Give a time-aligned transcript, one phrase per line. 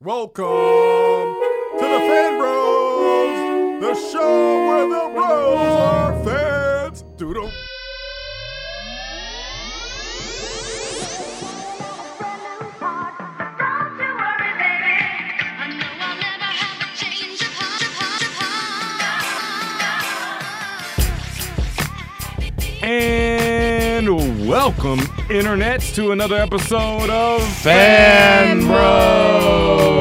[0.00, 7.04] Welcome to the Fan Bros, the show where the bros are fans.
[7.16, 7.50] Doodle.
[24.68, 25.00] Welcome,
[25.30, 29.96] internets, to another episode of Fan Bros.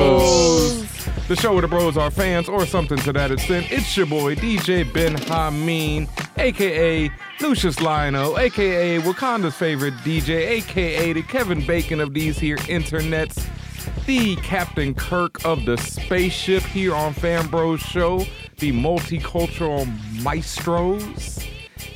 [1.29, 3.71] The show where the bros are fans or something to that extent.
[3.71, 11.23] It's your boy, DJ Ben Hameen, aka Lucius Lino, aka Wakanda's favorite DJ, aka the
[11.23, 13.47] Kevin Bacon of these here internets,
[14.05, 18.25] the Captain Kirk of the spaceship here on Fan Bros Show,
[18.57, 19.87] the multicultural
[20.21, 21.46] maestros.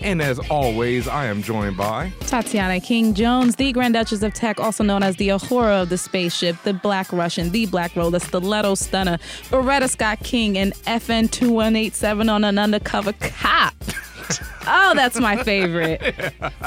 [0.02, 4.60] And as always, I am joined by Tatiana King Jones, the Grand Duchess of Tech,
[4.60, 8.76] also known as the Uhura of the spaceship, the Black Russian, the Black Roller, Stiletto
[8.76, 9.20] Stunner,
[9.50, 13.76] Beretta Scott King, and FN 2187 on an undercover cop.
[14.68, 16.02] oh, that's my favorite.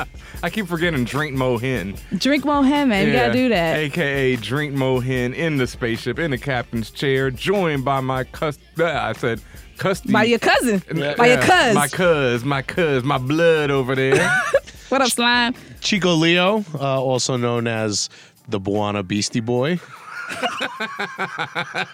[0.42, 1.98] I keep forgetting Drink Mohin.
[2.18, 3.06] Drink Mohammed, man.
[3.08, 3.76] You gotta do that.
[3.78, 8.58] AKA Drink Mohin in the spaceship, in the captain's chair, joined by my cus.
[8.78, 9.40] uh, I said
[9.78, 10.12] custody.
[10.12, 10.82] By your cousin.
[10.94, 11.74] Yeah, By your yeah, cuz.
[11.74, 14.40] My cuz, my cuz, my blood over there.
[14.90, 15.54] What up, slime?
[15.80, 18.08] Chico Leo, uh, also known as
[18.48, 19.80] the B'wana Beastie Boy.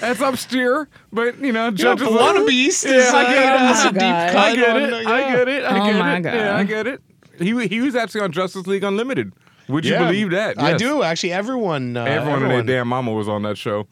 [0.00, 2.08] That's upsteer, but you know, judges.
[2.08, 3.60] B'wana Beast Yeah, I get it.
[3.60, 4.36] Oh a deep cut.
[4.36, 5.06] I get on it.
[5.06, 5.64] I get it.
[5.64, 6.20] I Oh get my it.
[6.22, 6.34] God.
[6.34, 7.00] Yeah, I get it.
[7.38, 9.32] He he was actually on Justice League Unlimited.
[9.68, 10.60] Would you Yeah, believe that?
[10.60, 11.32] I do actually.
[11.32, 13.86] Everyone, uh, Everyone, and their damn mama was on that show.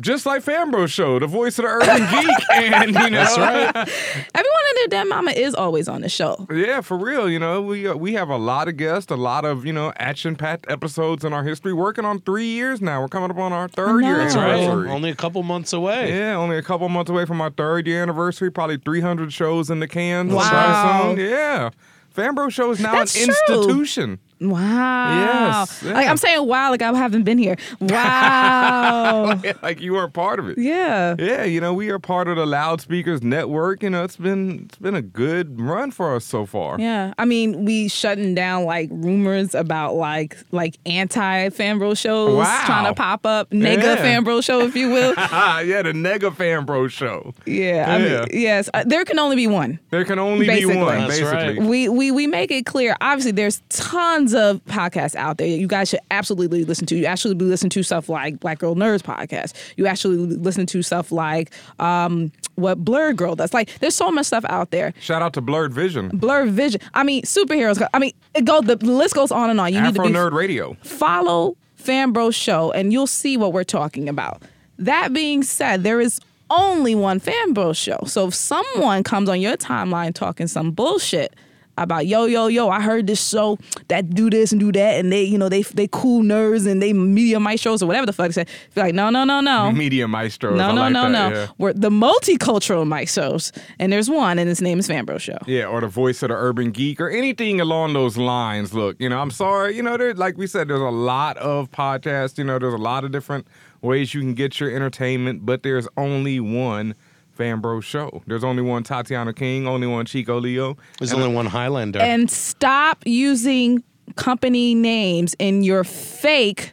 [0.00, 3.66] Just like Fanbro Show, the voice of the urban geek, and you know, That's right.
[4.34, 6.46] Everyone in their damn mama is always on the show.
[6.52, 7.28] Yeah, for real.
[7.28, 9.92] You know, we uh, we have a lot of guests, a lot of you know
[9.96, 11.72] action-packed episodes in our history.
[11.72, 13.00] Working on three years now.
[13.00, 14.18] We're coming up on our third year know.
[14.24, 14.50] That's right.
[14.60, 14.90] anniversary.
[14.90, 16.16] Only a couple months away.
[16.16, 18.50] Yeah, only a couple months away from our third year anniversary.
[18.50, 20.28] Probably 300 shows in the can.
[20.28, 21.14] Wow.
[21.14, 21.18] soon.
[21.26, 21.70] Yeah.
[22.16, 23.58] Fanbro Show is now That's an true.
[23.62, 24.18] institution.
[24.40, 25.58] Wow.
[25.60, 25.92] Yes, yeah.
[25.94, 27.56] Like I'm saying wow, like I haven't been here.
[27.80, 29.40] Wow.
[29.62, 30.58] like you weren't part of it.
[30.58, 31.14] yeah.
[31.18, 33.82] Yeah, you know, we are part of the Loudspeakers Network.
[33.82, 36.78] You know, it's been it's been a good run for us so far.
[36.80, 42.62] Yeah, I mean, we shutting down like rumors about like like anti fanbro shows Wow.
[42.66, 43.96] trying to pop up, nega Yeah.
[43.96, 45.14] fanbro show, if you will.
[45.16, 47.34] yeah, the Nega Fanbro Show.
[47.46, 48.18] yeah, I Yeah.
[48.20, 49.78] mean, yes, uh, there can only be one.
[49.90, 50.74] There can only Basically.
[50.74, 51.58] be one, That's basically.
[51.58, 51.62] right.
[51.62, 52.96] We we we make it clear.
[53.00, 55.46] Obviously, there's tons of podcasts out there.
[55.46, 56.96] You guys should absolutely listen to.
[56.96, 59.54] You actually be listen to stuff like Black Girl Nerds podcast.
[59.76, 63.54] You actually listen to stuff like um, what Blurred Girl does.
[63.54, 64.94] Like, there's so much stuff out there.
[65.00, 66.08] Shout out to Blurred Vision.
[66.12, 66.80] Blurred Vision.
[66.94, 67.86] I mean, superheroes.
[67.92, 68.60] I mean, it go.
[68.60, 69.72] The list goes on and on.
[69.72, 70.74] You need to be Nerd Radio.
[70.82, 74.42] follow Fanbro Show, and you'll see what we're talking about.
[74.78, 77.98] That being said, there is only one Fanbro Show.
[78.06, 81.34] So if someone comes on your timeline talking some bullshit
[81.82, 83.58] about yo yo yo, I heard this show
[83.88, 86.82] that do this and do that, and they you know they they cool nerds and
[86.82, 88.46] they media maestros or whatever the fuck they say.
[88.76, 89.72] Like no no no no.
[89.72, 90.56] Media Maestros.
[90.56, 91.36] No, I no, like no, that, no.
[91.36, 91.46] Yeah.
[91.58, 95.38] We're the multicultural maestros, and there's one, and his name is Fanbro Show.
[95.46, 98.74] Yeah, or the voice of the urban geek, or anything along those lines.
[98.74, 99.76] Look, you know, I'm sorry.
[99.76, 102.38] You know, there, like we said, there's a lot of podcasts.
[102.38, 103.46] You know, there's a lot of different
[103.80, 106.94] ways you can get your entertainment, but there's only one
[107.38, 108.22] Fanbro show.
[108.26, 110.76] There's only one Tatiana King, only one Chico Leo.
[110.98, 112.00] There's only one Highlander.
[112.00, 113.82] and stop using
[114.16, 116.72] company names in your fake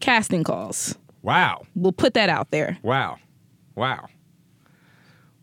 [0.00, 0.96] casting calls.
[1.22, 2.76] Wow, We'll put that out there.
[2.82, 3.16] wow,
[3.76, 4.06] wow,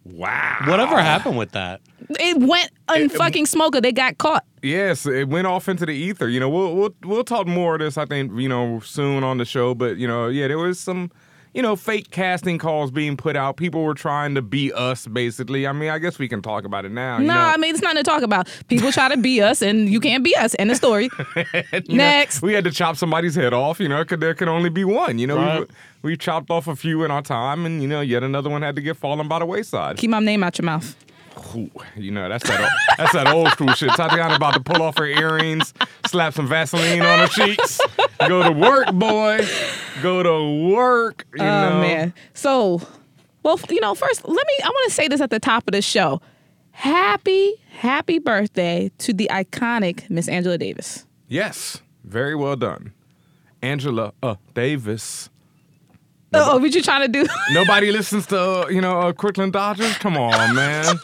[0.06, 0.57] wow.
[0.67, 1.81] Whatever happened with that?
[2.19, 3.79] It went on fucking smoker.
[3.81, 4.44] They got caught.
[4.61, 6.28] Yes, it went off into the ether.
[6.28, 7.97] You know, we'll we'll we'll talk more of this.
[7.97, 9.73] I think you know soon on the show.
[9.73, 11.11] But you know, yeah, there was some,
[11.53, 13.57] you know, fake casting calls being put out.
[13.57, 15.67] People were trying to be us, basically.
[15.67, 17.17] I mean, I guess we can talk about it now.
[17.19, 17.39] you no, know.
[17.39, 18.47] I mean it's nothing to talk about.
[18.69, 20.56] People try to be us, and you can't be us.
[20.59, 21.09] End of story.
[21.73, 22.41] You know, Next.
[22.41, 23.79] we had to chop somebody's head off.
[23.79, 25.19] You know, 'cause there can only be one.
[25.19, 25.59] You know, Right.
[26.01, 28.61] we we chopped off a few in our time, and you know, yet another one
[28.61, 29.97] had to get fallen by the wayside.
[29.97, 30.96] Keep my name out your mouth.
[31.95, 33.89] You know, that's that old, that's that old school shit.
[33.91, 35.73] Tatiana about to pull off her earrings,
[36.05, 37.79] slap some Vaseline on her cheeks,
[38.28, 39.45] go to work, boy,
[40.01, 41.25] go to work.
[41.35, 42.13] You Oh know, man.
[42.33, 42.81] So,
[43.43, 44.53] well, you know, first let me.
[44.63, 46.22] I want to say this at the top of the show.
[46.72, 51.05] Happy, happy birthday to the iconic Miss Angela Davis.
[51.27, 52.93] Yes, very well done,
[53.61, 55.29] Angela uh, Davis.
[56.34, 57.27] Oh, what you trying to do?
[57.51, 59.97] Nobody listens to uh, you know uh, Crooklyn Dodgers.
[59.97, 60.95] Come on, man.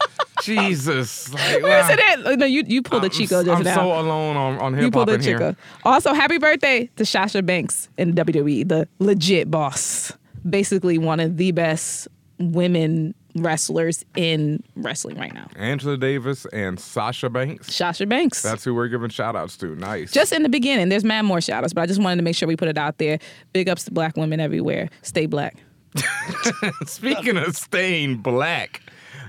[0.42, 1.34] Jesus.
[1.34, 1.94] Like, Where is wow.
[1.94, 2.26] it at?
[2.28, 3.76] Oh, No, you you pulled a I'm Chico just I'm now.
[3.76, 5.38] so alone on, on you hip pulled a in here.
[5.38, 5.56] Chico.
[5.84, 10.14] Also, happy birthday to Sasha Banks in WWE, the legit boss.
[10.50, 12.08] Basically, one of the best
[12.40, 15.48] women wrestlers in wrestling right now.
[15.56, 17.74] Angela Davis and Sasha Banks.
[17.74, 18.42] Sasha Banks.
[18.42, 19.76] That's who we're giving shout outs to.
[19.76, 20.12] Nice.
[20.12, 22.36] just in the beginning, there's mad more shout outs, but I just wanted to make
[22.36, 23.20] sure we put it out there.
[23.54, 24.90] Big ups to black women everywhere.
[25.02, 25.56] Stay black.
[26.86, 28.82] Speaking of staying black,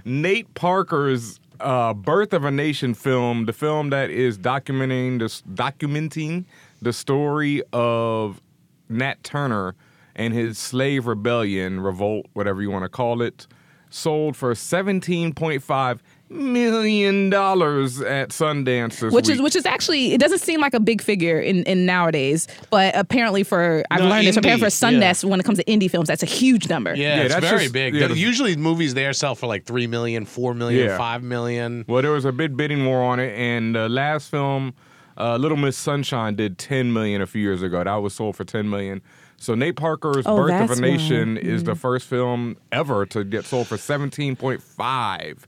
[0.04, 6.44] Nate Parker's uh, "Birth of a Nation" film, the film that is documenting this documenting
[6.80, 8.40] the story of
[8.88, 9.74] Nat Turner
[10.14, 13.46] and his slave rebellion, revolt, whatever you want to call it,
[13.90, 19.34] sold for seventeen point five million dollars at Sundance this which week.
[19.36, 22.94] is which is actually it doesn't seem like a big figure in, in nowadays, but
[22.96, 25.10] apparently for I've No, learned this apparently for indie, yeah.
[25.12, 26.94] Sundance when it comes to indie films, that's a huge number.
[26.94, 27.94] Yeah, Yeah, it's that's very just- big.
[27.94, 30.98] yeah, The- the- Usually movies there sell for like 3 million, 4 million, Yeah.
[30.98, 31.84] 5 million.
[31.88, 34.75] Well, there was a big bidding war on it, and the last film,
[35.16, 37.82] uh, Little Miss Sunshine, did 10 million a few years ago.
[37.82, 39.00] That was sold for 10 million.
[39.40, 40.88] So Nate Parker's Oh, Birth of that's a why.
[40.90, 45.46] Nation is the first film ever to get sold for 17.5.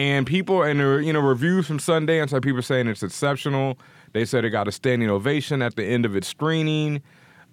[0.00, 3.78] And people and you know reviews from Sundance have people saying it's exceptional.
[4.14, 7.02] They said it got a standing ovation at the end of its screening.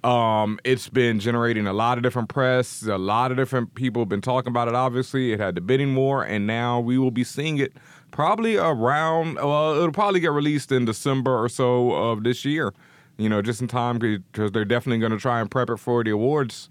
[0.06, 2.84] Um, it's been generating a lot of different press.
[2.84, 4.76] A lot of different people have been talking about it.
[4.76, 7.74] Obviously, it had the bidding war, and now we will be seeing it
[8.12, 9.36] probably around.
[9.36, 12.74] Well, it'll probably get released in December or so of this year.
[13.18, 16.02] You know, just in time because they're definitely going to try and prep it for
[16.02, 16.70] the awards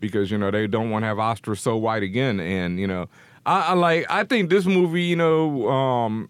[0.00, 2.40] because you know they don't want to have Oscar so white again.
[2.40, 3.08] And you know,
[3.46, 4.06] I, I like.
[4.08, 6.28] I think this movie, you know, um,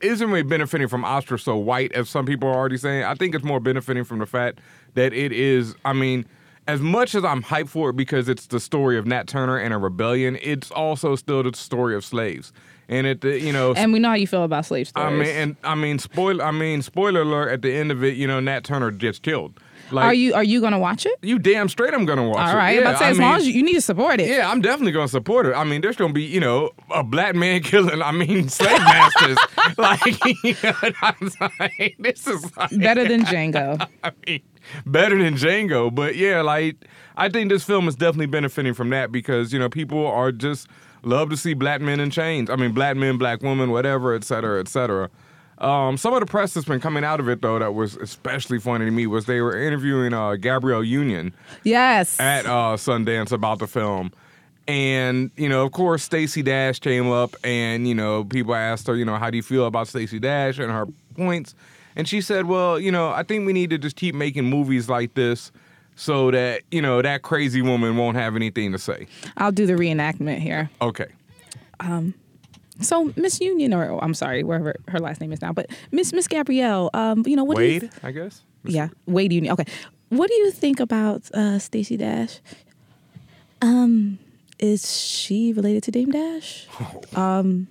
[0.00, 3.04] isn't really benefiting from Oscar so white as some people are already saying.
[3.04, 4.60] I think it's more benefiting from the fact
[4.94, 5.74] that it is.
[5.84, 6.26] I mean,
[6.66, 9.74] as much as I'm hyped for it because it's the story of Nat Turner and
[9.74, 12.52] a rebellion, it's also still the story of slaves.
[12.88, 15.06] And it, you know, And we know how you feel about slave stories.
[15.06, 16.44] I mean, and I mean, spoiler.
[16.44, 17.50] I mean, spoiler alert.
[17.50, 19.58] At the end of it, you know, Nat Turner gets killed.
[19.94, 21.14] Like, are you are you gonna watch it?
[21.22, 21.94] You damn straight.
[21.94, 22.50] I'm gonna watch it.
[22.50, 24.20] All right, Yeah, about to say as mean, long as you, you need to support
[24.20, 24.28] it.
[24.28, 25.54] yeah, I'm definitely gonna support it.
[25.54, 28.02] I mean, there's gonna be, you know, a black man killing.
[28.02, 29.38] I mean, slave masters.
[29.78, 31.30] like, you know, I'm
[31.60, 33.88] like, this is like, Better than Django.
[34.02, 34.40] I mean,
[34.86, 35.94] better than Django.
[35.94, 36.76] But yeah, like,
[37.16, 40.68] I think this film is definitely benefiting from that because you know people are just
[41.02, 42.48] love to see black men in chains.
[42.50, 45.10] I mean, black men, black women, whatever, et cetera, et cetera.
[45.58, 48.58] Um, some of the press that's been coming out of it though that was especially
[48.58, 52.18] funny to me was they were interviewing uh, Gabrielle Union Yes.
[52.18, 54.12] at uh, Sundance about the film.
[54.66, 58.96] And, you know, of course, Stacey Dash came up and, you know, people asked her,
[58.96, 61.54] you know, how do you feel about Stacey Dash and her points?
[61.96, 64.88] And she said, well, you know, I think we need to just keep making movies
[64.88, 65.52] like this
[65.96, 69.06] so that, you know, that crazy woman won't have anything to say.
[69.36, 70.70] I'll do the reenactment here.
[70.80, 71.06] Okay.
[72.80, 76.12] So Miss Union, or oh, I'm sorry, wherever her last name is now, but Miss
[76.12, 77.58] Miss Gabrielle, um, you know what?
[77.58, 78.42] Do you Wade, I guess?
[78.64, 79.52] Yeah, Wade Union.
[79.52, 79.66] Okay,
[80.08, 82.40] what do you think about uh, Stacey Dash?
[83.62, 84.18] Um,
[84.58, 86.66] is she related to Dame Dash?
[87.14, 87.68] Um,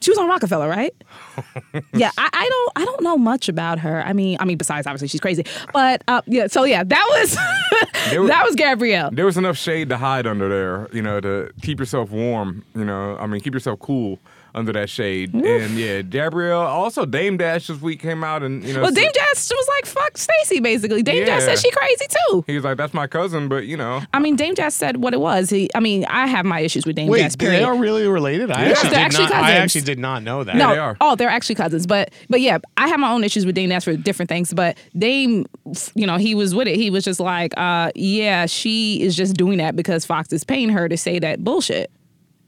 [0.00, 0.94] she was on Rockefeller, right?
[1.94, 4.02] yeah, I, I don't I don't know much about her.
[4.04, 6.46] I mean, I mean, besides obviously she's crazy, but uh, yeah.
[6.46, 7.36] So yeah, that was
[8.18, 9.10] was- that was Gabrielle.
[9.12, 12.84] There was enough shade to hide under there, you know, to keep yourself warm, you
[12.84, 14.18] know, I mean, keep yourself cool
[14.54, 15.32] under that shade.
[15.34, 19.10] And yeah, Gabrielle, also Dame Dash this week came out and, you know, Well, Dame
[19.12, 21.02] Dash was like, "Fuck Stacey," basically.
[21.02, 22.44] Dame Dash said she crazy too.
[22.46, 25.14] he was like, that's my cousin, but, you know, I mean, Dame Dash said what
[25.14, 25.50] it was.
[25.50, 27.36] He, I mean, I have my issues with Dame Wait, Dash.
[27.36, 28.50] they are really related?
[28.50, 29.34] I Yes, actually they're did actually not.
[29.44, 30.56] I actually did not know that.
[30.56, 30.96] no, they are.
[31.00, 31.86] oh, they're actually cousins.
[31.86, 34.52] But but yeah, I have my own issues with Dame Dash for different things.
[34.52, 35.46] But Dame,
[35.94, 36.76] you know, he was with it.
[36.76, 40.68] He was just like, uh, yeah, she is just doing that because Fox is paying
[40.70, 41.90] her to say that bullshit.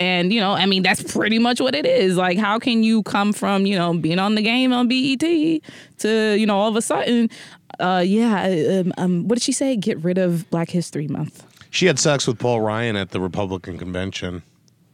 [0.03, 2.17] And you know, I mean, that's pretty much what it is.
[2.17, 6.35] Like, how can you come from you know being on the game on BET to
[6.35, 7.31] you know all of a sudden,
[7.79, 9.77] uh, yeah, um, um, what did she say?
[9.77, 11.47] Get rid of Black History Month.
[11.71, 14.43] She had sex with Paul Ryan at the Republican convention.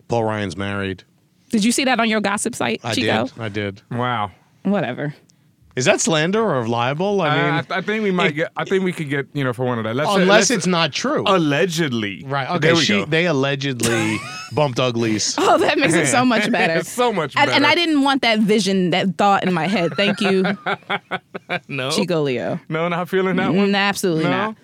[0.09, 1.05] Paul Ryan's married.
[1.51, 3.25] Did you see that on your gossip site, I Chico?
[3.25, 3.41] did.
[3.41, 3.83] I did.
[3.91, 4.31] wow.
[4.65, 5.15] Whatever.
[5.79, 7.21] Is that slander or libel?
[7.21, 9.45] I I, mean, I, I think we might get, I think we could get, you
[9.45, 9.95] know, for one of that.
[9.95, 11.23] Let's say- unless let's- it's not true.
[11.27, 12.25] allegedly.
[12.27, 12.49] right.
[12.51, 12.59] Okay.
[12.59, 13.05] There we She, go.
[13.07, 14.19] they allegedly
[14.53, 15.37] bumped uglies.
[15.51, 16.83] Oh, that makes it so much better.
[16.85, 17.53] So much And, better.
[17.53, 19.93] and I didn't want that vision, that thought in my head.
[19.97, 20.45] Thank you,
[21.69, 21.91] no.
[21.91, 22.59] Chico Leo.
[22.69, 23.75] No, not feeling that one.
[23.75, 24.31] Absolutely no.
[24.31, 24.57] not.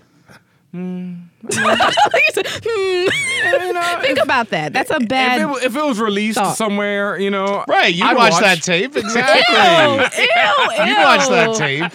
[0.75, 4.01] He said, hmm.
[4.03, 4.73] Think about that.
[4.73, 5.41] That's a If bad.
[5.41, 6.57] it, if it was released thought.
[6.57, 7.95] somewhere, you know, Right.
[7.95, 8.43] You I'd watch, watch.
[8.43, 8.97] that tape.
[8.97, 9.55] Exactly.
[9.55, 11.93] Ew, ew, You watched that tape.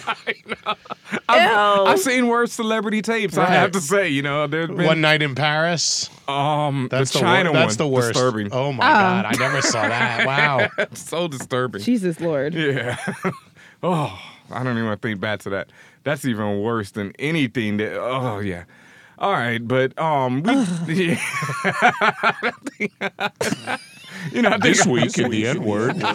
[1.28, 1.84] I've, Ew.
[1.86, 3.36] I've seen worse celebrity tapes.
[3.36, 6.08] I have to say, you know, there's been One night in Paris.
[6.26, 8.14] um That's the the, China wor- That's the worst.
[8.14, 8.48] Disturbing.
[8.52, 10.24] Oh my god, I never saw that.
[10.26, 10.68] Wow.
[10.94, 11.82] so disturbing.
[11.82, 12.54] Jesus Lord.
[12.54, 12.96] Yeah.
[13.82, 14.18] oh,
[14.50, 15.68] I don't even want to think back to that.
[16.02, 17.98] That's even worse than anything that.
[17.98, 18.64] Oh yeah.
[19.18, 20.42] All right, but um,
[20.86, 21.10] we.
[21.18, 21.20] yeah.
[24.32, 25.96] you know, I think This week in the N word.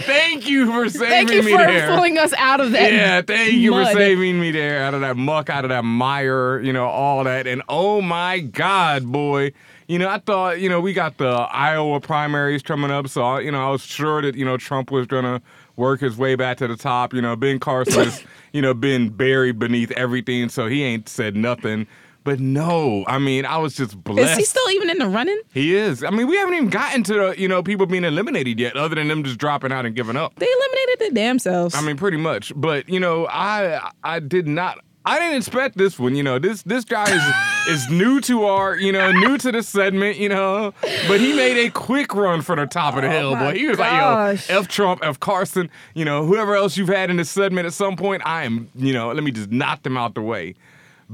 [0.00, 1.08] Thank you for saving me.
[1.08, 1.94] Thank you me for there.
[1.94, 2.92] pulling us out of that.
[2.92, 3.88] Yeah, thank you mud.
[3.88, 7.24] for saving me there out of that muck, out of that mire, you know, all
[7.24, 7.46] that.
[7.46, 9.52] And oh my God, boy.
[9.86, 13.08] You know, I thought, you know, we got the Iowa primaries coming up.
[13.08, 15.40] So, you know, I was sure that, you know, Trump was going to
[15.78, 17.14] work his way back to the top.
[17.14, 20.48] You know, Ben Carson has, you know, been buried beneath everything.
[20.48, 21.86] So he ain't said nothing.
[22.24, 24.32] But no, I mean, I was just blessed.
[24.32, 25.40] Is he still even in the running?
[25.54, 26.04] He is.
[26.04, 28.96] I mean, we haven't even gotten to the, you know, people being eliminated yet, other
[28.96, 30.34] than them just dropping out and giving up.
[30.34, 31.74] They eliminated their damn selves.
[31.74, 32.52] I mean, pretty much.
[32.54, 34.84] But you know, I I did not.
[35.08, 36.14] I didn't expect this one.
[36.14, 39.62] You know, this this guy is is new to our, you know, new to the
[39.62, 40.16] segment.
[40.18, 40.72] You know,
[41.08, 43.54] but he made a quick run for the top of the hill, boy.
[43.54, 44.48] He was gosh.
[44.48, 47.66] like, yo, F Trump, F Carson, you know, whoever else you've had in the segment
[47.66, 50.54] at some point, I am, you know, let me just knock them out the way.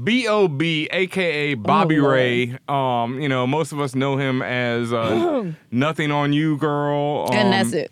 [0.03, 2.57] B.O.B., aka Bobby Oh, Ray.
[2.67, 7.29] Um, you know, most of us know him as uh, Nothing on You Girl.
[7.31, 7.91] and Um, that's it.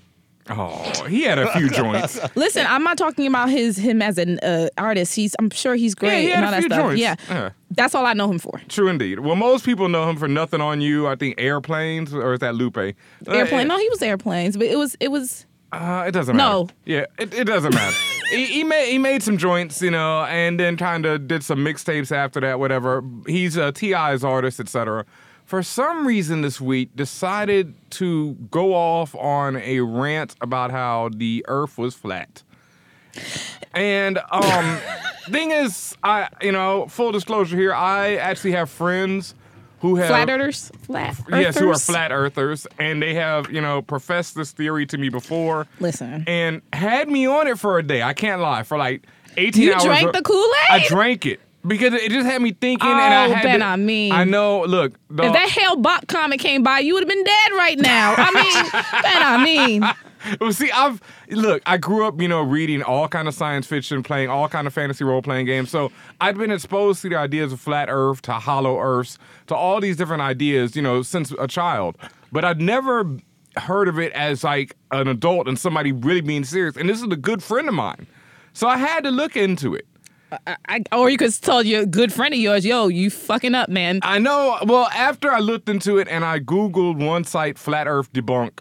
[0.49, 2.19] Oh, he had a few joints.
[2.35, 5.15] Listen, I'm not talking about his him as an uh, artist.
[5.15, 6.79] He's I'm sure he's Yeah, great he and all a that few stuff.
[6.81, 7.01] joints.
[7.01, 7.15] Yeah.
[7.29, 7.49] Yeah.
[7.71, 8.61] That's all I know him for.
[8.67, 9.19] True indeed.
[9.19, 11.07] Well, most people know him for nothing on you.
[11.07, 12.77] I think airplanes, or is that Lupe?
[12.77, 12.91] Uh,
[13.27, 13.67] Airplane.
[13.67, 16.49] No, he was airplanes, but it was it was Uh, it doesn't matter.
[16.49, 16.69] No.
[16.85, 17.95] Yeah, it, it doesn't matter.
[18.29, 21.59] he, he made he made some joints, you know, and then kind of did some
[21.59, 22.59] mixtapes after that.
[22.59, 23.01] Whatever.
[23.27, 25.05] He's a T.I.'s artist, etc.
[25.45, 31.45] For some reason this week, decided to go off on a rant about how the
[31.47, 32.43] Earth was flat.
[33.73, 34.79] And um,
[35.29, 39.35] thing is, I you know, full disclosure here, I actually have friends
[39.83, 40.71] who have flat earthers.
[40.83, 41.17] Flat.
[41.29, 45.09] Yes, who are flat earthers, and they have, you know, professed this theory to me
[45.09, 45.67] before.
[45.81, 46.23] Listen.
[46.25, 48.01] And had me on it for a day.
[48.01, 48.63] I can't lie.
[48.63, 49.83] For like 18 You hours.
[49.83, 50.69] You drank the Kool-Aid?
[50.69, 51.41] I drank it.
[51.65, 54.11] Because it just had me thinking, and I Oh, had Ben, to- I mean.
[54.11, 54.63] I know.
[54.63, 58.15] Look, If that Hell Bop comic came by, you would have been dead right now.
[58.17, 58.71] I mean,
[59.03, 59.83] Ben, I mean,
[60.41, 61.61] well, see, I've look.
[61.65, 64.73] I grew up, you know, reading all kind of science fiction, playing all kind of
[64.73, 65.69] fantasy role playing games.
[65.69, 69.17] So I've been exposed to the ideas of flat Earth, to hollow Earths,
[69.47, 71.97] to all these different ideas, you know, since a child.
[72.31, 73.05] But I'd never
[73.57, 76.75] heard of it as like an adult and somebody really being serious.
[76.75, 78.07] And this is a good friend of mine,
[78.53, 79.85] so I had to look into it.
[80.67, 83.99] I, or you could tell your good friend of yours, yo, you fucking up, man.
[84.03, 84.57] I know.
[84.65, 88.59] Well, after I looked into it and I googled one site, flat Earth debunk.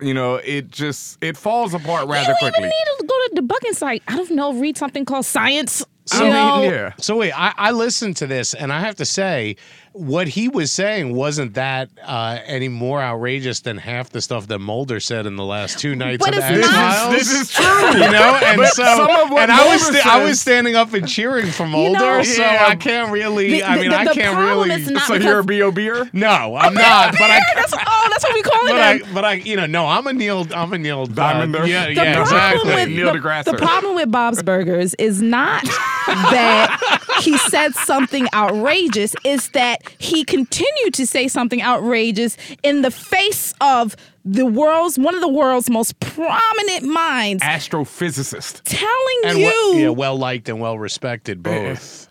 [0.00, 2.58] You know, it just it falls apart rather you don't quickly.
[2.58, 4.02] even need to go to the bucking site.
[4.08, 5.84] I don't know, read something called science.
[6.12, 6.92] I mean, yeah.
[6.98, 9.56] So wait, I, I listened to this, and I have to say,
[9.94, 14.58] what he was saying wasn't that uh, any more outrageous than half the stuff that
[14.58, 17.14] Mulder said in the last two nights But of it's X not- Files.
[17.14, 17.64] This is true.
[17.92, 20.40] you know, and But so some of what and I was Mulder sta- I was
[20.40, 22.66] standing up and cheering for Mulder, know- so Yeah.
[22.68, 23.50] I can't really.
[23.50, 24.72] The- I mean, the- I can't really.
[24.72, 25.70] is not- So you're a B.O.
[25.70, 26.10] beer?
[26.12, 27.12] no, I'm not.
[27.12, 27.40] But I.
[27.54, 28.70] that's, oh, that's what we call it.
[28.70, 31.54] But I, but I, you know, no, I'm a Neil, I'm a Neil Diamond.
[31.54, 32.74] Uh, yeah, The yeah, exactly.
[32.74, 33.66] with Neil the, deGrasse the Tyson.
[33.68, 35.62] problem with Bob's Burgers is not
[36.06, 42.90] that he said something outrageous, is that he continued to say something outrageous in the
[42.90, 48.62] face of the world's one of the world's most prominent minds Astrophysicist.
[48.64, 52.08] telling and you we- yeah, well liked and well respected both.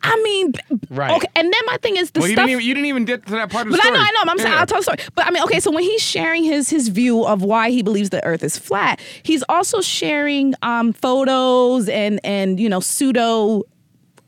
[0.00, 0.52] I mean
[0.90, 1.10] Right.
[1.10, 3.04] okay and then my thing is the Well, you stuff didn't even you didn't even
[3.04, 4.30] get to that part of the But I know, I know.
[4.30, 4.98] I'm saying I'll tell the story.
[5.16, 5.58] But I mean, okay.
[5.58, 9.00] So when he's sharing his his view of why he believes the Earth is flat,
[9.24, 13.64] he's also sharing um, photos and and you know pseudo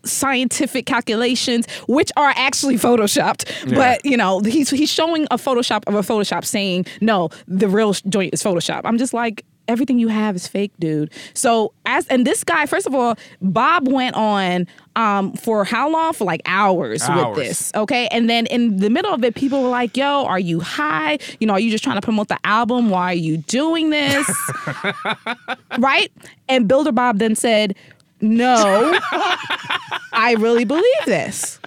[0.05, 3.45] scientific calculations which are actually photoshopped.
[3.75, 7.93] But you know he's he's showing a photoshop of a photoshop saying no the real
[7.93, 8.83] joint is photoshop.
[8.85, 11.13] I'm just like everything you have is fake dude.
[11.33, 14.67] So as and this guy first of all bob went on
[14.97, 16.13] um for how long?
[16.13, 17.37] For like hours, Hours.
[17.37, 18.09] with this okay?
[18.11, 21.19] And then in the middle of it people were like yo are you high?
[21.39, 22.91] You know are you just trying to promote the album?
[22.91, 24.29] Why are you doing this?
[25.79, 26.11] Right?
[26.49, 27.77] And builder bob then said
[28.21, 28.99] no
[30.13, 31.61] I really believe this.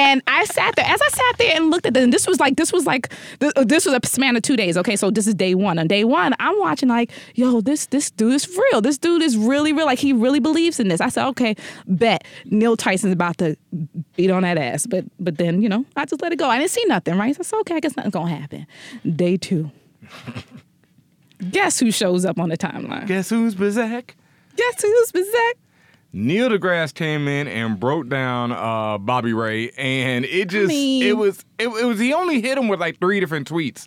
[0.00, 2.02] And I sat there as I sat there and looked at this.
[2.02, 4.56] And this was like this was like th- uh, this was a span of two
[4.56, 4.78] days.
[4.78, 5.78] Okay, so this is day one.
[5.78, 8.80] On day one, I'm watching like, yo, this this dude is real.
[8.80, 9.84] This dude is really real.
[9.84, 11.02] Like he really believes in this.
[11.02, 11.54] I said, okay,
[11.86, 13.56] bet Neil Tyson's about to
[14.16, 14.86] beat on that ass.
[14.86, 16.48] But but then you know I just let it go.
[16.48, 17.18] I didn't see nothing.
[17.18, 17.36] Right?
[17.36, 18.66] So I said, okay, I guess nothing's gonna happen.
[19.16, 19.70] Day two.
[21.50, 23.06] Guess who shows up on the timeline?
[23.06, 24.10] Guess who's Bazak?
[24.60, 25.52] Guess who's Bazak?
[26.12, 31.16] Neil deGrasse came in and broke down uh, Bobby Ray, and it just mean- it
[31.16, 33.86] was it, it was he only hit him with like three different tweets,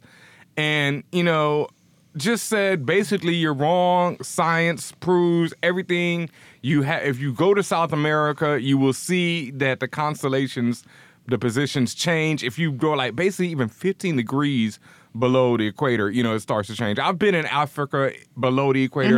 [0.57, 1.67] and you know
[2.15, 4.17] just said basically you're wrong.
[4.23, 6.29] Science proves everything.
[6.61, 10.83] You have if you go to South America, you will see that the constellations,
[11.27, 12.43] the positions change.
[12.43, 14.79] If you go like basically even 15 degrees
[15.19, 16.99] below the equator, you know it starts to change.
[16.99, 19.17] I've been in Africa below the equator.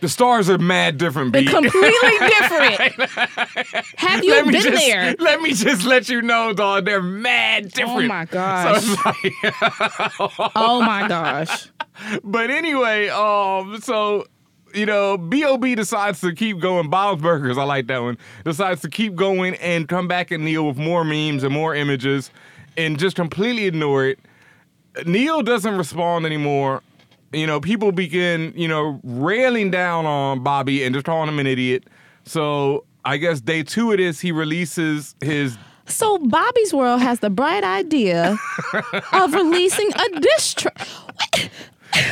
[0.00, 1.32] The stars are mad different.
[1.32, 3.10] They're completely different.
[3.96, 5.14] Have you been just, there?
[5.18, 6.84] Let me just let you know, dog.
[6.84, 8.04] They're mad different.
[8.04, 8.82] Oh my gosh.
[8.82, 11.70] So like, oh my gosh.
[12.24, 14.26] but anyway, um, so
[14.74, 16.90] you know, Bob decides to keep going.
[16.90, 18.18] Bob's Burgers, I like that one.
[18.44, 22.30] Decides to keep going and come back at Neil with more memes and more images,
[22.76, 24.18] and just completely ignore it.
[25.06, 26.82] Neil doesn't respond anymore.
[27.32, 31.46] You know, people begin, you know, railing down on Bobby and just calling him an
[31.46, 31.84] idiot.
[32.24, 37.30] So I guess day two it is he releases his So Bobby's World has the
[37.30, 38.36] bright idea
[39.12, 40.86] of releasing a diss track.
[41.94, 42.10] Wait,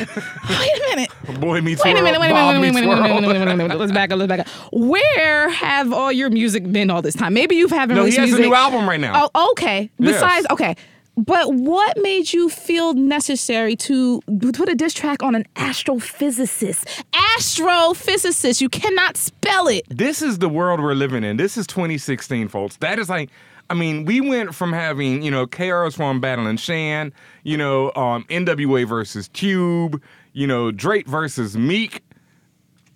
[0.50, 1.10] a minute.
[1.40, 2.04] Boy Meets Wait a World.
[2.04, 3.38] minute, wait a minute, wait a minute, wait a minute, wait a minute, wait a
[3.38, 3.78] minute, wait a minute.
[3.78, 4.48] Let's back up, let's back up.
[4.72, 7.34] Where have all your music been all this time?
[7.34, 8.44] Maybe you haven't No, he has music.
[8.44, 9.28] a new album right now.
[9.34, 9.90] Oh, okay.
[9.98, 10.14] Yes.
[10.14, 10.74] Besides, okay.
[11.16, 14.20] But what made you feel necessary to
[14.52, 17.04] put a diss track on an astrophysicist?
[17.36, 18.60] Astrophysicist.
[18.60, 19.84] You cannot spell it.
[19.88, 21.36] this is the world we're living in.
[21.36, 22.76] This is 2016, folks.
[22.78, 23.30] That is like,
[23.70, 27.12] I mean, we went from having, you know, KRS One battling Shan,
[27.44, 30.02] you know, um, NWA versus Cube,
[30.32, 32.02] you know, Drake versus Meek,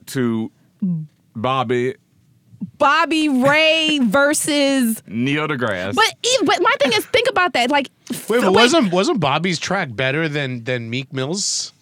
[0.07, 0.51] to
[1.37, 1.95] Bobby,
[2.79, 5.03] Bobby Ray versus.
[5.07, 5.95] Neil deGrasse.
[5.95, 7.71] But e- but my thing is, think about that.
[7.71, 11.73] Like, Wait, f- but wasn't wasn't Bobby's track better than than Meek Mill's?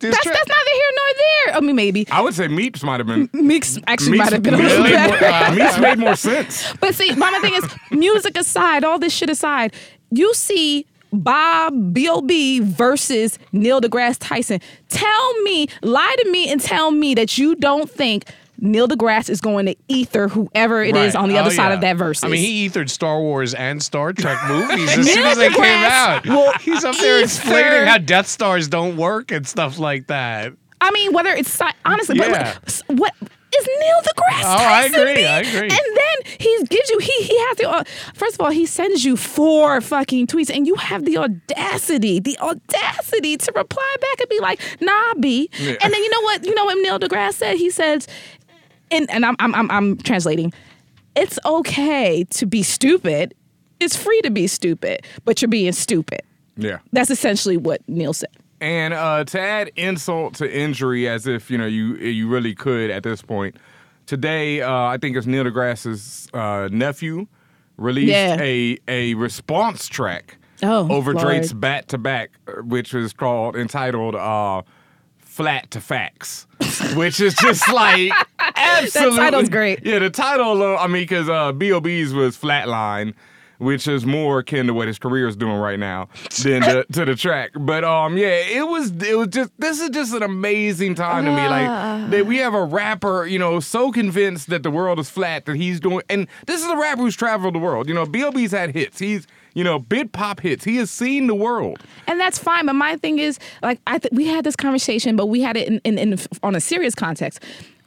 [0.00, 0.34] that's track?
[0.34, 1.56] that's neither here nor there.
[1.56, 3.30] I mean, maybe I would say Meeks might have been.
[3.46, 5.20] Meeks actually might have been a little made better.
[5.20, 6.72] more, uh, Meeks made more sense.
[6.80, 9.74] But see, my thing is, music aside, all this shit aside,
[10.10, 12.60] you see Bob B.O.B.
[12.60, 14.60] versus Neil deGrasse Tyson.
[14.88, 18.24] Tell me, lie to me and tell me that you don't think
[18.64, 21.22] Neil deGrasse is going to ether whoever it is Right.
[21.22, 21.74] on the other Oh, side yeah.
[21.74, 22.22] of that verse.
[22.22, 25.64] I mean, he ethered Star Wars and Star Trek movies as soon as they came
[25.84, 26.24] out.
[26.26, 30.52] will He's up there ether- explaining how Death Stars don't work and stuff like that.
[30.80, 32.54] I mean, whether it's honestly, but Yeah.
[32.86, 33.14] what, what
[33.56, 35.26] is Neil deGrasse Oh, I agree, be?
[35.26, 35.60] I agree.
[35.68, 39.04] And then he gives you he he has the uh, first of all he sends
[39.04, 44.28] you four fucking tweets and you have the audacity the audacity to reply back and
[44.30, 45.74] be like nah B Yeah.
[45.82, 48.08] and then you know what you know what Neil deGrasse said he says
[48.92, 50.52] and and I'm I'm I'm, I'm translating
[51.16, 53.34] it's okay to be stupid
[53.80, 56.20] it's free to be stupid but you're being stupid
[56.56, 56.78] Yeah.
[56.92, 58.30] that's essentially what Neil said.
[58.60, 62.90] And uh, to add insult to injury, as if you know you you really could
[62.90, 63.56] at this point.
[64.06, 67.26] Today, uh, I think it's Neil deGrasse's uh, nephew
[67.76, 68.36] released Yeah.
[68.40, 71.26] a a response track Oh, over Lord.
[71.26, 72.30] Drake's "Back to Back,"
[72.64, 74.62] which was called entitled uh,
[75.18, 76.46] "Flat to Facts,"
[76.94, 78.12] which is just like
[78.62, 79.18] absolutely.
[79.18, 79.84] title's great.
[79.84, 80.62] Yeah, the title.
[80.62, 83.14] Uh, I mean, because uh, Bob's was Flatline.
[83.58, 86.08] Which is more akin to what his career is doing right now
[86.42, 89.90] than the, to the track, but um, yeah, it was it was just this is
[89.90, 91.46] just an amazing time to me.
[91.46, 95.44] Like that we have a rapper, you know, so convinced that the world is flat
[95.44, 97.86] that he's doing, and this is a rapper who's traveled the world.
[97.86, 98.98] You know, Bob's had hits.
[98.98, 100.64] He's you know big pop hits.
[100.64, 101.78] He has seen the world.
[102.08, 102.66] and that's fine.
[102.66, 105.68] But my thing is, like, I th- we had this conversation, but we had it
[105.68, 107.38] in, in, in on a serious context.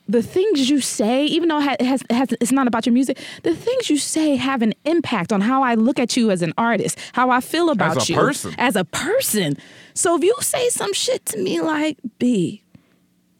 [0.07, 3.17] The things you say, even though it has, it has, it's not about your music,
[3.43, 6.53] the things you say have an impact on how I look at you as an
[6.57, 8.53] artist, how I feel about a you person.
[8.57, 9.57] as a person.
[9.95, 12.64] So if you say some shit to me like B,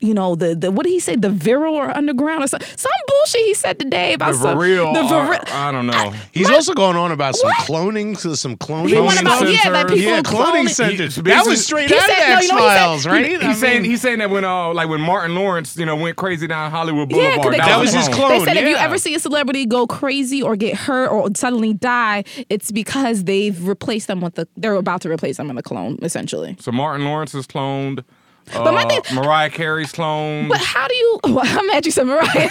[0.06, 2.92] you know the the what did he say the viral or underground or some, some
[3.08, 6.14] bullshit he said today about The some, real, the viril- I don't know.
[6.32, 7.58] He's also going on about some What?
[7.68, 8.90] cloning, so some cloning.
[8.90, 9.92] He went Cloning about yeah that centers.
[10.00, 11.16] people yeah, cloning- cloning centers.
[11.16, 12.80] He- That was straight he out said- of X you know what he said?
[12.86, 13.42] Files, right?
[13.42, 16.48] He's saying he's saying that when uh like when Martin Lawrence you know went crazy
[16.48, 18.18] down Hollywood Yeah, 'cause Boulevard they That call was his clone.
[18.28, 18.40] clone.
[18.40, 21.74] They said if you ever see a celebrity go crazy or get hurt or suddenly
[21.74, 24.48] die, it's because they've replaced them with the.
[24.58, 26.56] They're about to replace them with a clone, essentially.
[26.60, 28.04] So Martin Lawrence is cloned.
[28.54, 30.50] But my uh, thing- Mariah Carey's cloned.
[30.50, 31.20] But how do you?
[31.36, 32.24] Well, I'm mad you said Mariah.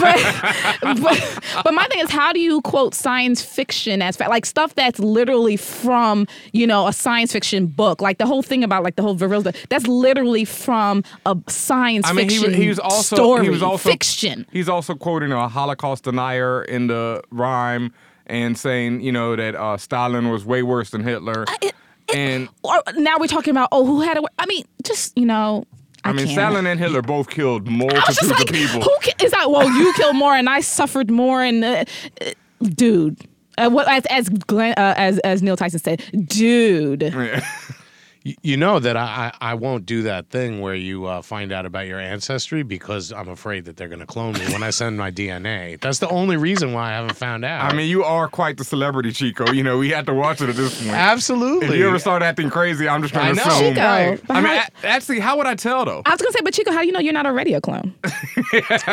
[0.00, 4.30] but, but but my thing is, how do you quote science fiction as fact?
[4.30, 8.00] Like stuff that's literally from you know a science fiction book.
[8.00, 9.58] Like the whole thing about like the whole virility.
[9.68, 13.44] That's literally from a science I mean, fiction was- he was also story.
[13.44, 14.46] he was also fiction.
[14.52, 17.92] He's also quoting a Holocaust denier in the rhyme
[18.26, 21.44] and saying, you know, that uh, Stalin was way worse than Hitler.
[21.60, 21.74] it-
[22.14, 25.64] and or now we're talking about oh who had a I mean just you know
[26.04, 26.30] I, mean, can't.
[26.30, 28.80] Stalin and Hitler both killed I multitudes like, of people.
[28.80, 29.48] who is that?
[29.48, 31.84] Well, you killed more, and I suffered more, and uh,
[32.20, 33.20] uh, dude.
[33.56, 37.02] Uh, what as as Glenn, uh, as as Neil Tyson said, dude.
[37.14, 37.42] Y-
[38.24, 41.66] You know that I, I I won't do that thing where you uh, find out
[41.66, 44.96] about your ancestry because I'm afraid that they're going to clone me when I send
[44.96, 45.80] my DNA.
[45.80, 47.72] That's the only reason why I haven't found out.
[47.72, 49.50] I mean, you are quite the celebrity, Chico.
[49.50, 50.92] You know, we had to watch it at this point.
[50.94, 51.66] absolutely.
[51.68, 53.54] If you ever start acting crazy, I'm just trying I to know.
[53.54, 53.74] assume.
[53.74, 54.20] Chico, right.
[54.30, 56.02] I mean, how- a- actually, how would I tell though?
[56.06, 57.94] I was gonna say, but Chico, how do you know you're not already a clone?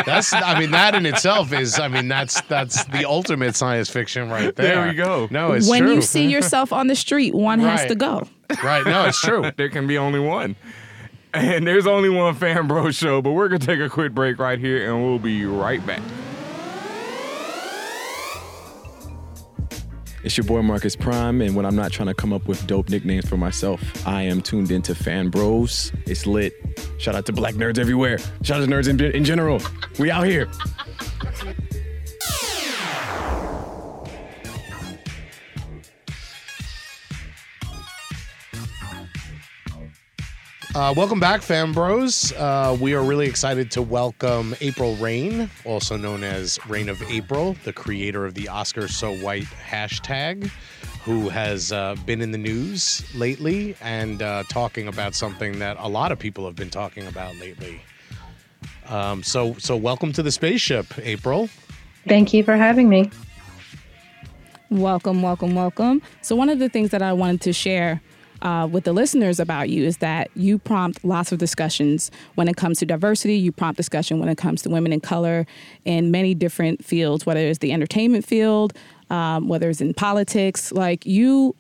[0.06, 4.30] That's I mean that in itself is I mean that's that's the ultimate science fiction
[4.30, 4.76] right there.
[4.76, 5.28] There we go.
[5.32, 5.96] No, it's when true.
[5.96, 8.28] you see yourself on the street, one has to go.
[8.64, 8.86] Right.
[8.86, 9.52] No, it's true.
[9.58, 10.56] there can be only one.
[11.34, 14.40] And there's only one Fan Bro show, but we're going to take a quick break
[14.40, 16.02] right here and we'll be right back.
[20.22, 22.90] It's your boy Marcus Prime, and when I'm not trying to come up with dope
[22.90, 25.94] nicknames for myself, I am tuned into Fan Bros.
[26.06, 26.54] It's lit.
[26.98, 28.18] Shout out to black nerds everywhere.
[28.42, 29.62] Shout out to nerds in, in general.
[29.98, 30.50] We out here.
[40.76, 42.32] Uh, welcome back, fam bros.
[42.34, 47.56] Uh, we are really excited to welcome April Reign, also known as Reign of April,
[47.64, 50.52] the creator of the Oscar So White hashtag,
[51.04, 55.88] who has uh, been in the news lately and uh, talking about something that a
[55.90, 57.82] lot of people have been talking about lately.
[58.88, 61.50] Um, so, so welcome to the spaceship, April.
[62.08, 63.10] Thank you for having me.
[64.70, 66.04] Welcome, welcome, welcome.
[66.22, 68.02] So, one of the things that I wanted to share
[68.42, 72.56] uh, with the listeners about you is that you prompt lots of discussions when it
[72.56, 73.36] comes to diversity.
[73.36, 75.46] You prompt discussion when it comes to women in color
[75.86, 78.74] in many different fields, whether it's the entertainment field,
[79.10, 80.72] um, whether it's in politics.
[80.72, 81.56] Like, you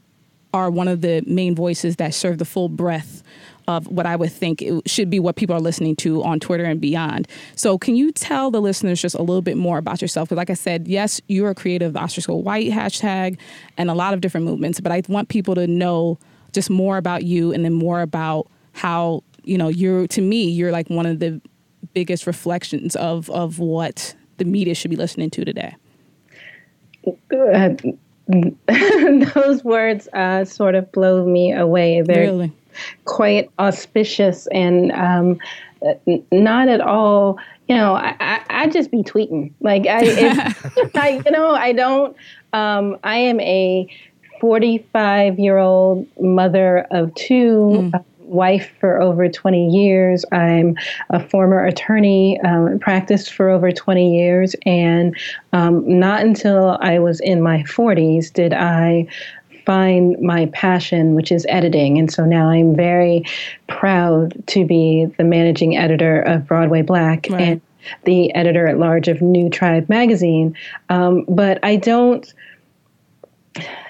[0.53, 3.23] are one of the main voices that serve the full breadth
[3.67, 6.63] of what I would think it should be what people are listening to on Twitter
[6.63, 7.27] and beyond.
[7.55, 10.29] So, can you tell the listeners just a little bit more about yourself?
[10.29, 13.37] Because, like I said, yes, you're a creator of So White hashtag
[13.77, 16.17] and a lot of different movements, but I want people to know
[16.53, 20.71] just more about you and then more about how, you know, you're, to me, you're
[20.71, 21.41] like one of the
[21.93, 25.75] biggest reflections of, of what the media should be listening to today.
[27.33, 27.69] Uh,
[29.33, 32.01] those words uh, sort of blow me away.
[32.01, 32.51] They're Really?
[33.05, 35.39] quite auspicious and um,
[36.31, 37.39] not at all.
[37.67, 39.51] You know, I, I, I just be tweeting.
[39.61, 42.15] Like I, if, I, you know, I don't.
[42.53, 43.87] Um, I am a
[44.39, 47.91] 45 year old mother of two.
[47.93, 50.23] a Wife for over 20 years.
[50.31, 50.75] I'm
[51.09, 55.17] a former attorney, um, practiced for over 20 years, and
[55.51, 59.07] um, not until I was in my 40s did I
[59.65, 61.97] find my passion, which is editing.
[61.97, 63.25] And so now I'm very
[63.65, 67.41] proud to be the managing editor of Broadway Black Right.
[67.41, 67.61] and
[68.03, 70.55] the editor at large of NuTribe magazine.
[70.89, 72.31] Um, but I don't.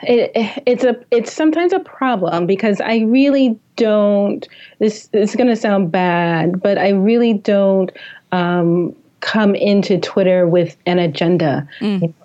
[0.03, 0.31] It,
[0.65, 4.47] it's a it's sometimes a problem because I really don't.
[4.79, 7.91] This is going to sound bad, but I really don't
[8.31, 11.67] um, come into Twitter with an agenda.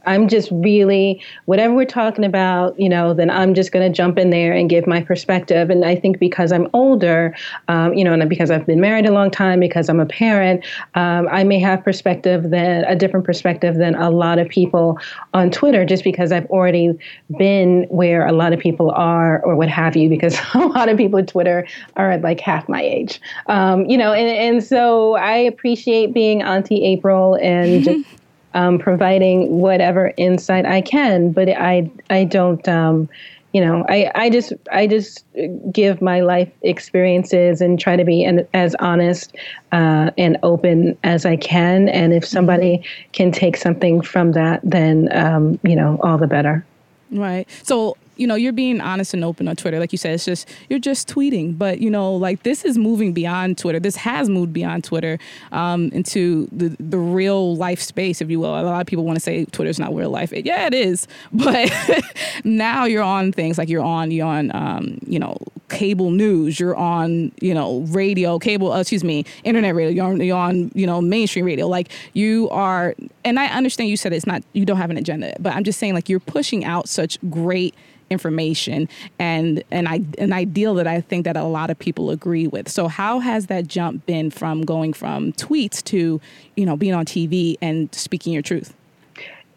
[0.06, 4.18] I'm just really whatever we're talking about, you know, then I'm just going to jump
[4.18, 5.70] in there and give my perspective.
[5.70, 7.34] And I think because I'm older,
[7.68, 10.64] um, you know, and because I've been married a long time, because I'm a parent,
[10.94, 14.98] um, I may have perspective than a different perspective than a lot of people
[15.32, 16.98] on Twitter, just because I've already
[17.38, 20.08] been where a lot of people are, or what have you.
[20.08, 23.96] Because a lot of people at Twitter are at like half my age, um, you
[23.96, 27.82] know, and and so I appreciate being Auntie April and.
[27.82, 28.06] just
[28.54, 33.08] um, providing whatever insight I can, but I I don't um,
[33.52, 35.24] you know I, I just I just
[35.70, 39.34] give my life experiences and try to be an, as honest
[39.72, 45.08] uh, and open as I can, and if somebody can take something from that, then
[45.12, 46.64] um, you know all the better.
[47.10, 47.48] Right.
[47.62, 49.78] So, you know, you're being honest and open on Twitter.
[49.78, 51.56] Like you said, it's just, you're just tweeting.
[51.56, 53.80] But, you know, like this is moving beyond Twitter.
[53.80, 55.18] This has moved beyond Twitter
[55.52, 58.58] um, into the, the real life space, if you will.
[58.58, 60.32] A lot of people want to say Twitter's not real life.
[60.32, 61.06] Yeah, it is.
[61.44, 61.70] But
[62.44, 65.36] now you're on things like you're on, you're on, um, you know,
[65.68, 66.58] cable news.
[66.58, 69.90] You're on, you know, radio, cable, uh, excuse me, internet radio.
[69.90, 71.66] You're on, you're on, you know, mainstream radio.
[71.66, 75.34] Like you are, and I understand you said it's not, you don't have an agenda,
[75.40, 77.74] but I'm just saying like you're pushing out such great
[78.10, 78.88] information
[79.18, 82.68] and I an ideal that I think that a lot of people agree with.
[82.68, 86.20] So how has that jump been from going from tweets to,
[86.56, 88.74] you know, being on TV and speaking your truth?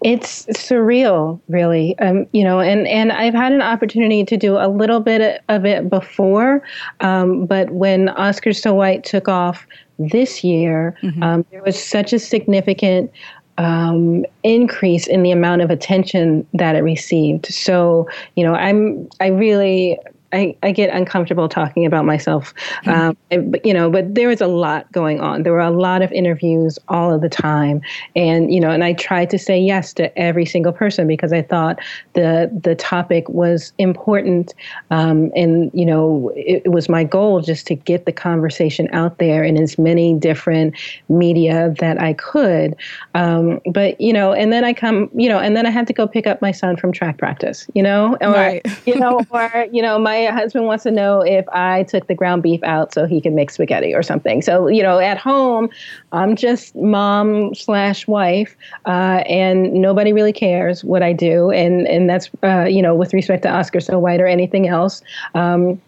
[0.04, 4.68] it's surreal really um, you know and and i've had an opportunity to do a
[4.68, 6.62] little bit of it before
[7.00, 9.66] um, but when oscar so white took off
[9.98, 13.12] this year um, there was such a significant
[13.58, 17.48] um, increase in the amount of attention that it received.
[17.48, 19.98] So you know i'm i really
[20.38, 22.54] I, I get uncomfortable talking about myself,
[22.86, 23.90] um, and- but you know.
[23.90, 25.44] But there was a lot going on.
[25.44, 27.82] There were a lot of interviews all of the time,
[28.16, 28.70] and you know.
[28.70, 31.80] And I tried to say yes to every single person because I thought
[32.14, 34.54] the the topic was important,
[34.92, 39.18] um, and you know, it, it was my goal just to get the conversation out
[39.18, 40.76] there in as many different
[41.10, 42.76] media that I could.
[43.16, 45.94] Um, but you know, and then I come, you know, and then I had to
[45.94, 48.66] go pick up my son from track practice, you know, or Right.
[48.86, 52.44] you know, or you know, my husband wants to know if I took the ground
[52.44, 54.42] beef out so he can make spaghetti or something.
[54.42, 55.70] So you know, at home,
[56.12, 62.10] I'm just mom slash wife, uh, and nobody really cares what I do, and and
[62.10, 65.02] that's uh, you know, with respect to Oscar So White or anything else.
[65.36, 65.82] Um,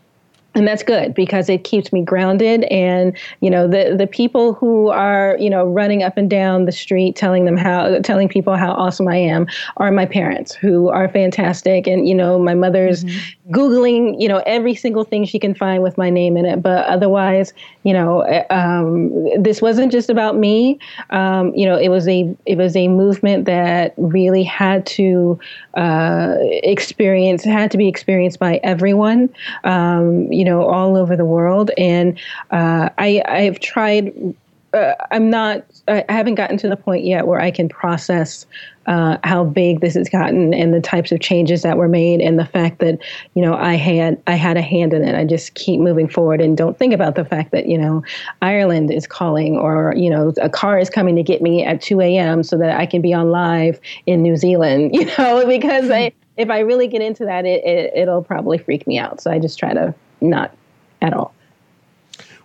[0.60, 4.90] and that's good because it keeps me grounded and you know the the people who
[4.90, 8.72] are you know running up and down the street telling them how telling people how
[8.74, 11.88] awesome I am are my parents who are fantastic.
[11.88, 13.06] And you know my mother's
[13.52, 16.62] googling you know every single thing she can find with my name in it.
[16.62, 20.78] But otherwise you know uh, um, this wasn't just about me.
[21.10, 25.40] Um, you know it was a it was a movement that really had to
[25.76, 29.30] uh, experience had to be experienced by everyone.
[29.64, 32.18] Um, you know all over the world and
[32.52, 34.14] uh, I I've tried
[34.74, 38.46] uh, I'm not I haven't gotten to the point yet where I can process
[38.86, 42.40] uh, how big this has gotten and the types of changes that were made and
[42.40, 43.00] the fact that
[43.36, 45.16] you know I had I had a hand in it.
[45.16, 48.04] I just keep moving forward and don't think about the fact that you know
[48.42, 52.02] Ireland is calling or you know a car is coming to get me at 2
[52.02, 52.44] a.m.
[52.44, 54.92] so that I can be on live in New Zealand.
[55.00, 58.86] You know because I if I really get into that it, it it'll probably freak
[58.86, 59.22] me out.
[59.22, 60.56] So I just try to not
[61.02, 61.34] at all.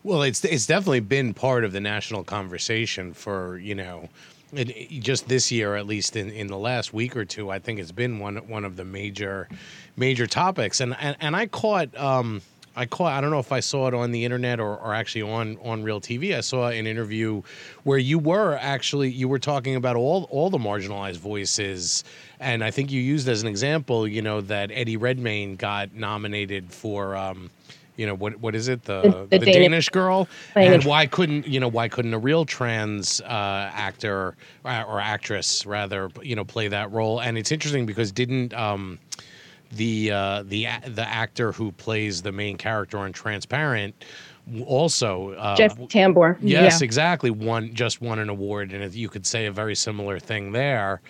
[0.03, 4.09] Well, it's it's definitely been part of the national conversation for you know,
[4.53, 7.51] it, just this year at least in, in the last week or two.
[7.51, 9.49] I think it's been one one of the major
[9.97, 11.97] major topics, and and, and I caught.
[11.97, 12.43] Um,
[12.77, 13.13] I caught.
[13.13, 15.83] I don't know if I saw it on the internet or, or actually on on
[15.83, 16.37] real TV.
[16.37, 17.43] I saw an interview
[17.85, 22.03] where you were actually you were talking about all all the marginalized voices,
[22.41, 26.73] and I think you used as an example, you know, that Eddie Redmayne got nominated
[26.73, 27.51] for, um,
[27.97, 30.75] you know, what what is it, the The- the, the Danish, Danish- girl, Danish.
[30.75, 34.35] and why couldn't you know why couldn't a real trans uh, actor
[34.65, 37.21] uh, or actress rather you know play that role?
[37.21, 38.99] And it's interesting because didn't um,
[39.77, 44.05] the uh, the the actor who plays the main character on Transparent
[44.67, 46.39] also uh, Jeff Tambor.
[46.41, 46.85] Yes, Yeah.
[46.85, 47.31] exactly.
[47.31, 51.01] One just won an award, and you could say a very similar thing there.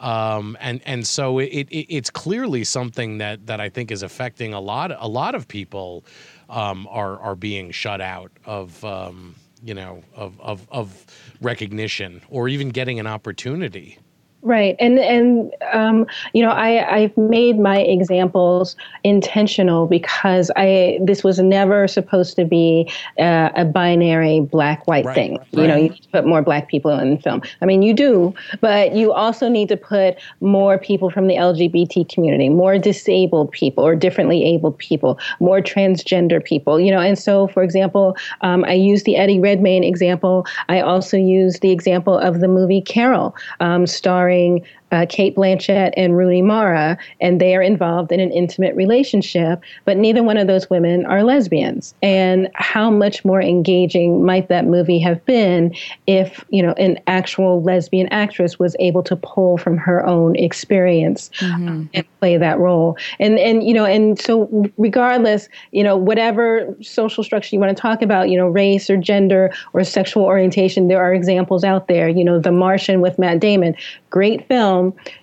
[0.00, 4.54] Um, and and so it, it it's clearly something that that I think is affecting
[4.54, 6.04] a lot a lot of people
[6.50, 11.06] um, are are being shut out of um, you know of, of of
[11.40, 13.98] recognition or even getting an opportunity.
[14.46, 21.24] Right, and and um, you know, I I've made my examples intentional because I this
[21.24, 25.38] was never supposed to be uh, a binary black white Right, thing.
[25.38, 27.42] right, You know, you need to put more black people in the film.
[27.60, 32.08] I mean, you do, but you also need to put more people from the LGBT
[32.08, 36.78] community, more disabled people or differently abled people, more transgender people.
[36.78, 40.46] You know, and so for example, um, I use the Eddie Redmayne example.
[40.68, 45.92] I also use the example of the movie Carol, um, starring sharing uh, Cate Blanchett
[45.96, 50.46] and Rooney Mara, and they are involved in an intimate relationship, but neither one of
[50.46, 51.94] those women are lesbians.
[52.02, 55.74] And how much more engaging might that movie have been
[56.06, 61.30] if, you know, an actual lesbian actress was able to pull from her own experience
[61.42, 62.96] um, and play that role?
[63.18, 67.80] And and you know, and so regardless, you know, whatever social structure you want to
[67.80, 72.08] talk about, you know, race or gender or sexual orientation, there are examples out there.
[72.08, 73.74] You know, The Martian with Matt Damon,
[74.10, 74.75] great film.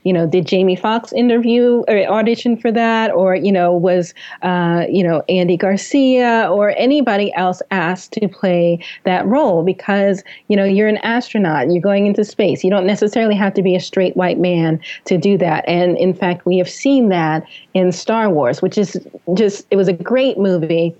[0.03, 4.85] You know, did Jamie Foxx interview or audition for that, or you know, was uh,
[4.89, 9.63] you know Andy Garcia or anybody else asked to play that role?
[9.63, 12.63] Because you know, you're an astronaut, you're going into space.
[12.63, 15.63] You don't necessarily have to be a straight white man to do that.
[15.67, 18.99] And in fact, we have seen that in Star Wars, which is
[19.33, 20.95] just it was a great movie.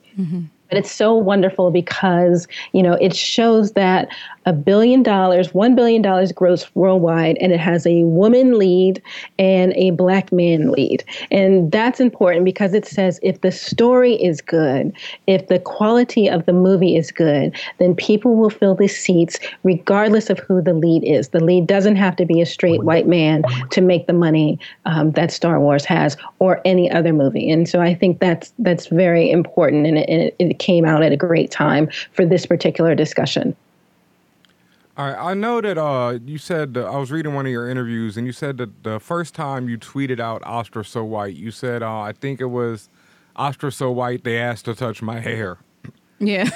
[0.70, 4.08] But but it's so wonderful because you know it shows that
[4.46, 9.02] a billion dollars, one billion dollars gross worldwide, and it has a woman lead
[9.40, 14.42] and a black man lead, and that's important because it says if the story is
[14.42, 14.94] good,
[15.28, 20.30] if the quality of the movie is good, then people will fill the seats regardless
[20.30, 21.30] of who the lead is.
[21.30, 25.12] The lead doesn't have to be a straight white man to make the money um,
[25.12, 29.32] that Star Wars has or any other movie, and so I think that's that's very
[29.32, 33.56] important, and it, it came out at a great time for this particular discussion.
[34.96, 37.68] All right, I know that uh, you said uh, I was reading one of your
[37.68, 41.50] interviews, and you said that the first time you tweeted out "Oscar so white," you
[41.50, 42.90] said, uh, "I think it was
[43.36, 45.58] Oscar so white they asked to touch my hair,"
[46.20, 46.48] Yeah.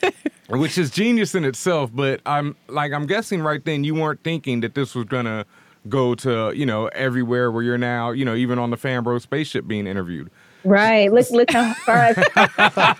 [0.48, 1.90] which is genius in itself.
[1.94, 5.46] But I'm like, I'm guessing right then you weren't thinking that this was gonna
[5.88, 9.68] go to you know everywhere where you're now, you know, even on the Fanbro spaceship
[9.68, 10.30] being interviewed.
[10.64, 11.12] Right.
[11.12, 12.18] Look look how far I've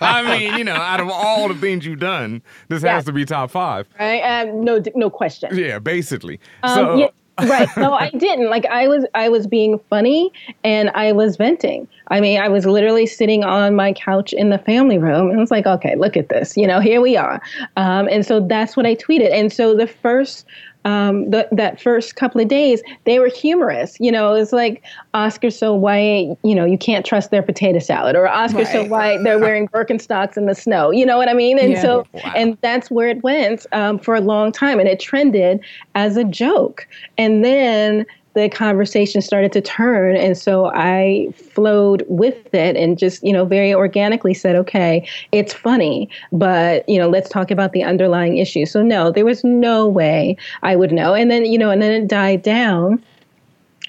[0.01, 2.93] I mean, you know, out of all the things you've done, this Yeah.
[2.93, 3.87] has to be top five.
[3.99, 4.21] right.
[4.21, 5.49] Um, no no question.
[5.57, 6.39] Yeah, basically.
[6.63, 7.07] Um, so yeah,
[7.49, 7.67] right.
[7.77, 8.49] No, I didn't.
[8.49, 10.31] Like I was I was being funny
[10.63, 11.87] and I was venting.
[12.09, 15.41] I mean, I was literally sitting on my couch in the family room and I
[15.41, 16.55] was like, okay, look at this.
[16.55, 17.41] You know, here we are.
[17.77, 19.31] Um, and so that's what I tweeted.
[19.33, 20.45] And so the first
[20.85, 23.97] um, the, that first couple of days, they were humorous.
[23.99, 28.15] You know, it's like Oscar so white, you know, you can't trust their potato salad,
[28.15, 28.89] or Oscar so Right.
[28.89, 30.91] white, they're wearing Birkenstocks in the snow.
[30.91, 31.59] You know what I mean?
[31.59, 31.81] And Yeah.
[31.81, 35.59] so, and that's where it went um, for a long time, and it trended
[35.95, 36.87] as a joke.
[37.17, 43.23] And then the conversation started to turn, and so I flowed with it and just,
[43.23, 47.83] you know, very organically said, "Okay, it's funny, but you know, let's talk about the
[47.83, 51.13] underlying issue." So no, there was no way I would know.
[51.13, 53.01] And then, you know, and then it died down.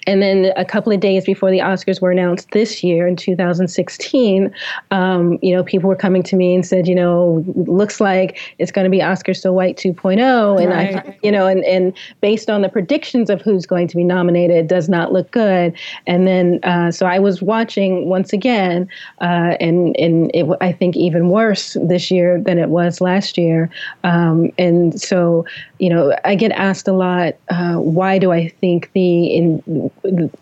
[0.06, 4.54] And then a couple of days before the Oscars were announced this year in 2016,
[4.90, 8.70] um, you know, people were coming to me and said, you know, looks like it's
[8.70, 12.62] going to be Oscar So White 2.0, and I, you know, and and based on
[12.62, 15.76] the predictions of who's going to be nominated, it does not look good.
[16.06, 18.88] And then, uh, so I was watching once again,
[19.20, 23.70] uh, and and it, I think even worse this year than it was last year.
[24.04, 25.44] Um, and so,
[25.78, 29.90] you know, I get asked a lot, uh, why do I think the in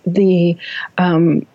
[0.06, 0.56] the
[0.98, 1.46] um,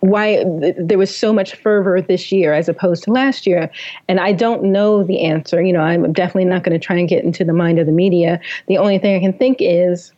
[0.00, 3.70] why th- there was so much fervor this year as opposed to last year.
[4.08, 5.62] And i don't know the answer.
[5.62, 7.92] You know i'm definitely not going to try and get into the mind of the
[7.92, 8.40] media.
[8.68, 10.12] The only thing i can think is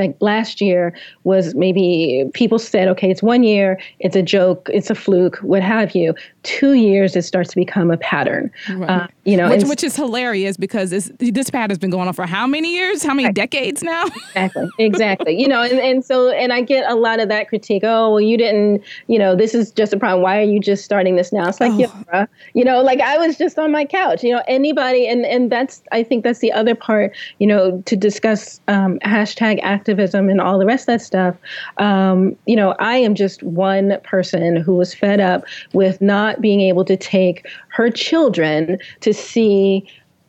[0.00, 4.90] like last year was maybe people said, okay, it's one year, it's a joke, it's
[4.90, 6.12] a fluke, what have you.
[6.42, 8.50] Two years, it starts to become a pattern.
[8.68, 12.26] Uh, you know, which, which is hilarious because it's, this pattern's been going on for
[12.26, 13.04] how many years?
[13.04, 14.06] How many decades now?
[14.34, 17.82] exactly exactly you know and, and so and i get a lot of that critique
[17.84, 20.84] oh well you didn't you know this is just a problem why are you just
[20.84, 22.28] starting this now it's like yeah bruh.
[22.54, 25.82] you know like i was just on my couch you know anybody and and that's
[25.92, 30.58] i think that's the other part you know to discuss um, hashtag activism and all
[30.58, 31.36] the rest of that stuff
[31.78, 36.60] um, you know i am just one person who was fed up with not being
[36.60, 39.86] able to take her children to see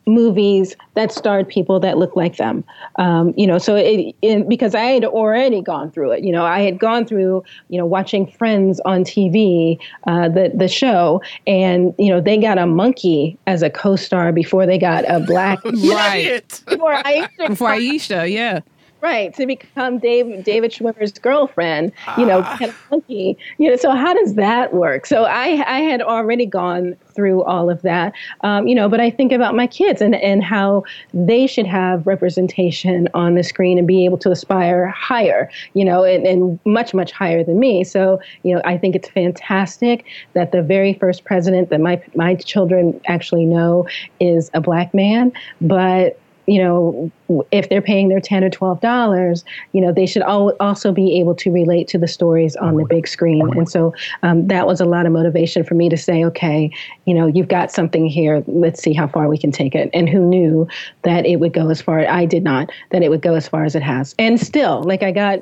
[0.07, 2.63] movies that starred people that look like them.
[2.97, 6.23] Um, you know, so it, it because I had already gone through it.
[6.23, 10.67] You know, I had gone through you know watching Friends on TV, uh, the the
[10.67, 15.19] show, and you know they got a monkey as a co-star before they got a
[15.19, 15.63] black.
[15.65, 16.61] right.
[16.67, 18.61] before I Before Aisha, yeah.
[19.01, 21.91] Right to become Dave David Schwimmer's girlfriend.
[22.17, 23.37] You know, kind of funky.
[23.57, 25.05] You know, so how does that work?
[25.05, 28.13] So I I had already gone through all of that.
[28.41, 30.83] Um, you know, but I think about my kids and and how
[31.13, 35.49] they should have representation on the screen and be able to aspire higher.
[35.73, 37.83] You know, and, and much much higher than me.
[37.83, 42.35] So you know, I think it's fantastic that the very first president that my my
[42.35, 43.87] children actually know
[44.19, 47.11] is a black man, but you know,
[47.51, 51.19] if they're paying their ten or twelve dollars, you know, they should al- also be
[51.19, 53.49] able to relate to the stories on the big screen.
[53.57, 56.71] And so um, that was a lot of motivation for me to say, okay,
[57.05, 58.43] you know, you've got something here.
[58.47, 59.89] Let's see how far we can take it.
[59.93, 60.67] And who knew
[61.03, 61.99] that it would go as far?
[62.07, 62.69] I did not.
[62.89, 64.15] That it would go as far as it has.
[64.19, 65.39] And still, like I got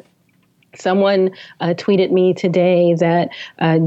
[0.75, 3.29] Someone uh, tweeted me today that
[3.59, 3.79] uh,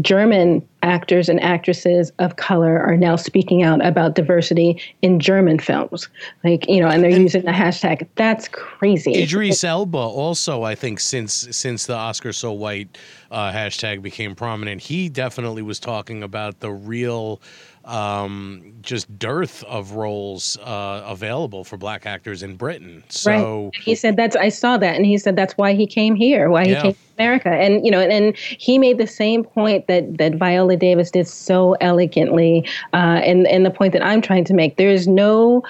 [0.00, 6.08] German actors and actresses of color are now speaking out about diversity in German films.
[6.42, 8.06] Like, you know, and they're using the hashtag.
[8.16, 9.22] That's crazy.
[9.22, 12.96] Idris Elba also, I think, since since the Oscar so white
[13.30, 17.40] uh, hashtag became prominent, he definitely was talking about the real
[17.84, 23.04] um, just dearth of roles uh, available for black actors in Britain.
[23.08, 23.72] So right.
[23.82, 26.64] He said that's I saw that and he said that's why he came here, why
[26.64, 26.82] he Yeah.
[26.82, 27.48] came to America.
[27.50, 31.26] And you know, and, and he made the same point that that Viola Davis did
[31.26, 34.76] so elegantly, uh, and and the point that I'm trying to make.
[34.76, 35.62] There is no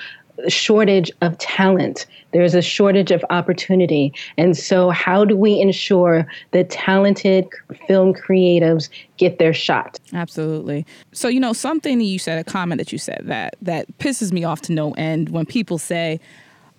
[0.49, 2.07] shortage of talent.
[2.32, 4.12] There's a shortage of opportunity.
[4.38, 7.49] And so, how do we ensure that talented
[7.86, 9.99] film creatives get their shot?
[10.12, 10.86] Absolutely.
[11.12, 14.45] So you know something you said, a comment that you said that that pisses me
[14.45, 16.20] off to no end when people say,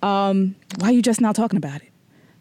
[0.02, 1.90] um, "Why are you just now talking about it?"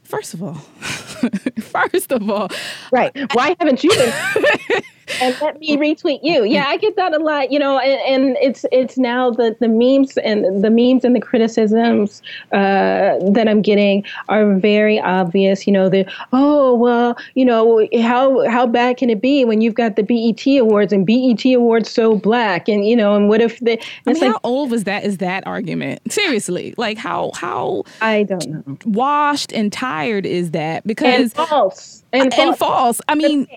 [0.04, 0.56] First of all,
[1.62, 2.50] first of all,
[2.92, 3.12] Right.
[3.34, 4.82] Why haven't you been?
[5.22, 6.44] and let me retweet you.
[6.44, 7.52] Yeah, I get that a lot.
[7.52, 11.22] You know, and, and it's it's now the the memes and the memes and the
[11.22, 12.22] criticisms
[12.52, 15.68] uh, that I'm getting are very obvious.
[15.68, 19.76] You know, the oh well, you know how how bad can it be when you've
[19.76, 23.60] got the BET awards and BET awards so black and you know and what if
[23.60, 25.04] the I mean, like how old was that?
[25.04, 26.74] Is that argument seriously?
[26.78, 30.84] Like how how I don't know washed and tired is that?
[30.84, 33.02] and Because false and, and false.
[33.08, 33.48] I mean,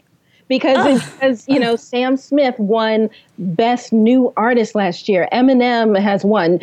[0.49, 5.29] because because you know Sam Smith won best new artist last year.
[5.33, 6.61] Eminem has won.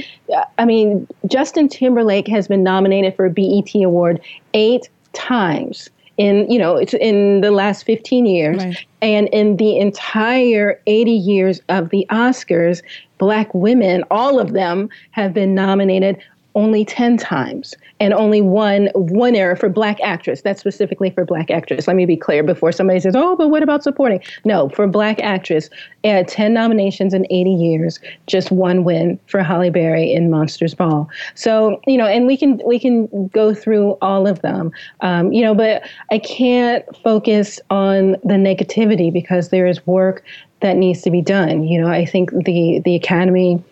[0.58, 4.22] I mean, Justin Timberlake has been nominated for a BET award
[4.54, 8.86] eight times in you know it's in the last 15 years Right.
[9.02, 12.82] and in the entire 80 years of the Oscars
[13.18, 16.18] black women all of them have been nominated
[16.56, 20.42] only 10 times and only one winner for black actress.
[20.42, 21.88] That's specifically for black actress.
[21.88, 24.22] Let me be clear before somebody says oh but what about supporting?
[24.44, 25.70] No for black actress
[26.04, 31.10] uh, 10 nominations in 80 years just one win for Halle Berry in monsters ball.
[31.36, 34.72] So you know and we can we can go through all of them.
[35.02, 40.24] Um, you know but i can't focus on the negativity because there is work
[40.60, 41.64] that needs to be done.
[41.64, 43.64] You know i think the the academy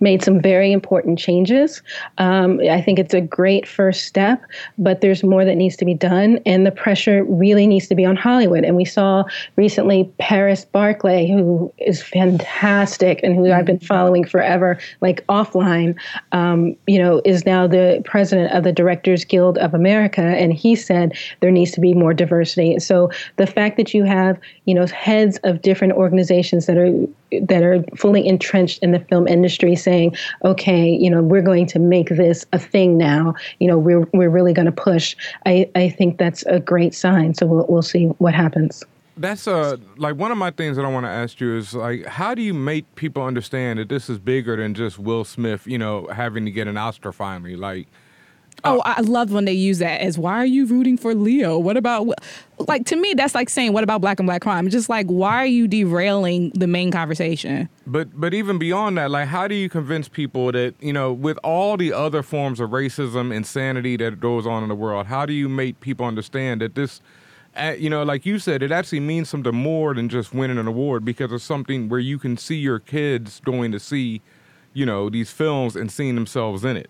[0.00, 1.82] made some very important changes.
[2.18, 4.42] Um, I think it's a great first step,
[4.78, 8.04] but there's more that needs to be done, and the pressure really needs to be
[8.04, 8.64] on Hollywood.
[8.64, 9.24] And we saw
[9.56, 15.98] recently Paris Barclay, who is fantastic and who I've been following forever, like offline,
[16.32, 20.74] um, you know, is now the president of the Directors Guild of America, and he
[20.74, 22.78] said there needs to be more diversity.
[22.78, 26.92] So the fact that you have, you know, heads of different organizations that are
[27.42, 31.78] that are fully entrenched in the film industry saying, okay, you know, we're going to
[31.78, 33.34] make this a thing now.
[33.60, 35.16] You know, we're we're really going to push.
[35.46, 37.34] I, I think that's a great sign.
[37.34, 38.82] So we'll we'll see what happens.
[39.16, 42.04] That's uh like one of my things that I want to ask you is like
[42.04, 45.78] how do you make people understand that this is bigger than just Will Smith, you
[45.78, 47.54] know, having to get an Oscar finally?
[47.54, 47.86] Like
[48.62, 51.58] Oh, I love when they use that as why are you rooting for Leo?
[51.58, 52.08] What about
[52.58, 54.70] like to me that's like saying what about black and black crime?
[54.70, 57.68] Just like why are you derailing the main conversation?
[57.86, 61.38] But but even beyond that, like how do you convince people that you know, with
[61.42, 65.34] all the other forms of racism, insanity that goes on in the world, how do
[65.34, 67.02] you make people understand that this,
[67.56, 70.66] uh, you know, like you said, it actually means something more than just winning an
[70.66, 74.22] award because it's something where you can see your kids going to see,
[74.72, 76.88] you know, these films and seeing themselves in it.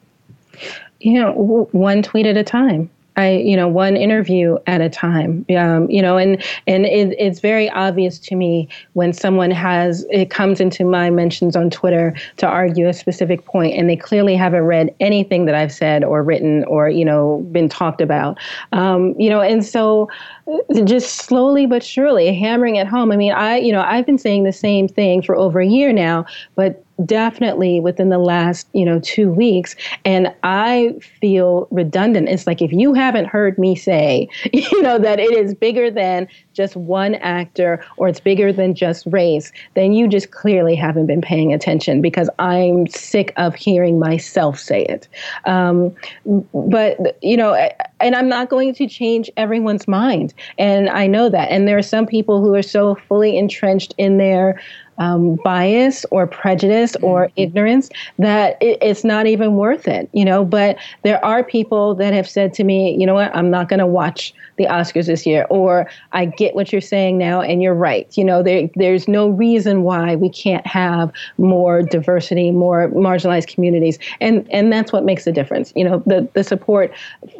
[1.01, 2.91] You know w- one tweet at a time.
[3.17, 5.47] I you know one interview at a time.
[5.57, 10.31] Um, you know and and it, it's very obvious to me when someone has it
[10.31, 14.63] comes into my mentions on twitter to argue a specific point and they clearly haven't
[14.63, 18.39] read anything that i've said or written or you know been talked about.
[18.73, 20.09] Um, you know and so
[20.49, 23.13] uh, just slowly but surely hammering it home.
[23.13, 25.93] I mean i you know i've been saying the same thing for over a year
[25.93, 26.27] now
[26.57, 29.75] but definitely within the last you know two weeks.
[30.05, 32.29] And i feel redundant.
[32.29, 36.29] It's like if you haven't heard me say you know that it is bigger than
[36.53, 41.21] just one actor or it's bigger than just race then you just clearly haven't been
[41.21, 45.09] paying attention because i'm sick of hearing myself say it.
[45.47, 45.95] Um,
[46.53, 47.55] but you know
[48.01, 50.35] and i'm not going to change everyone's mind.
[50.59, 51.51] And i know that.
[51.51, 54.61] And there are some people who are so fully entrenched in their
[54.99, 60.45] um, bias or prejudice or ignorance that it, it's not even worth it, you know.
[60.45, 63.81] But there are people that have said to me, you know what, I'm not going
[63.81, 67.75] to watch the Oscars this year, or I get what you're saying now, and you're
[67.75, 68.07] right.
[68.17, 73.99] You know, there, there's no reason why we can't have more diversity, more marginalized communities,
[74.21, 75.73] and and that's what makes the difference.
[75.75, 76.93] You know, the the support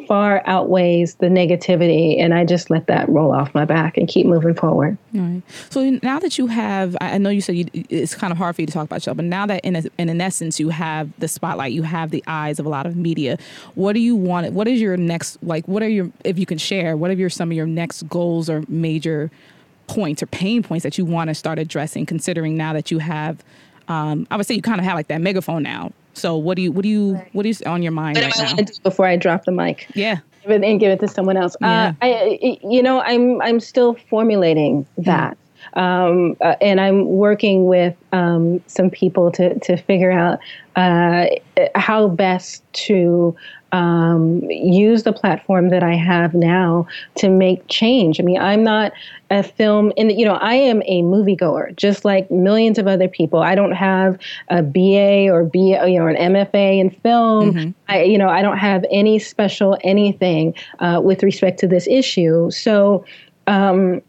[0.07, 4.25] far outweighs the negativity, and I just let that roll off my back and keep
[4.25, 4.97] moving forward.
[5.13, 5.41] Right.
[5.69, 8.61] So now that you have, I know you said you, it's kind of hard for
[8.61, 11.09] you to talk about yourself, but now that in a, in an essence you have
[11.19, 13.37] the spotlight, you have the eyes of a lot of media.
[13.75, 14.51] What do you want?
[14.53, 15.67] What is your next like?
[15.67, 16.97] What are your if you can share?
[16.97, 19.31] What are your some of your next goals or major
[19.87, 22.05] points or pain points that you want to start addressing?
[22.05, 23.43] Considering now that you have,
[23.87, 25.91] um, I would say you kind of have like that megaphone now.
[26.13, 28.45] So what do you what do you what is on your mind What right am
[28.45, 28.63] I now?
[28.63, 29.87] do before I drop the mic?
[29.95, 30.19] Yeah.
[30.47, 31.55] and give it to someone else.
[31.59, 31.89] Yeah.
[32.01, 35.37] Uh, I, I- you know, I'm I'm still formulating that.
[35.73, 40.39] Um, uh, and I'm working with um, some people to, to figure out
[40.75, 41.27] uh,
[41.75, 43.35] how best to
[43.75, 48.19] um, use the platform that I have now to make change.
[48.19, 48.93] I mean, I'm not
[49.29, 53.41] a film, and you know, I am a moviegoer, just like millions of other people.
[53.41, 54.17] I don't have
[54.49, 57.75] a BA or B, you know, an MFA in film.
[57.89, 62.51] I, you know, I don't have any special anything uh, with respect to this issue.
[62.51, 63.05] So.
[63.47, 64.01] Um,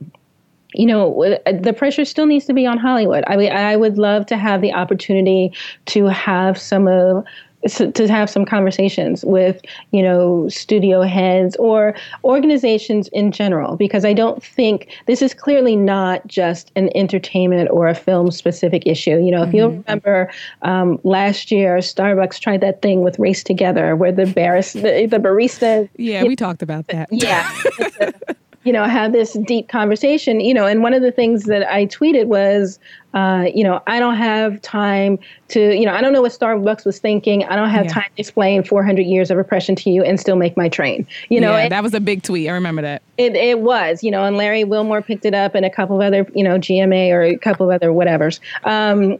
[0.76, 3.24] you know, the pressure still needs to be on Hollywood.
[3.26, 5.52] I mean, I would love to have the opportunity
[5.86, 7.24] to have some of
[7.66, 9.60] to have some conversations with
[9.90, 15.74] you know studio heads or organizations in general because I don't think this is clearly
[15.74, 19.18] not just an entertainment or a film specific issue.
[19.18, 20.30] You know, if you remember
[20.62, 25.18] um, last year, Starbucks tried that thing with Race Together, where the baris- the, the
[25.18, 27.08] barista Yeah, we talked about that.
[27.10, 27.50] yeah
[28.66, 31.86] you know have this deep conversation you know and one of the things that i
[31.86, 32.78] tweeted was
[33.14, 36.84] uh, you know i don't have time to you know i don't know what starbucks
[36.84, 37.92] was thinking i don't have Yeah.
[37.92, 41.40] time to explain 400 years of oppression to you and still make my train you
[41.40, 42.48] know yeah, and that was a big tweet.
[42.48, 43.02] I remember that.
[43.16, 46.02] it, it was you know and larry wilmore picked it up and a couple of
[46.04, 49.16] other you know gma or a couple of other whatevers um,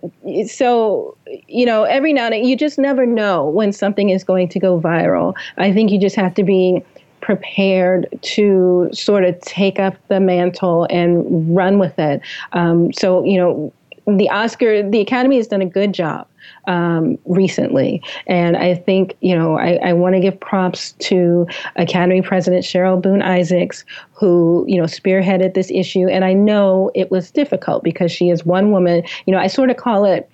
[0.47, 1.17] so
[1.47, 4.59] you know every now and then you just never know when something is going to
[4.59, 6.83] go viral i think you just have to be
[7.21, 12.21] prepared to sort of take up the mantle and run with it.
[12.53, 13.73] Um, so, you know,
[14.07, 16.29] the Oscar, the Academy has done a good job
[16.67, 18.03] um, recently.
[18.27, 23.01] And I think, you know, I, I want to give props to Academy President Cheryl
[23.01, 26.07] Boone Isaacs, who, you know, spearheaded this issue.
[26.09, 29.71] And I know it was difficult because she is one woman, you know, I sort
[29.71, 30.31] of call it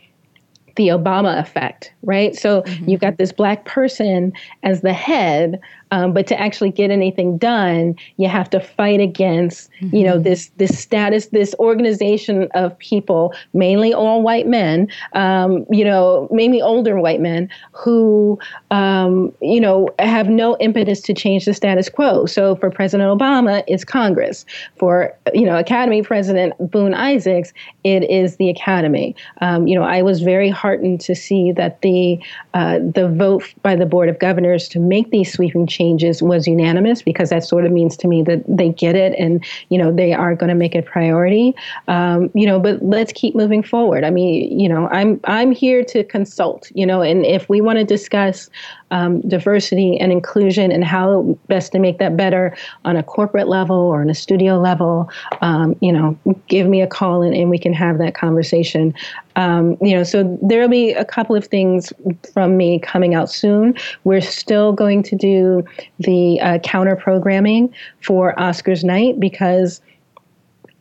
[0.76, 2.34] the Obama effect, right?
[2.34, 5.60] So you've got this black person as the head,
[5.92, 10.50] um, but to actually get anything done, you have to fight against, you know, this
[10.56, 16.98] this status, this organization of people, mainly all white men, um, you know, mainly older
[16.98, 18.38] white men who,
[18.70, 22.24] um, you know, have no impetus to change the status quo.
[22.24, 24.46] So for President Obama, it's Congress.
[24.78, 27.52] For you know, Academy President Boone Isaacs,
[27.84, 29.14] it is the Academy.
[29.42, 32.18] Um, you know, I was very heartened to see that the
[32.54, 35.81] uh, the vote by the Board of Governors to make these sweeping changes
[36.22, 39.78] was unanimous because that sort of means to me that they get it and you
[39.78, 41.54] know they are going to make it priority.
[41.88, 44.04] Um, you know, but let's keep moving forward.
[44.04, 46.70] I mean, you know, I'm I'm here to consult.
[46.74, 48.50] You know, and if we want to discuss
[48.92, 53.76] um, diversity and inclusion and how best to make that better on a corporate level
[53.76, 56.16] or on a studio level, um, you know,
[56.46, 58.94] give me a call and, and we can have that conversation.
[59.34, 61.90] Um, you know, so there'll be a couple of things
[62.34, 63.74] from me coming out soon.
[64.04, 65.64] We're still going to do
[65.98, 69.80] the uh, counter programming for Oscars night because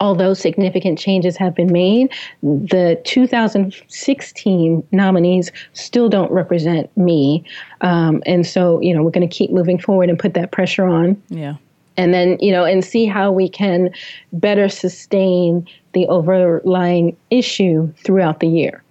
[0.02, 7.46] although significant changes have been made, the 2016 nominees still don't represent me.
[7.82, 10.88] Um, and so, you know, we're going to keep moving forward and put that pressure
[10.88, 11.22] on.
[11.30, 11.56] Yeah.
[11.98, 13.92] And then, you know, and see how we can
[14.34, 18.84] better sustain the overlying issue throughout the year.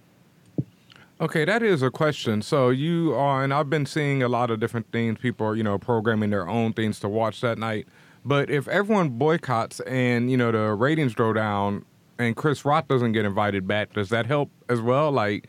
[1.19, 2.41] Okay, that is a question.
[2.41, 5.19] So you are, and I've been seeing a lot of different things.
[5.19, 7.85] People are, you know, programming their own things to watch that night.
[8.23, 11.85] But if everyone boycotts and you know the ratings go down,
[12.19, 15.11] and Chris Rock doesn't get invited back, does that help as well?
[15.11, 15.47] Like,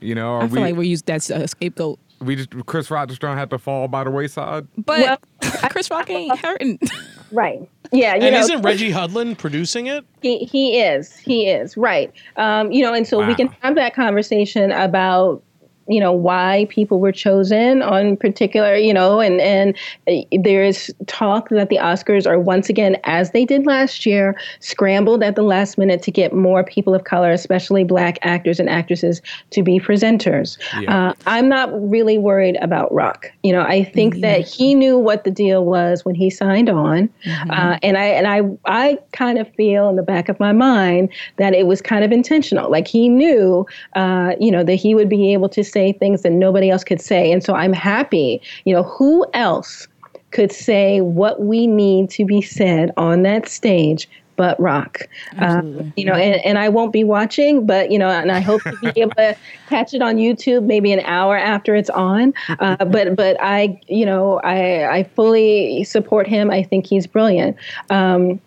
[0.00, 1.98] you know, are I feel we like we use that uh, a scapegoat.
[2.20, 4.66] we just Chris Rock just don't have to fall by the wayside?
[4.76, 5.18] But Well,
[5.70, 6.78] Chris Rock ain't hurting.
[7.30, 7.60] Right.
[7.92, 8.14] Yeah.
[8.14, 10.02] You and know, isn't Reggie Hudlin producing it?
[10.22, 11.14] He he is.
[11.18, 12.10] He is right.
[12.38, 15.42] Um, you know, and so we can have that conversation about
[15.88, 19.76] you know why people were chosen on particular you know and and
[20.08, 24.38] uh, there is talk that the oscars are once again as they did last year
[24.60, 28.68] scrambled at the last minute to get more people of color especially black actors and
[28.68, 30.58] actresses to be presenters.
[30.80, 31.08] Yeah.
[31.08, 33.30] uh, i'm not really worried about rock.
[33.42, 37.08] You know i think that he knew what the deal was when he signed on
[37.50, 41.08] uh, and i and i i kind of feel in the back of my mind
[41.36, 42.70] that it was kind of intentional.
[42.70, 46.32] Like he knew uh, you know that he would be able to say things that
[46.32, 47.30] nobody else could say.
[47.30, 48.42] And so i'm happy.
[48.64, 49.86] You know who else
[50.32, 55.08] could say what we need to be said on that stage but rock?
[55.38, 55.62] Uh,
[55.96, 58.76] you know and, and i won't be watching but you know and i hope to
[58.94, 59.36] be able to
[59.68, 62.34] catch it on youtube maybe an hour after it's on.
[62.58, 64.58] Uh, but but i you know i
[64.98, 66.50] i fully support him.
[66.50, 67.56] I think he's brilliant.
[67.90, 68.40] Um,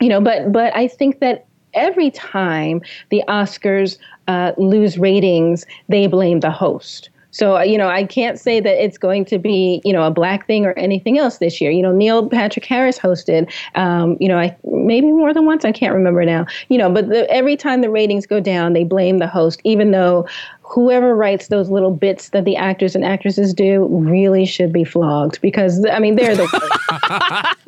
[0.00, 1.45] you know but but i think that
[1.76, 3.98] every time the oscars
[4.28, 8.82] uh, lose ratings they blame the host So, uh, you know, I can't say that
[8.82, 11.70] it's going to be, you know, a black thing or anything else this year.
[11.70, 15.72] You know, Neil Patrick Harris hosted, um, you know, I maybe more than once, I
[15.72, 16.46] can't remember now.
[16.70, 19.90] You know, but the, every time the ratings go down, they blame the host, even
[19.90, 20.26] though
[20.68, 25.40] whoever writes those little bits that the actors and actresses do really should be flogged
[25.40, 26.46] because I mean they're the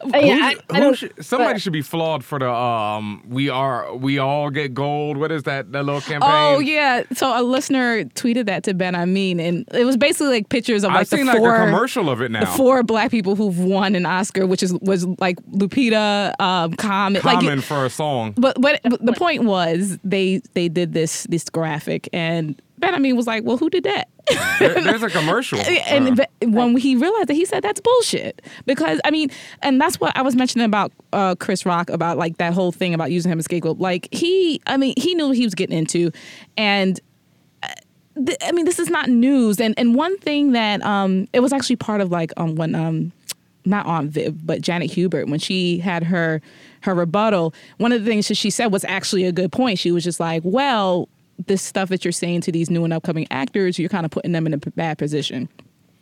[0.00, 2.48] Uh, yeah, I, Who- I who don't- should- somebody but- should be flawed for the
[2.48, 3.20] um.
[3.28, 5.16] We are we all get gold.
[5.16, 5.72] What is that?
[5.72, 6.30] That little campaign.
[6.30, 7.02] Oh yeah.
[7.14, 10.84] So a listener tweeted that to Ben I mean, and it was basically like pictures
[10.84, 12.40] of like I've seen the like four a commercial of it now.
[12.40, 17.20] the four black people who've won an Oscar, which is was like Lupita, um, Common,
[17.24, 18.34] like for a song.
[18.36, 22.98] but but but the point was they they did this this graphic and Ben I
[22.98, 24.08] mean was like, well, who did that?
[24.60, 25.58] There- there's a commercial.
[25.88, 29.30] and Uh, when he realized that, he said that's bullshit because I mean,
[29.62, 32.94] and that's what I was mentioning about uh, Chris Rock about like that whole thing
[32.94, 33.78] about using him as scapegoat.
[33.78, 36.12] Like he, I mean, he knew what he was getting into,
[36.56, 37.00] and
[37.62, 37.68] uh,
[38.26, 39.60] th- I mean, this is not news.
[39.60, 43.12] And and one thing that um, it was actually part of like um when um
[43.64, 46.40] not Aunt Viv, but Janet Hubert, when she had her
[46.82, 49.78] her rebuttal, one of the things that she said was actually a good point.
[49.78, 51.08] She was just like, well,
[51.46, 54.32] this stuff that you're saying to these new and upcoming actors, you're kind of putting
[54.32, 55.48] them in a bad position.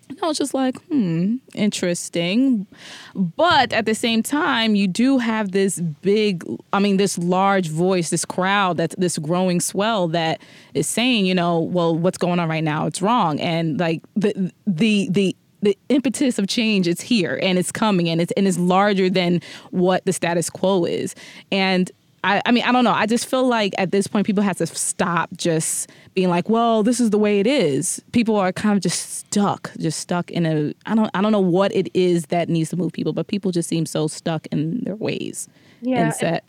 [0.08, 2.66] And I was just like, hmm, interesting.
[3.14, 8.10] But at the same time, you do have this big, I mean, this large voice,
[8.10, 10.40] this crowd, that's this growing swell that
[10.74, 12.86] is saying, you know, well, what's going on right now?
[12.86, 13.40] It's wrong.
[13.40, 18.20] And like the the the the impetus of change is here and it's coming and
[18.20, 21.14] it's and it's larger than what the status quo is.
[21.50, 21.90] And
[22.24, 22.92] I, I mean, I don't know.
[22.92, 26.82] I just feel like at this point, people have to stop just being like, "Well,
[26.82, 30.46] this is the way it is." People are kind of just stuck, just stuck in
[30.46, 30.74] a.
[30.86, 31.10] I don't.
[31.14, 33.86] I don't know what it is that needs to move people, but people just seem
[33.86, 35.48] so stuck in their ways
[35.82, 36.44] Yeah, and set.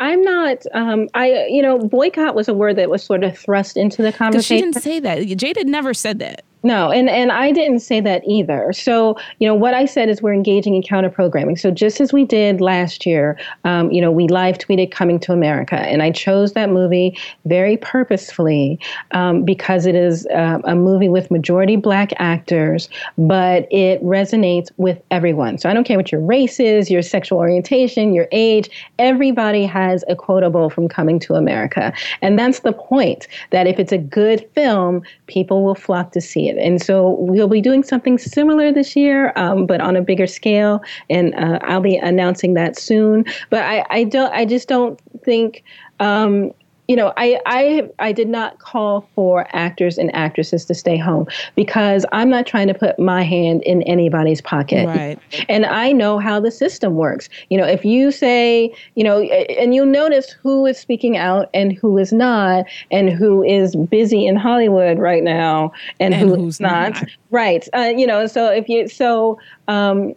[0.00, 0.58] I'm not.
[0.72, 4.12] Um, I you know, boycott was a word that was sort of thrust into the
[4.12, 4.56] conversation.
[4.56, 5.18] she didn't say that.
[5.20, 6.44] Jada never said that.
[6.64, 8.72] No, and, and I didn't say that either.
[8.72, 11.56] So, you know, what I said is we're engaging in counter programming.
[11.58, 15.32] So, just as we did last year, um, you know, we live tweeted Coming to
[15.32, 15.76] America.
[15.76, 21.30] And I chose that movie very purposefully um, because it is uh, a movie with
[21.30, 22.88] majority black actors,
[23.18, 25.58] but it resonates with everyone.
[25.58, 30.02] So, I don't care what your race is, your sexual orientation, your age, everybody has
[30.08, 31.92] a quotable from Coming to America.
[32.22, 36.48] And that's the point that if it's a good film, people will flock to see
[36.48, 36.53] it.
[36.58, 40.82] And so we'll be doing something similar this year, um, but on a bigger scale.
[41.10, 43.24] And uh, I'll be announcing that soon.
[43.50, 44.32] But I, I don't.
[44.32, 45.62] I just don't think.
[46.00, 46.52] Um,
[46.88, 51.26] you know, I, I I did not call for actors and actresses to stay home
[51.54, 54.86] because I'm not trying to put my hand in anybody's pocket.
[54.86, 55.18] Right.
[55.48, 57.28] And I know how the system works.
[57.48, 61.72] You know, if you say, you know, and you'll notice who is speaking out and
[61.72, 66.60] who is not, and who is busy in Hollywood right now and, And who who's
[66.60, 66.94] not.
[66.94, 67.08] not.
[67.30, 67.66] Right.
[67.74, 70.14] Uh, you know, so if you, so, um,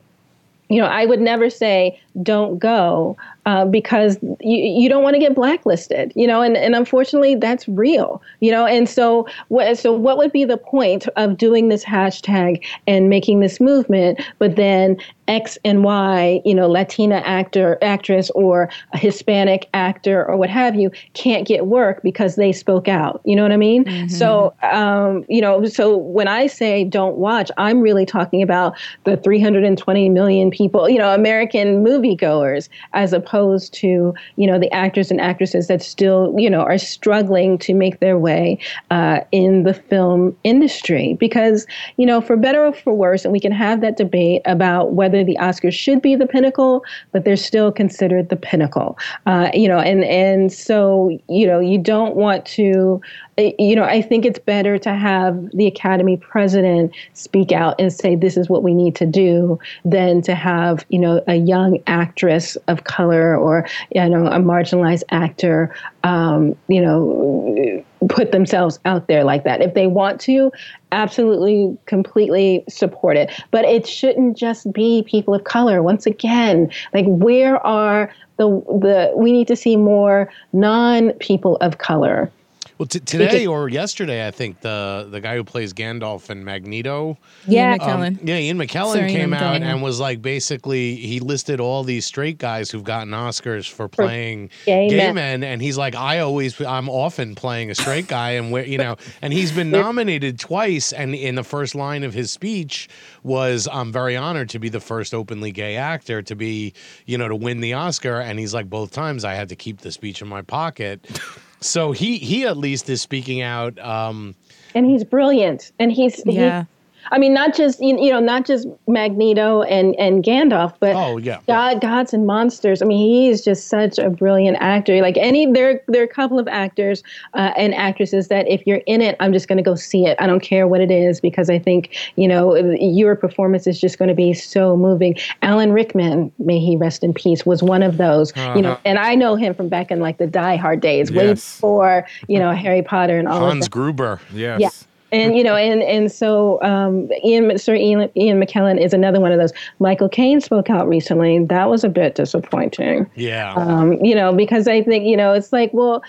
[0.69, 3.15] you know, I would never say don't go
[3.47, 7.65] uh, because you, you don't want to get blacklisted, you know, and, and unfortunately that's
[7.69, 11.85] real, you know, and so what, so what would be the point of doing this
[11.85, 14.97] hashtag and making this movement, but then
[15.29, 20.75] X and Y, you know, Latina actor, actress, or a Hispanic actor, or what have
[20.75, 23.21] you, can't get work because they spoke out.
[23.25, 23.85] You know what I mean?
[24.09, 29.17] So, um, you know, so when I say don't watch, I'm really talking about the
[29.17, 33.36] 320 million people, you know, American moviegoers, as opposed
[33.81, 37.99] to, you know, the actors and actresses that still, you know, are struggling to make
[37.99, 38.57] their way
[38.89, 41.15] uh, in the film industry.
[41.19, 41.65] Because,
[41.97, 45.23] you know, for better or for worse, and we can have that debate about whether
[45.23, 48.97] the Oscars should be the pinnacle, but they're still considered the pinnacle.
[49.25, 53.01] Uh, you know, and and so you know, you don't want to.
[53.37, 57.91] uh, You know, I think it's better to have the Academy president speak out and
[57.91, 61.79] say this is what we need to do than to have you know a young
[61.87, 65.73] actress of color or you know a marginalized actor
[66.03, 69.61] um, you know put themselves out there like that.
[69.61, 70.51] If they want to,
[70.91, 73.31] absolutely, completely support it.
[73.51, 75.81] But it shouldn't just be people of color.
[75.81, 81.79] Once again, like where are the the we need to see more non people of
[81.79, 82.31] color.
[82.77, 87.17] Well, t- today or yesterday, I think the the guy who plays Gandalf and Magneto,
[87.47, 87.71] Yeah.
[87.71, 88.19] Ian McKellen.
[88.21, 89.65] um, yeah, Ian McKellen Sorry, came Ian out McKellen.
[89.65, 94.51] and was like, basically, he listed all these straight guys who've gotten Oscars for playing
[94.65, 95.15] gay gay, men.
[95.15, 95.43] men.
[95.43, 98.95] and he's like, I always, I'm often playing a straight guy, and where you know,
[99.23, 102.89] and he's been nominated twice, and in the first line of his speech
[103.23, 106.73] was, I'm very honored to be the first openly gay actor to be,
[107.07, 109.79] you know, to win the Oscar, and he's like, both times I had to keep
[109.81, 111.07] the speech in my pocket.
[111.59, 113.77] So he he at least is speaking out.
[113.79, 114.35] Um,
[114.75, 116.65] and he's brilliant and he's he- Yeah.
[117.11, 121.17] I mean, not just you you know, not just Magneto and and Gandalf, but Oh,
[121.17, 121.39] yeah.
[121.47, 122.81] God, gods and monsters.
[122.81, 125.01] I mean, he is just such a brilliant actor.
[125.01, 127.03] Like any, there there are a couple of actors
[127.33, 130.17] uh, and actresses that if you're in it, I'm just going to go see it.
[130.19, 133.97] I don't care what it is because I think you know your performance is just
[133.99, 135.15] going to be so moving.
[135.41, 138.33] Alan Rickman, may he rest in peace, was one of those.
[138.55, 141.27] You know, and I know him from back in like the Die Hard days, way
[141.27, 141.55] Yes.
[141.57, 143.71] before you know Harry Potter and all Hans that.
[143.71, 144.19] Gruber.
[144.33, 144.59] Yes.
[144.61, 144.69] Yeah.
[145.11, 149.31] And you know, and and so um, Ian, Sir Ian, Ian McKellen is another one
[149.31, 149.53] of those.
[149.79, 151.43] Michael Caine spoke out recently.
[151.45, 153.09] That was a bit disappointing.
[153.15, 153.53] Yeah.
[153.53, 156.03] Um, you know, because I think you know, it's like, well,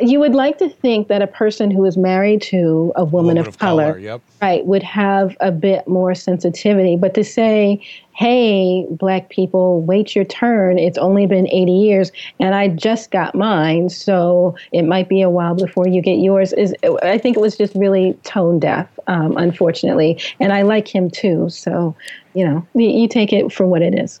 [0.00, 3.48] you would like to think that a person who is married to a woman, Woman
[3.48, 4.20] of, color, Yep.
[4.40, 6.96] right, would have a bit more sensitivity.
[6.96, 7.82] But to say,
[8.14, 10.78] hey, black people, wait your turn.
[10.78, 13.88] It's only been 80 years and I just got mine.
[13.88, 17.56] So it might be a while before you get yours is, I think it was
[17.56, 20.20] just really tone deaf, um, unfortunately.
[20.40, 21.48] And I like him too.
[21.48, 21.96] So,
[22.34, 24.20] you know, you, you take it for what it is.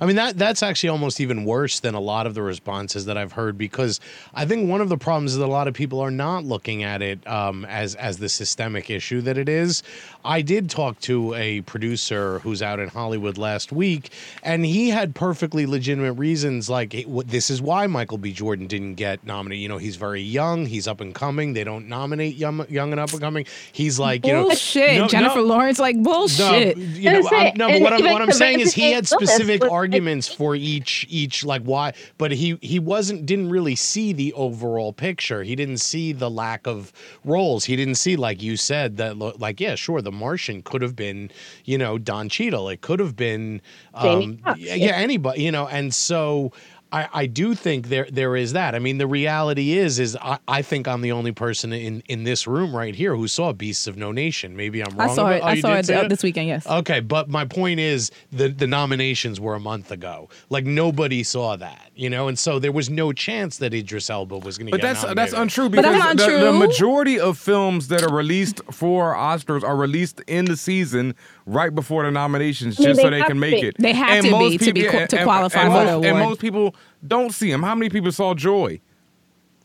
[0.00, 3.18] I mean that that's actually almost even worse than a lot of the responses that
[3.18, 4.00] I've heard because
[4.34, 6.82] I think one of the problems is that a lot of people are not looking
[6.84, 9.82] at it um, as as the systemic issue that it is.
[10.24, 14.10] I did talk to a producer who's out in Hollywood last week,
[14.42, 16.68] and he had perfectly legitimate reasons.
[16.68, 16.94] Like
[17.26, 18.32] this is why Michael B.
[18.32, 19.62] Jordan didn't get nominated.
[19.62, 21.54] You know, he's very young, he's up and coming.
[21.54, 23.46] They don't nominate young young and up and coming.
[23.72, 24.98] He's like you know bullshit.
[24.98, 26.76] no- Jennifer no- Lawrence, like no, bullshit.
[26.76, 29.62] you know, say, I'm, no, but what I'm what I'm saying is he had specific
[29.62, 34.12] was like- arguments for each each like why, but he he wasn't didn't really see
[34.12, 35.42] the overall picture.
[35.42, 36.92] He didn't see the lack of
[37.24, 37.64] roles.
[37.64, 41.30] He didn't see like you said that like yeah, sure, The Martian could have been
[41.64, 42.68] you know Don Cheadle.
[42.68, 43.60] It could have been
[43.94, 44.74] um, yeah.
[44.74, 46.52] yeah, anybody you know, and so.
[46.90, 48.74] I, I do think there there is that.
[48.74, 52.24] I mean, the reality is is I, I think I'm the only person in, in
[52.24, 54.56] this room right here who saw Beasts of No Nation.
[54.56, 55.10] Maybe I'm wrong.
[55.10, 55.42] I saw about- it.
[55.42, 56.48] oh, I saw it see this weekend.
[56.48, 56.66] Yes.
[56.66, 60.30] Okay, but my point is the the nominations were a month ago.
[60.48, 64.38] Like nobody saw that, you know, and so there was no chance that Idris Elba
[64.38, 65.18] was going to But get that's nominated.
[65.18, 69.14] that's untrue But because that's not the, the majority of films that are released for
[69.14, 71.14] Oscars are released in the season
[71.48, 73.68] right before the nominations, I mean, just so they they can make be.
[73.68, 73.76] it.
[73.78, 76.02] They have to most be to be people- qu- to and- qualify and for most,
[76.02, 76.74] the And most people
[77.06, 77.62] don't see them.
[77.62, 78.80] How many people saw Joy?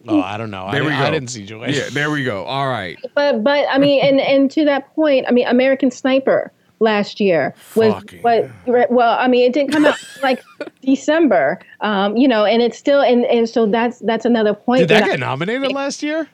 [0.07, 0.69] Oh, I don't know.
[0.71, 0.95] There I, we go.
[0.97, 1.67] I didn't see Joy.
[1.67, 2.43] Yeah, there we go.
[2.43, 2.97] All right.
[3.15, 7.53] But but I mean, and and to that point, I mean, American Sniper last year
[7.75, 10.43] was Fucking what well i mean it didn't come out like
[10.81, 14.89] december um you know and it's still and and so that's that's another point Did
[14.89, 16.27] that that get nominated last year?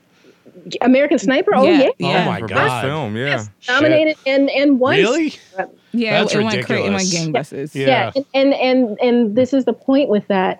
[0.81, 2.23] I- american sniper oh Yeah, yeah, yeah.
[2.23, 2.49] Oh my god.
[2.49, 3.25] best film, yeah.
[3.25, 5.33] Yes, nominated and and won Really?
[5.91, 7.51] Yeah, That's it, it went cra- it went ridiculous.
[7.51, 7.75] gangbusters.
[7.75, 7.87] Yeah.
[7.87, 10.59] yeah and, and and and this is the point with that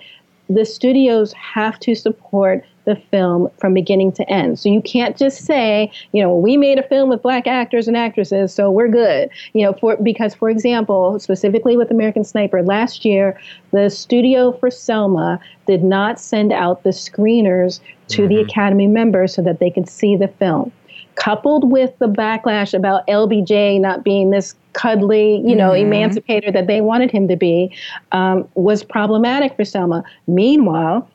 [0.50, 4.60] the studios have to support the film from beginning to end.
[4.60, 7.96] So you can't just say you know we made a film with black actors and
[7.96, 9.30] actresses so we're good.
[9.54, 13.40] You know for because for example specifically with american sniper last year
[13.72, 17.80] the studio for selma did not send out the screeners
[18.10, 20.72] to the academy members so that they could see the film.
[21.16, 26.82] Coupled with the backlash about LBJ not being this cuddly, you know, emancipator that they
[26.82, 27.72] wanted him to be,
[28.12, 30.04] um, was problematic for Selma.
[30.28, 31.10] Meanwhile,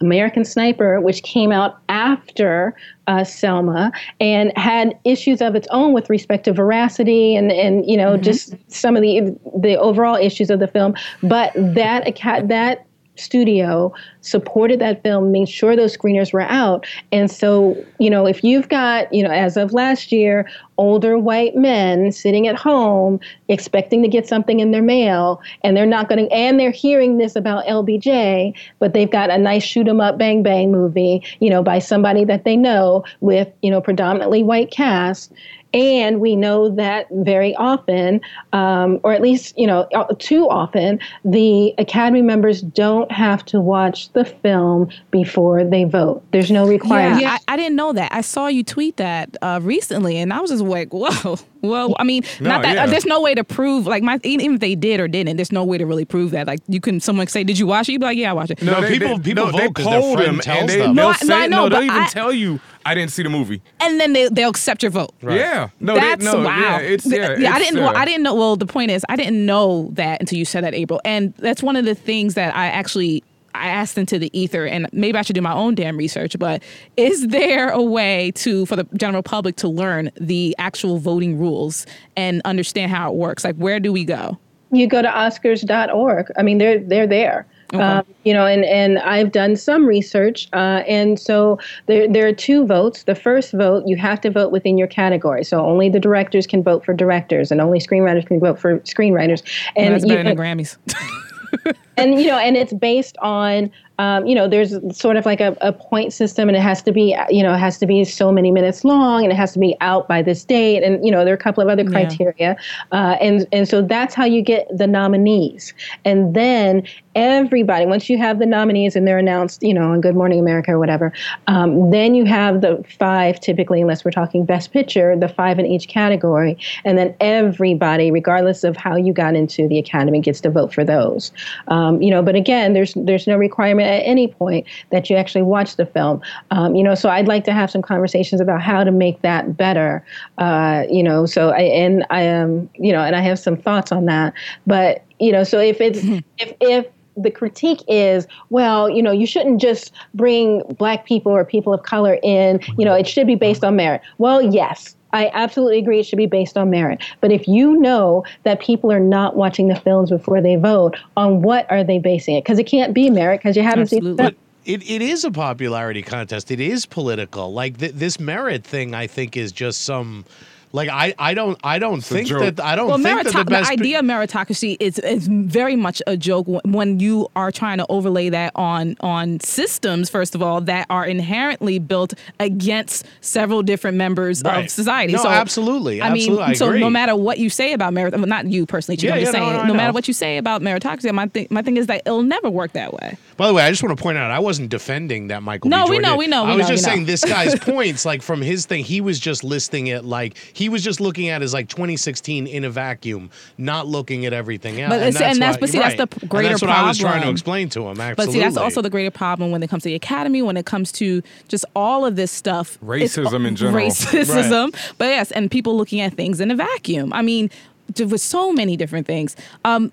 [0.00, 2.74] American Sniper, which came out after
[3.06, 3.90] uh, Selma
[4.20, 8.54] and had issues of its own with respect to veracity and, and you know just
[8.68, 12.16] some of the the overall issues of the film, but that
[12.48, 12.86] that
[13.20, 16.86] studio supported that film, made sure those screeners were out.
[17.12, 21.56] And so, you know, if you've got, you know, as of last year, older white
[21.56, 26.24] men sitting at home expecting to get something in their mail and they're not going
[26.24, 30.18] to, and they're hearing this about LBJ, but they've got a nice shoot 'em up
[30.18, 34.70] bang bang movie, you know, by somebody that they know with, you know, predominantly white
[34.70, 35.32] cast.
[35.74, 38.20] And we know that very often,
[38.52, 43.60] um, or at least you know uh, too often, the Academy members don't have to
[43.60, 46.22] watch the film before they vote.
[46.32, 47.20] There's no requirement.
[47.20, 48.12] Yeah, I, I didn't know that.
[48.12, 52.04] I saw you tweet that uh, recently, and I was just like, "Whoa, well." I
[52.04, 52.84] mean, No, not that yeah.
[52.84, 55.52] uh, there's no way to prove like my even if they did or didn't, there's
[55.52, 56.46] no way to really prove that.
[56.46, 58.50] Like you can someone say, "Did you watch it?" You'd be like, "Yeah, I watched
[58.52, 60.94] it." No, people- people vote 'cause their friend them tells and they, them.
[60.94, 63.10] they'll No, I- say, no, I know, they'll but even I- tell you, I didn't
[63.12, 63.60] see the movie.
[63.80, 65.12] And then they they'll accept your vote.
[65.22, 65.68] Yeah.
[65.80, 66.58] No, That's they, no, wow.
[66.58, 67.80] Yeah, it's, Th- yeah, I didn't.
[67.80, 68.34] Well, uh, I didn't know.
[68.34, 71.00] Well, the point is, I didn't know that until you said that, April.
[71.04, 73.22] And that's one of the things that I actually
[73.58, 76.38] I asked into the ether, and maybe I should do my own damn research.
[76.38, 76.62] But
[76.96, 81.86] is there a way to for the general public to learn the actual voting rules
[82.16, 83.44] and understand how it works?
[83.44, 84.38] Like, where do we go?
[84.70, 86.26] You go to Oscars.org.
[86.36, 87.46] I mean, they're they're there.
[87.74, 92.32] Um, you know, and, and I've done some research, uh, and so there there are
[92.32, 93.02] two votes.
[93.02, 96.62] The first vote, you have to vote within your category, so only the directors can
[96.62, 99.42] vote for directors, and only screenwriters can vote for screenwriters.
[99.76, 101.76] And That's you better than can- Grammys.
[101.98, 105.56] and you know and it's based on um, you know there's sort of like a,
[105.60, 108.30] a point system and it has to be you know it has to be so
[108.30, 110.82] many minutes long and it has to be out by this date.
[110.82, 111.90] And you know there are a couple of other Yeah.
[111.90, 112.56] criteria.
[112.92, 115.74] Uh, and and so that's how you get the nominees.
[116.04, 120.14] And then everybody once you have the nominees and they're announced you know on good
[120.14, 121.12] morning america or whatever
[121.48, 125.66] um, then you have the five typically unless we're talking best picture the five in
[125.66, 126.56] each category.
[126.84, 130.84] And then everybody regardless of how you got into the academy gets to vote for
[130.84, 131.32] those.
[131.68, 135.42] Um, you know but again there's there's no requirement at any point that you actually
[135.42, 136.20] watch the film
[136.50, 139.56] um, you know so i'd like to have some conversations about how to make that
[139.56, 140.04] better
[140.38, 143.92] uh, you know so i and i am you know and i have some thoughts
[143.92, 144.34] on that
[144.66, 146.00] but you know so if it's
[146.38, 146.86] if if
[147.18, 151.82] the critique is, well, you know, you shouldn't just bring black people or people of
[151.82, 154.00] color in, you know, it should be based on merit.
[154.18, 154.94] Well, yes.
[155.12, 157.02] I absolutely agree it should be based on merit.
[157.20, 161.42] But if you know that people are not watching the films before they vote, on
[161.42, 162.44] what are they basing it?
[162.44, 164.24] Because it can't be merit because you haven't seen the Absolutely.
[164.24, 164.36] film.
[164.64, 166.50] It, it is a popularity contest.
[166.50, 167.52] It is political.
[167.52, 170.24] Like th- this merit thing, I think is just some.
[170.72, 173.38] Like I, I don't, I don't a think that I don't well, think that merito-
[173.44, 173.68] the best.
[173.68, 177.78] the idea of meritocracy is is very much a joke when- when you are trying
[177.78, 180.10] to overlay that on on systems.
[180.10, 184.64] First of all, that are inherently built against several different members Right.
[184.64, 185.12] of society.
[185.14, 186.80] No, so absolutely, I mean, absolutely, I so agree.
[186.80, 189.32] no matter what you say about merit, well, not you personally, Chico, Yeah, I'm just
[189.34, 191.62] yeah, no, saying, no, I no, matter what you say about meritocracy, my thing, my
[191.62, 193.16] thing is that it'll never work that way.
[193.36, 195.70] By the way, I just want to point out I wasn't defending that Michael.
[195.70, 195.92] No, B.
[195.92, 196.94] we know, we know, we I was know, just we know.
[196.96, 200.68] saying this guy's points, like from his thing, he was just listing it like he
[200.68, 204.80] was just looking at it as like 2016 in a vacuum, not looking at everything
[204.80, 204.90] else.
[204.90, 206.10] But it's- and that's- why- but see, that's right.
[206.10, 208.00] the And greater that's what I was trying to explain to him.
[208.00, 208.14] Absolutely.
[208.26, 210.66] But see, that's also the greater problem when it comes to the academy, when it
[210.66, 212.76] comes to just all of this stuff.
[212.82, 213.86] It's Racism in general.
[213.86, 214.74] Racism.
[214.98, 217.12] But yes, and people looking at things in a vacuum.
[217.12, 217.50] I mean,
[217.98, 219.34] with so many different things.
[219.64, 219.92] Um,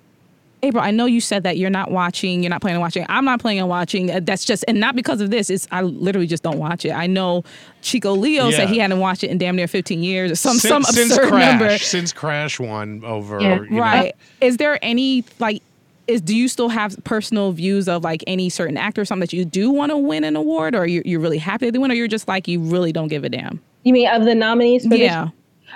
[0.65, 3.05] April, I know you said that you're not watching, you're not planning on watching.
[3.09, 4.11] I'm not planning on watching.
[4.11, 5.49] Uh, That's just, and not because of this.
[5.49, 6.91] It's I literally just don't watch it.
[6.91, 7.43] I know
[7.81, 8.57] Chico Leo Yeah.
[8.57, 11.17] said he hadn't watched it in damn near 15 years or some since, some since
[11.17, 11.77] Crash, number.
[11.77, 13.39] since Crash won over.
[13.39, 13.61] Yeah.
[13.61, 14.13] you know- Right.
[14.41, 15.61] Is there any like
[16.07, 19.33] is do you still have personal views of like any certain actor or something that
[19.33, 21.91] you do want to win an award or you're, you're really happy that they win
[21.91, 23.59] or you're just like you really don't give a damn?
[23.83, 25.25] You mean of the nominees for Yeah.
[25.25, 25.31] this?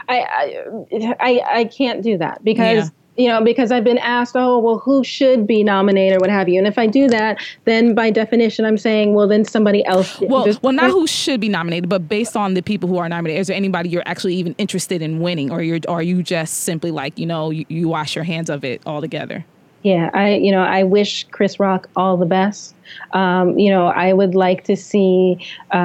[0.07, 2.89] I, I I I can't do that because Yeah.
[3.19, 6.47] You know because I've been asked, oh well, who should be nominated or what have
[6.47, 10.19] you, and if I do that, then by definition, I'm saying, well, then somebody else.
[10.21, 13.09] Well, just- well, not who should be nominated, but based on the people who are
[13.09, 16.23] nominated, is there anybody you're actually even interested in winning, or you're, or are you
[16.23, 19.45] just simply like, you know, you, you wash your hands of it altogether?
[19.83, 22.75] Yeah, I you know I wish Chris Rock all the best.
[23.13, 25.37] Um, you know, I would like to see,
[25.73, 25.77] uh,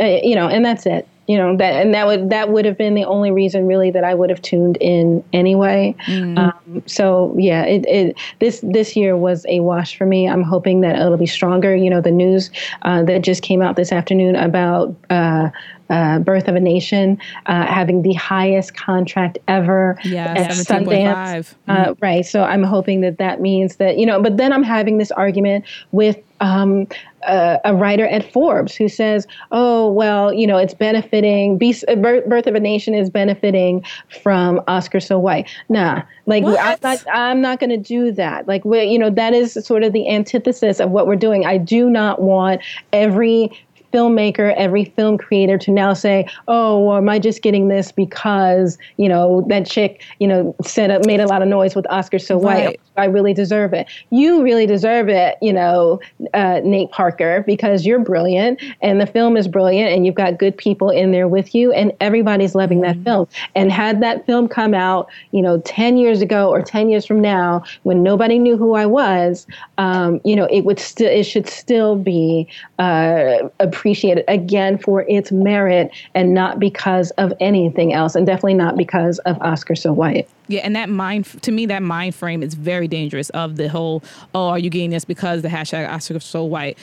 [0.00, 1.06] uh, you know, and that's it.
[1.26, 4.04] You know that, and that would that would have been the only reason really that
[4.04, 5.94] I would have tuned in anyway.
[6.38, 10.28] Um, so yeah, it, it this this year was a wash for me.
[10.28, 11.74] I'm hoping that it'll be stronger.
[11.74, 12.50] You know, the news
[12.82, 14.94] uh, that just came out this afternoon about.
[15.10, 15.50] Uh,
[15.88, 20.84] uh, Birth of a Nation uh, having the highest contract ever Yeah, at 17.5.
[20.84, 21.54] Sundance.
[21.68, 22.26] Uh, right.
[22.26, 25.64] So I'm hoping that that means that, you know, but then I'm having this argument
[25.92, 26.86] with um,
[27.26, 32.26] uh, a writer at Forbes who says, oh, well, you know, it's benefiting, uh, Birth
[32.26, 33.84] Birth of a Nation is benefiting
[34.22, 35.48] from Oscar So White.
[35.68, 38.46] Nah, like I'm not, I'm not going to do that.
[38.46, 41.44] Like, we you know, that is sort of the antithesis of what we're doing.
[41.44, 42.60] I do not want
[42.92, 43.50] every
[43.92, 48.78] filmmaker, every film creator to now say, "Oh, well, am I just getting this because
[48.96, 52.18] you know that chick, you know, set up made a lot of noise with Oscar
[52.18, 52.66] so Right.
[52.66, 52.80] white?
[52.98, 53.86] I really deserve it.
[54.10, 56.00] You really deserve it, you know,
[56.32, 60.56] uh, Nate Parker, because you're brilliant and the film is brilliant and you've got good
[60.56, 63.26] people in there with you and everybody's loving that film.
[63.54, 67.20] And had that film come out, you know, 10 years ago or 10 years from
[67.20, 71.48] now when nobody knew who I was, um, you know, it would still, it should
[71.48, 78.26] still be uh, appreciated again for its merit and not because of anything else and
[78.26, 80.28] definitely not because of Oscar so white.
[80.48, 83.28] Yeah, and that mind to me, that mind frame is very dangerous.
[83.30, 84.02] Of the whole,
[84.34, 86.78] oh, are you getting this because the hashtag Oscar so white?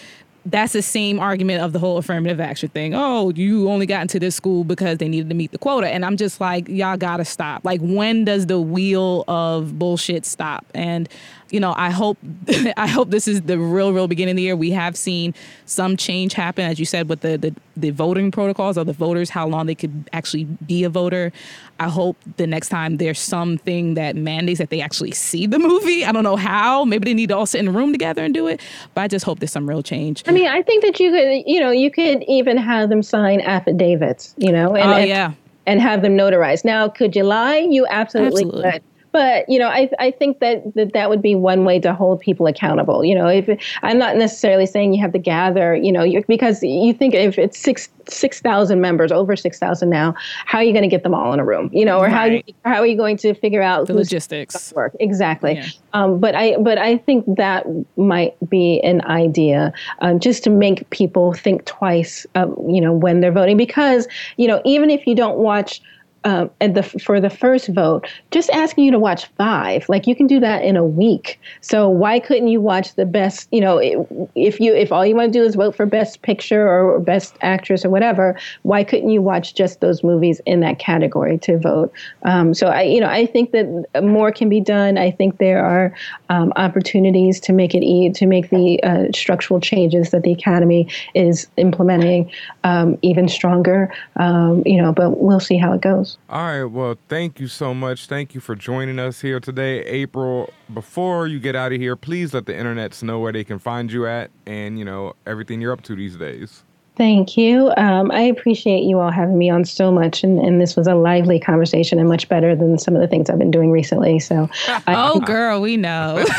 [0.46, 2.94] That's the same argument of the whole affirmative action thing.
[2.94, 6.06] Oh, you only got into this school because they needed to meet the quota, and
[6.06, 7.64] I'm just like, y'all gotta stop.
[7.64, 10.66] Like, when does the wheel of bullshit stop?
[10.76, 11.08] And
[11.54, 12.18] you know, I hope
[12.78, 14.56] I hope this is the real, real beginning of the year.
[14.56, 15.36] We have seen
[15.66, 19.30] some change happen, as you said, with the the, the voting protocols of the voters,
[19.30, 21.32] how long they could actually be a voter.
[21.80, 26.04] I hope the next time there's something that mandates that they actually see the movie.
[26.04, 26.86] I don't know how.
[26.86, 28.60] Maybe they need to all sit in a room together and do it.
[28.96, 30.24] But I just hope there's some real change.
[30.26, 33.42] I mean, I think that you could, you know, you could even have them sign
[33.42, 35.34] affidavits, you know, and, oh and, yeah.
[35.68, 36.66] and have them notarized.
[36.66, 37.58] Now, could you lie?
[37.58, 38.72] You absolutely, Absolutely.
[38.72, 38.84] could.
[39.14, 42.20] But you know, I I think that, that that would be one way to hold
[42.20, 43.06] people accountable.
[43.06, 43.48] You know, if
[43.84, 47.58] I'm not necessarily saying you have to gather, you know, because you think if it's
[47.60, 51.14] six six thousand members, over six thousand now, how are you going to get them
[51.14, 51.70] all in a room?
[51.72, 52.56] You know, or how Right.
[52.66, 54.74] how are you going to figure out The logistics.
[54.74, 55.68] work exactly Yeah.
[55.94, 57.66] um, but i but i think that
[57.98, 63.20] might be an idea um, just to make people think twice uh, you know when
[63.22, 64.08] they're voting because
[64.38, 65.82] you know even if you don't watch
[66.26, 70.16] um, and the for the first vote, just asking you to watch five, like you
[70.16, 71.40] can do that in a week.
[71.62, 73.48] So why couldn't you watch the best?
[73.52, 76.68] You know, if you if all you want to do is vote for best picture
[76.68, 81.38] or best actress or whatever, why couldn't you watch just those movies in that category
[81.40, 81.92] to vote?
[82.24, 84.98] Um, so I, you know, I think that more can be done.
[84.98, 85.94] I think there are
[86.30, 90.88] um, opportunities to make it e- to make the uh, structural changes that the academy
[91.14, 92.32] is implementing
[92.64, 93.94] um, even stronger.
[94.16, 96.13] Um, you know, but we'll see how it goes.
[96.30, 96.64] All right.
[96.64, 98.08] Well, thank you so much.
[98.08, 100.52] Thank you for joining us here today, April.
[100.74, 103.92] Before you get out of here, please let the internets know where they can find
[103.92, 106.64] you at and, you know, everything you're up to these days.
[106.96, 107.74] Thank you.
[107.76, 110.94] Um, I appreciate you all having me on so much, and, and this was a
[110.94, 114.20] lively conversation and much better than some of the things I've been doing recently.
[114.20, 116.24] So, I, Oh, girl, we know.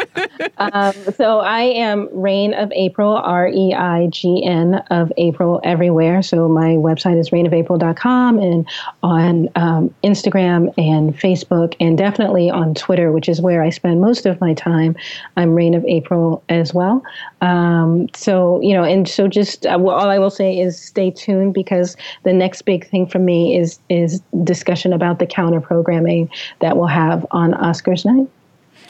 [0.58, 6.22] um, so I am Reign of April, R E I G N of April everywhere.
[6.22, 8.68] So my website is reignofapril.com and
[9.02, 14.26] on um, Instagram and Facebook, and definitely on Twitter, which is where I spend most
[14.26, 14.96] of my time.
[15.36, 17.02] I'm Reign of April as well.
[17.40, 21.10] Um, so you know, and so just uh, well, all I will say is stay
[21.10, 26.30] tuned because the next big thing for me is is discussion about the counter programming
[26.60, 28.28] that we'll have on Oscars night.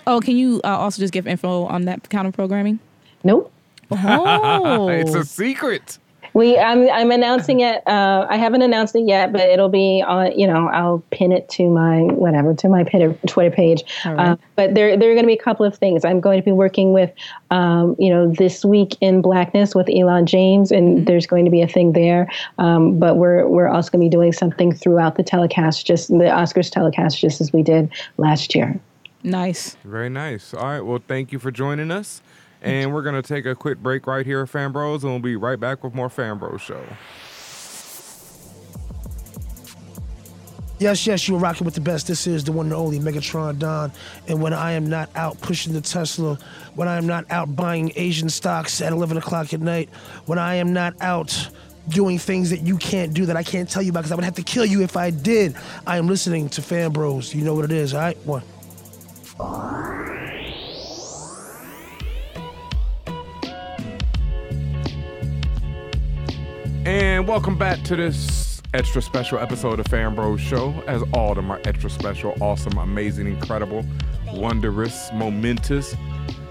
[0.07, 2.79] oh, can you uh, also just give info on that counter programming?
[3.25, 3.51] Nope.
[3.91, 5.99] Oh, It's a secret.
[6.35, 7.87] We, I'm, I'm announcing it.
[7.87, 10.39] Uh, I haven't announced it yet, but it'll be on.
[10.39, 13.83] You know, I'll pin it to my whatever to my Twitter Twitter page.
[14.05, 14.29] All right.
[14.31, 16.05] Uh, but there, there are going to be a couple of things.
[16.05, 17.13] I'm going to be working with,
[17.51, 21.63] um, you know, this week in Blackness with Elon James, and there's going to be
[21.63, 22.31] a thing there.
[22.59, 26.25] Um, but we're, we're also going to be doing something throughout the telecast, just the
[26.25, 28.79] Oscars telecast, just as we did last year.
[29.23, 29.77] nice.
[29.85, 30.55] Very nice.
[30.55, 30.81] All right.
[30.81, 32.23] Well, thank you for joining us.
[32.63, 35.37] And we're going to take a quick break right here at Fanbros, and we'll be
[35.37, 36.85] right back with more Fanbros Show.
[40.79, 42.09] Yes, yes, you are rocking with the best.
[42.09, 43.93] This is the one and only Megatron Don.
[44.27, 46.39] And when I am not out pushing the Tesla,
[46.75, 49.89] when I am not out buying Asian stocks at 11 o'clock at night,
[50.27, 51.51] when I am not out
[51.89, 54.25] doing things that you can't do that I can't tell you about because I would
[54.25, 55.55] have to kill you if I did,
[55.87, 57.33] I am listening to Fanbros.
[57.33, 58.17] You know what it is, all right?
[58.25, 58.43] One.
[66.85, 70.73] And welcome back to this extra special episode of Fanbros Show.
[70.89, 73.85] As all of them are extra special, awesome, amazing, incredible,
[74.33, 75.95] wondrous, momentous,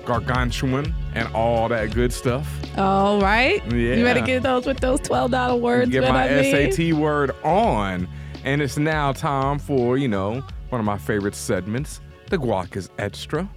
[0.06, 2.48] gargantuan, and all that good stuff.
[2.78, 3.62] All right.
[3.74, 5.92] You better get those with those twelve dollar words.
[5.92, 6.72] Get my I mean.
[6.72, 8.08] SAT word on.
[8.46, 12.90] And it's now time for, you know, one of my favorite segments, The Guac is
[12.98, 13.50] Extra.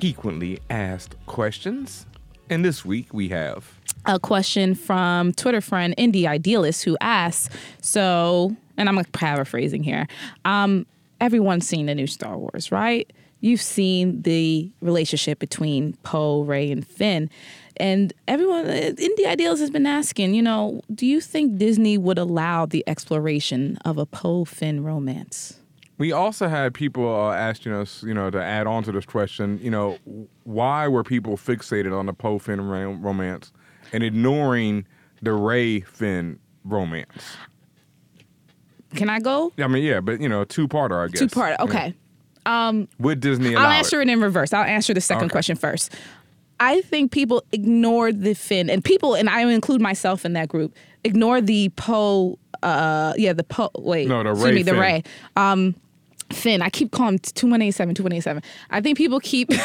[0.00, 2.06] Frequently asked questions.
[2.50, 8.54] And this week we have a question from Twitter friend Indie Idealist who asks, so,
[8.76, 10.06] and I'm paraphrasing here.
[10.44, 10.86] Um,
[11.20, 13.10] everyone's seen the new Star Wars, right?
[13.40, 17.30] You've seen the relationship between Poe, Rey, and Finn.
[17.76, 22.18] And everyone, uh, Indie Idealist has been asking, you know, do you think Disney would
[22.18, 25.60] allow the exploration of a Poe Finn romance?
[25.96, 29.60] We also had people uh, asking us, you know, to add on to this question,
[29.62, 29.96] you know,
[30.42, 33.52] why were people fixated on the Poe Finn rom- romance
[33.92, 34.86] and ignoring
[35.22, 37.36] the Rey Finn romance?
[38.96, 39.52] Can I go?
[39.58, 41.20] I mean, yeah, but you know, two parter, I guess.
[41.20, 41.58] Two part.
[41.60, 41.94] Okay.
[42.98, 44.52] Would Disney allow I'll answer it in reverse.
[44.52, 45.32] I'll answer the second Okay.
[45.32, 45.92] question first.
[46.60, 50.74] I think people ignored the Finn, and people, and I include myself in that group,
[51.02, 52.38] ignore the Poe.
[52.62, 53.70] Uh, yeah, the Poe.
[53.76, 54.34] Wait, No, the Rey.
[54.34, 55.02] excuse me, the Rey.
[55.36, 55.74] Um,
[56.30, 56.62] Finn.
[56.62, 58.42] I keep calling him two one eight seven, two one eight seven.
[58.70, 59.50] I think people keep.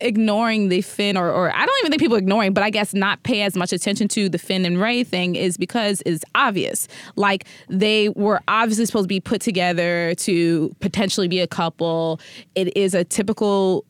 [0.00, 3.22] ignoring the Finn or, or I don't even think people ignoring, but I guess not
[3.22, 6.86] pay as much attention to the Finn and Rey thing is because it's obvious.
[7.16, 12.20] Like they were obviously supposed to be put together to potentially be a couple.
[12.54, 13.86] It is a typical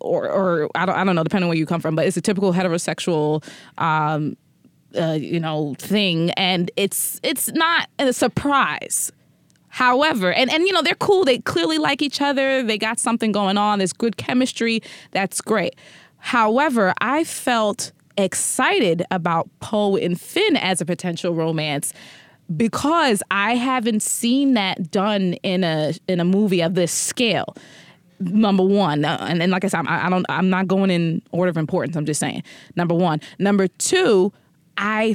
[0.00, 2.16] or, or I don't I don't know, depending on where you come from, but it's
[2.16, 3.44] a typical heterosexual
[3.78, 4.36] um,
[4.96, 9.12] uh, you know thing, and it's it's not a surprise.
[9.70, 11.24] However, and and you know they're cool.
[11.24, 12.62] They clearly like each other.
[12.62, 13.78] They got something going on.
[13.78, 14.82] There's good chemistry.
[15.12, 15.76] That's great.
[16.18, 21.94] However, I felt excited about Poe and Finn as a potential romance
[22.54, 27.56] because I haven't seen that done in a in a movie of this scale.
[28.18, 30.26] Number one, uh, and, and like I said, I'm, I don't.
[30.28, 31.96] I'm not going in order of importance.
[31.96, 32.42] I'm just saying.
[32.76, 33.20] Number one.
[33.38, 34.30] Number two,
[34.76, 35.14] I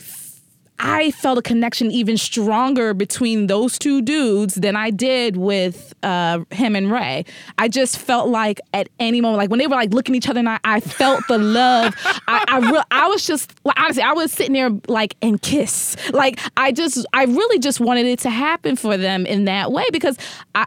[0.79, 6.39] I felt a connection even stronger between those two dudes than I did with uh,
[6.51, 7.25] him and Rey.
[7.57, 10.29] I just felt like at any moment, like when they were like looking at each
[10.29, 11.93] other, and I, I felt the love.
[12.27, 15.95] I I, re- I was just well, honestly, I was sitting there like and kiss.
[16.11, 19.85] Like I just, I really just wanted it to happen for them in that way
[19.91, 20.17] because
[20.53, 20.65] I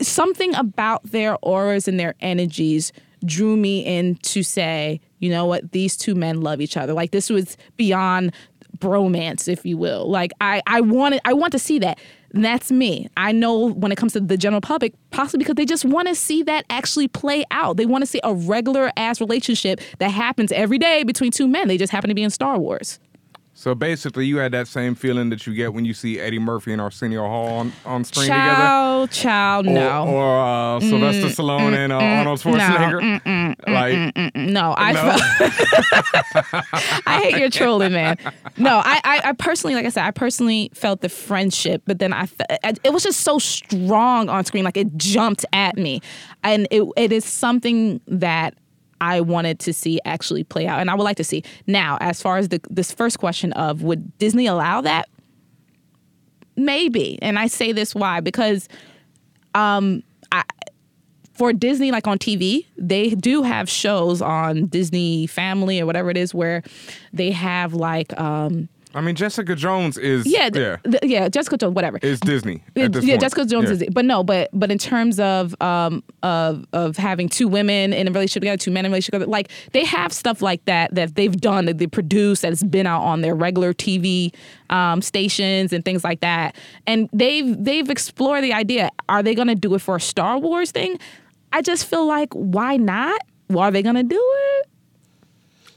[0.00, 2.92] something about their auras and their energies
[3.24, 6.92] drew me in to say, you know what, these two men love each other.
[6.92, 8.32] Like this was beyond
[8.80, 10.10] bromance, if you will.
[10.10, 11.98] Like I, I wanted, I want to see that.
[12.34, 13.08] And that's me.
[13.16, 16.14] I know when it comes to the general public, possibly because they just want to
[16.14, 17.78] see that actually play out.
[17.78, 21.68] They want to see a regular ass relationship that happens every day between two men.
[21.68, 22.98] They just happen to be in Star Wars.
[23.60, 26.70] So basically, you had that same feeling that you get when you see Eddie Murphy
[26.72, 28.54] and Arsenio Hall on, on screen together.
[28.54, 29.80] Child, child, Or, no.
[29.80, 33.56] Mm, or uh, mm, Sylvester Stallone and uh, mm, mm, Arnold Schwarzenegger.
[33.66, 35.02] like, No, I No?
[35.02, 35.22] felt,
[37.08, 38.16] I hate your trolling, man.
[38.58, 42.12] No, I, I, I personally, like I said, I personally felt the friendship, but then
[42.12, 46.00] I, fe- I- it was just so strong on screen, like it jumped at me,
[46.44, 48.54] and it, it is something that
[49.00, 51.98] I wanted to see actually play out, and I would like to see now.
[52.00, 55.08] As far as the this first question of would Disney allow that?
[56.56, 58.68] Maybe, and I say this why because
[59.54, 60.42] um I
[61.38, 66.16] for Disney, like on TV, they do have shows on Disney Family or whatever it
[66.16, 66.64] is where
[67.12, 71.74] they have like, um, I mean, Jessica Jones is yeah, yeah, th- yeah, Jessica Jones,
[71.74, 71.98] whatever.
[72.00, 72.62] It's Disney.
[72.74, 73.20] Yeah, At this yeah, point.
[73.20, 73.86] Jessica Jones Yeah.
[73.86, 78.08] is, but no, but but in terms of um of of having two women in
[78.08, 80.94] a relationship together, two men in a relationship together, like they have stuff like that
[80.94, 84.34] that they've done that they produce that has been out on their regular TV
[84.70, 88.90] um, stations and things like that, and they've they've explored the idea.
[89.08, 90.98] Are they going to do it for a Star Wars thing?
[91.52, 93.20] I just feel like why not?
[93.50, 94.20] Well, are they going to do
[94.54, 94.68] it?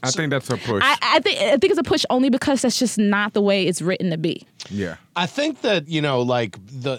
[0.02, 0.82] I think that's a push.
[0.84, 3.66] I, I think I think it's a push only because that's just not the way
[3.66, 4.46] it's written to be.
[4.70, 4.96] yeah.
[5.16, 6.98] I think that you know, like the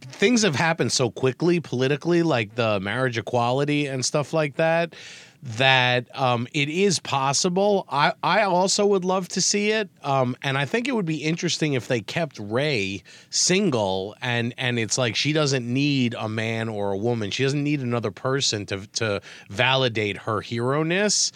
[0.00, 4.94] things have happened so quickly politically, like the marriage equality and stuff like that.
[5.42, 7.86] That um, it is possible.
[7.88, 11.24] I, I also would love to see it, um, and I think it would be
[11.24, 16.68] interesting if they kept Rey single, and and it's like she doesn't need a man
[16.68, 17.30] or a woman.
[17.30, 21.32] She doesn't need another person to to validate her hero ness.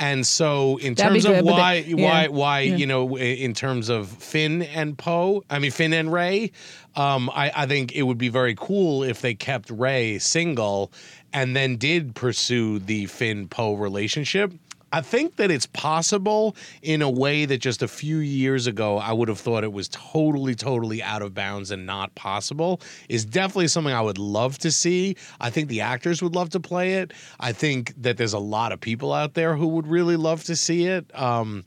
[0.00, 2.28] And so, in That'd terms of good, but why they- why yeah.
[2.28, 6.52] why you know in terms of Finn and Poe, I mean Finn and Rey,
[6.96, 10.90] um, I, I think it would be very cool if they kept Rey single
[11.34, 14.52] and then did pursue the Finn Poe relationship.
[14.92, 19.12] I think that it's possible in a way that just a few years ago I
[19.12, 22.80] would have thought it was totally, totally out of bounds and not possible.
[23.08, 25.16] Is definitely something I would love to see.
[25.40, 27.12] I think the actors would love to play it.
[27.38, 30.56] I think that there's a lot of people out there who would really love to
[30.56, 31.06] see it.
[31.18, 31.64] Um,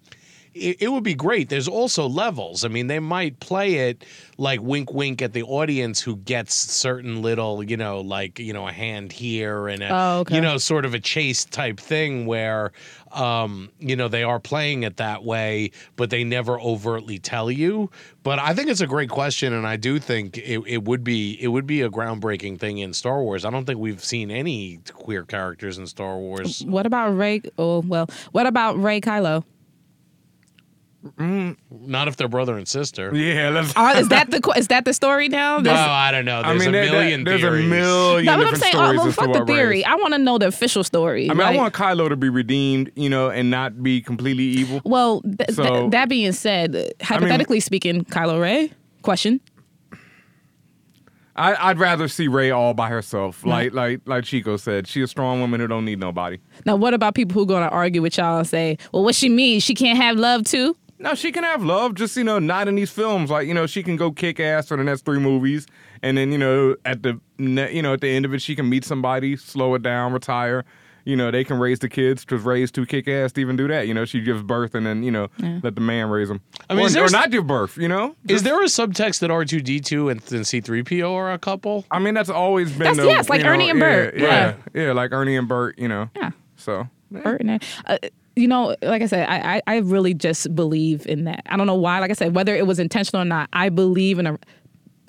[0.53, 1.49] it, it would be great.
[1.49, 2.63] There's also levels.
[2.63, 4.05] I mean, they might play it
[4.37, 8.67] like wink, wink at the audience who gets certain little, you know, like you know,
[8.67, 10.35] a hand here and a, Oh, okay.
[10.35, 12.71] you know, sort of a chase type thing where,
[13.11, 17.89] um, you know, they are playing it that way, but they never overtly tell you.
[18.23, 21.37] But I think it's a great question, and I do think it, it would be
[21.41, 23.45] it would be a groundbreaking thing in Star Wars.
[23.45, 26.63] I don't think we've seen any queer characters in Star Wars.
[26.65, 27.41] What about Rey?
[27.57, 29.43] Oh well, what about Rey Kylo?
[31.03, 31.57] Mm.
[31.69, 33.13] Not if they're brother and sister.
[33.13, 33.75] Yeah, let's.
[33.75, 35.57] Are, oh, is that the is that the story now?
[35.57, 36.39] No, That's- I don't know.
[36.39, 37.65] I There's mean, a there- there- million there's theories.
[37.65, 39.69] a million No, but I'm different saying, oh, well, oh, fuck the theory.
[39.79, 39.85] race.
[39.85, 41.29] I want to know the official story.
[41.29, 44.81] I mean, I want Kylo to be redeemed, you know, and not be completely evil.
[44.85, 48.71] Well, th- th- that being said, hypothetically speaking, Kylo Rey.
[49.01, 49.41] Question.
[51.35, 54.87] I, I'd rather see Rey all by herself, like like like Chico said.
[54.87, 56.37] She's a strong woman who don't need nobody.
[56.63, 59.29] Now, what about people who going to argue with y'all and say, "Well, what she
[59.29, 59.63] means?
[59.63, 62.75] She can't have love too." No, she can have love, just you know, not in
[62.75, 63.29] these films.
[63.29, 65.67] Like you know, she can go kick ass for the next three movies,
[66.01, 68.55] and then you know, at the ne- you know at the end of it, she
[68.55, 70.63] can meet somebody, slow it down, retire.
[71.05, 73.67] you know, they can raise the kids because raise too kick ass to even do
[73.67, 73.89] that.
[73.89, 75.27] You know, she gives birth and then you know
[75.61, 76.39] let the man raise them.
[76.69, 77.77] I mean, or, or not give birth.
[77.77, 81.13] You know, Is there a subtext that R two D two and C three PO
[81.13, 81.83] are a couple?
[81.91, 82.79] I mean, that's always been.
[82.95, 84.17] That's- the, yes, like you know, Ernie and yeah, Bert.
[84.17, 85.77] Yeah, yeah, like Ernie and Bert.
[85.77, 86.09] You know.
[86.15, 86.31] Yeah.
[86.55, 86.87] So.
[87.11, 87.63] Bert and Ed.
[87.85, 87.97] Uh,
[88.35, 91.43] you know, like I said, I, I I really just believe in that.
[91.45, 91.99] I don't know why.
[91.99, 94.39] Like I said, whether it was intentional or not, I believe in a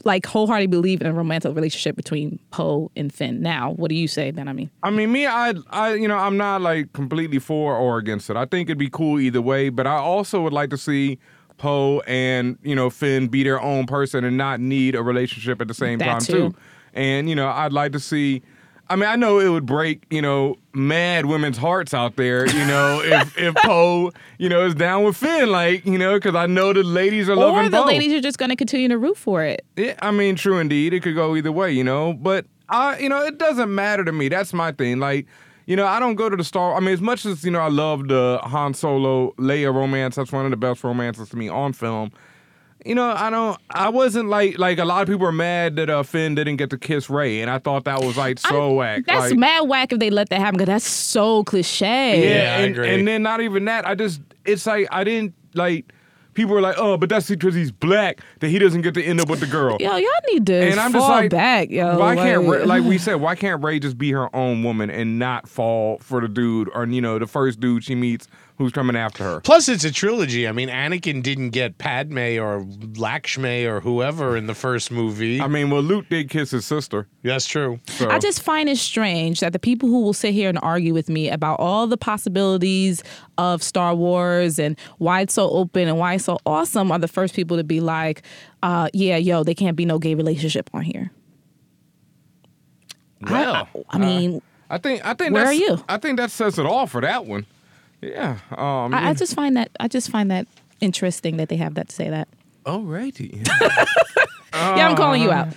[0.04, 3.40] like wholeheartedly believe in a romantic relationship between Poe and Finn.
[3.40, 4.48] Now, what do you say, Ben?
[4.48, 7.98] I mean, I mean, me, I, I, you know, I'm not like completely for or
[7.98, 8.36] against it.
[8.36, 11.18] I think it'd be cool either way, but I also would like to see
[11.56, 15.68] Poe and you know Finn be their own person and not need a relationship at
[15.68, 16.54] the same That time too.
[16.92, 18.42] And you know, I'd like to see.
[18.88, 22.64] I mean, I know it would break, you know, mad women's hearts out there, you
[22.66, 26.46] know, if if Poe, you know, is down with Finn, like, you know, because I
[26.46, 29.16] know the ladies are loving or the ladies are just going to continue to root
[29.16, 29.64] for it.
[29.76, 30.92] Yeah, I mean, true indeed.
[30.92, 32.12] It could go either way, you know.
[32.12, 34.28] But I, you know, it doesn't matter to me.
[34.28, 34.98] That's my thing.
[34.98, 35.26] Like,
[35.66, 36.74] you know, I don't go to the Star.
[36.74, 40.16] I mean, as much as you know, I love the Han Solo Leia romance.
[40.16, 42.12] That's one of the best romances to me on film.
[42.84, 43.58] You know, I don't.
[43.70, 46.68] I wasn't like like a lot of people are mad that uh, Finn didn't get
[46.70, 49.04] to kiss Rey, and I thought that was like so whack.
[49.06, 52.28] That's like, mad whack if they let that happen because that's so cliche.
[52.28, 52.94] yeah, I and, agree.
[52.94, 53.86] and then not even that.
[53.86, 55.92] I just it's like I didn't like.
[56.34, 59.20] People were like, "Oh, but that's because he's black that he doesn't get to end
[59.20, 61.96] up with the girl." Yo, y'all need to And I'm fall just like, back, yo.
[61.96, 64.90] why can't like- Rey, like we said, why can't Rey just be her own woman
[64.90, 68.26] and not fall for the dude or you know the first dude she meets
[68.56, 69.40] who's coming after her?
[69.40, 70.46] Plus, it's a trilogy.
[70.46, 72.64] I mean, Anakin didn't get Padme or
[72.96, 75.40] Lakshmi or whoever in the first movie.
[75.40, 77.80] I mean, well, Luke did kiss his sister, That's true.
[77.86, 80.94] so I just find it strange that the people who will sit here and argue
[80.94, 83.02] with me about all the possibilities
[83.38, 87.08] of Star Wars and why it's so open and why it's so awesome are the
[87.08, 88.22] first people to be like,
[88.62, 91.10] uh, yeah, yo, they can't be no gay relationship on here.
[93.22, 93.68] well.
[93.90, 95.84] I mean, I think I think Where that's, are you?
[95.88, 97.46] I think that says it all for that one.
[98.10, 98.38] Yeah.
[98.50, 98.94] Um.
[98.94, 100.46] I, I just find that I just find that
[100.80, 102.28] interesting that they have that to say that.
[102.64, 103.46] Alrighty.
[104.52, 105.48] yeah, I'm calling you out.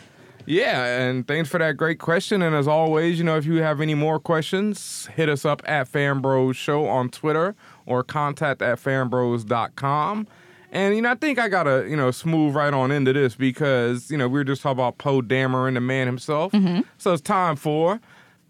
[0.46, 2.42] Yeah, and thanks for that great question.
[2.42, 5.92] And as always, you know, if you have any more questions, hit us up at
[5.92, 7.54] Fanbros Show on Twitter
[7.86, 10.28] or contact at fanbros.com.
[10.72, 13.36] And, you know, I think I got to, you know, smooth right on into this
[13.36, 16.54] because, you know, we were just talking about Poe Dameron, and the man himself.
[16.98, 18.00] So it's time for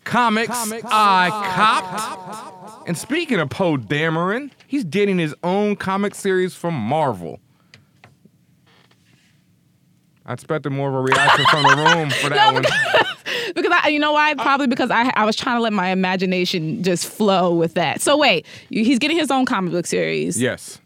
[0.08, 0.50] Comics,
[0.86, 2.88] I ah, Copped.
[2.88, 7.40] And speaking of Poe Dameron, he's getting his own comic series from Marvel.
[10.26, 12.66] I expected more of a reaction from the room for that one.
[13.56, 14.34] Because I, you know why?
[14.34, 18.02] Uh, Probably because I, I was trying to let my imagination just flow with that.
[18.02, 20.40] So wait, he's getting his own comic book series.
[20.40, 20.80] Yes.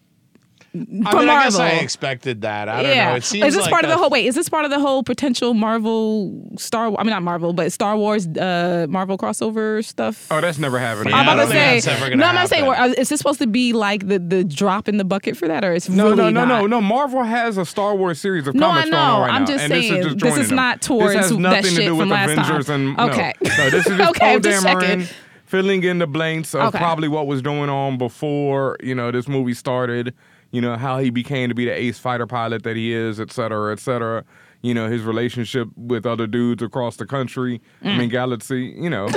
[0.74, 0.78] I
[1.12, 2.70] From mean, I guess I expected that.
[2.70, 3.10] I don't yeah.
[3.10, 3.16] know.
[3.18, 4.10] It seems is this like part of the whole?
[4.10, 6.90] Wait, is this part of the whole potential Marvel Star?
[6.90, 10.28] Wars I mean, not Marvel, but Star Wars, uh, Marvel crossover stuff.
[10.32, 11.10] Oh, that's never happening.
[11.12, 11.74] Yeah, I'm I about don't to say.
[11.82, 12.64] that's ever gonna No, I'm not saying.
[12.72, 12.94] happen.
[12.94, 15.74] Is this supposed to be like the the drop in the bucket for that, or
[15.74, 16.62] it's No, really no, no, not?
[16.62, 16.82] no, no.
[16.82, 19.26] Marvel has a Star Wars series of No, comics I going on know.
[19.26, 20.56] right I'm now, just and saying, this is just this is them.
[20.56, 22.76] not towards this has that nothing to shit do with from last Avengers time.
[22.88, 23.10] and no.
[23.10, 23.34] Okay.
[23.44, 23.70] no.
[23.72, 25.08] This is just Okay, Poe just Dameron checking.
[25.46, 26.78] filling in the blanks of Okay.
[26.78, 30.14] probably what was going on before you know this movie started.
[30.52, 33.32] You know how he became to be the ace fighter pilot that he is, et
[33.32, 34.24] cetera, et cetera.
[34.62, 37.98] You know his relationship with other dudes across the country, I Mm.
[38.00, 38.74] mean galaxy.
[38.78, 39.08] You know.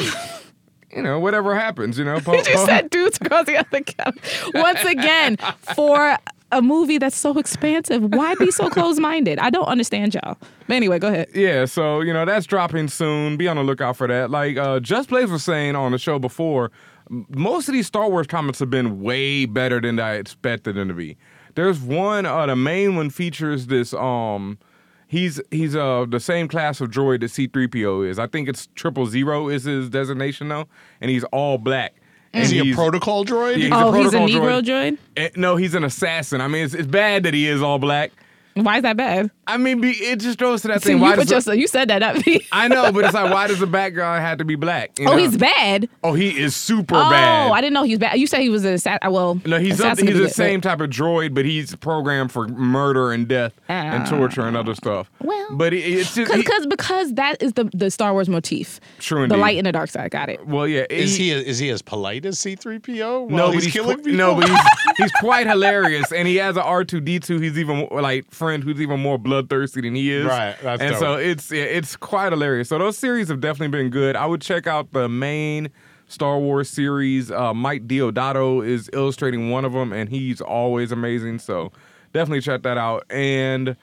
[0.94, 2.20] You know, whatever happens, you know.
[2.20, 4.16] Po- You Po- said dudes across the other couch.
[4.55, 5.36] Once again,
[5.74, 6.16] for
[6.52, 9.40] a movie that's so expansive, why be so close minded?
[9.40, 10.39] I don't understand y'all.
[10.69, 11.27] But anyway, go ahead.
[11.35, 13.36] Yeah, so you know that's dropping soon.
[13.36, 14.31] Be on the lookout for that.
[14.31, 16.70] Like uh, Just Blaze was saying on the show before,
[17.10, 20.94] most of these Star Wars comics have been way better than I expected them to
[20.94, 21.16] be.
[21.55, 23.94] There's one, uh, the main one features this.
[23.94, 24.59] Um,
[25.06, 28.18] he's he's uh the same class of droid that C-3PO is.
[28.18, 30.66] I think it's Triple Zero is his designation though,
[31.01, 31.94] and he's all black.
[32.32, 33.59] Is he a protocol droid?
[33.59, 34.98] Yeah, he's oh, he's a protocol Negro droid?
[35.16, 36.40] Eh, No, he's an assassin.
[36.40, 38.10] I mean, it's, it's bad that he is all black.
[38.55, 39.31] Why is that bad?
[39.47, 40.97] I mean, be, it just goes to that See, thing.
[40.98, 42.40] you Why put does the- yourself, you said that, not me.
[42.52, 44.98] I know, but it's like, why does the bad guy have to be black?
[44.98, 45.16] you Oh, know?
[45.18, 45.89] he's bad.
[46.05, 47.48] Oh, he is super oh, bad.
[47.51, 48.18] Oh, I didn't know he was bad.
[48.18, 49.12] You said he was a assassin.
[49.12, 52.47] Well, no, he's up, assassin he's the same type of droid, but he's programmed for
[52.48, 55.10] murder and death and torture and other stuff.
[55.20, 55.24] Ah.
[55.26, 58.81] Well, but it, it's just he- Because because that is the the Star Wars motif.
[59.01, 60.10] True The light and the dark side.
[60.12, 60.47] Got it.
[60.47, 60.86] well, yeah.
[60.90, 63.28] Is he is he as polite as C-3PO?
[63.31, 64.16] No, he's he's killing qu- people?
[64.18, 64.59] no, but he's,
[64.98, 67.40] he's quite hilarious, and he has an R two D two.
[67.40, 70.27] He's even more, like friend who's even more bloodthirsty than he is.
[70.27, 71.01] Right, that's and dope.
[71.01, 72.69] so it's it's quite hilarious.
[72.69, 74.16] So those series have definitely been good.
[74.16, 75.71] I would check out the main
[76.07, 77.31] Star Wars series.
[77.31, 81.39] Uh, Mike Deodato is illustrating one of them, and he's always amazing.
[81.39, 81.73] So
[82.12, 83.05] definitely check that out.
[83.11, 83.77] And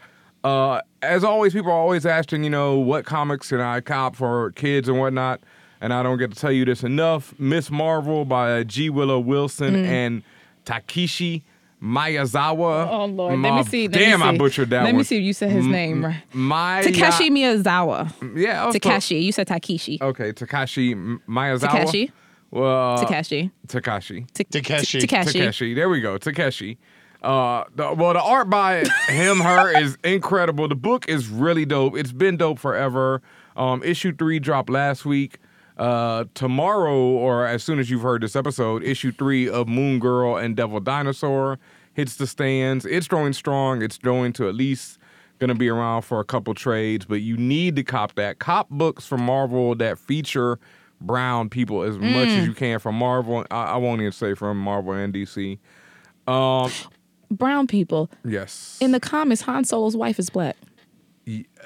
[0.43, 4.51] uh, as always, people are always asking, you know, what comics can I cop for
[4.51, 5.41] kids and whatnot.
[5.81, 7.33] and I don't get to tell you this enough.
[7.39, 8.89] Miss Marvel by G.
[8.89, 10.21] Willow Wilson and
[10.63, 11.43] Takeshi
[11.81, 12.87] Miyazawa.
[12.91, 13.87] Oh Lord, let me see.
[13.87, 14.97] Let me Damn, I butchered that Let one.
[14.97, 16.21] me see if you said his name right.
[16.33, 18.13] Maya- Takeshi Miyazawa.
[18.37, 19.21] Yeah, I was Takashi.
[19.23, 19.97] You said Takeshi.
[19.97, 20.09] close.
[20.11, 21.69] Okay, Takashi M- Miyazawa.
[21.69, 22.11] Takashi.
[22.51, 23.51] Well, Takashi.
[23.67, 24.27] Takashi.
[24.33, 24.99] Ta- Takeshi.
[24.99, 25.31] Takashi.
[25.33, 25.73] Takeshi.
[25.73, 26.17] There we go.
[26.17, 26.77] Takeshi.
[27.23, 30.67] Uh, the, well, the art by him, her is incredible.
[30.67, 31.95] The book is really dope.
[31.95, 33.21] It's been dope forever.
[33.55, 35.37] Um, issue three dropped last week.
[35.81, 40.37] Uh, tomorrow, or as soon as you've heard this episode, issue three of Moon Girl
[40.37, 41.57] and Devil Dinosaur
[41.95, 42.85] hits the stands.
[42.85, 43.81] It's going strong.
[43.81, 44.99] It's going to at least
[45.39, 48.37] gonna be around for a couple trades, but you need to cop that.
[48.37, 50.59] Cop books from Marvel that feature
[51.01, 53.43] brown people as much as you can from Marvel.
[53.49, 55.57] I, I won't even say from Marvel and DC.
[56.27, 56.71] Um,
[57.31, 58.07] Brown people.
[58.23, 58.77] yes.
[58.81, 60.57] In the comics, Han Solo's wife is black.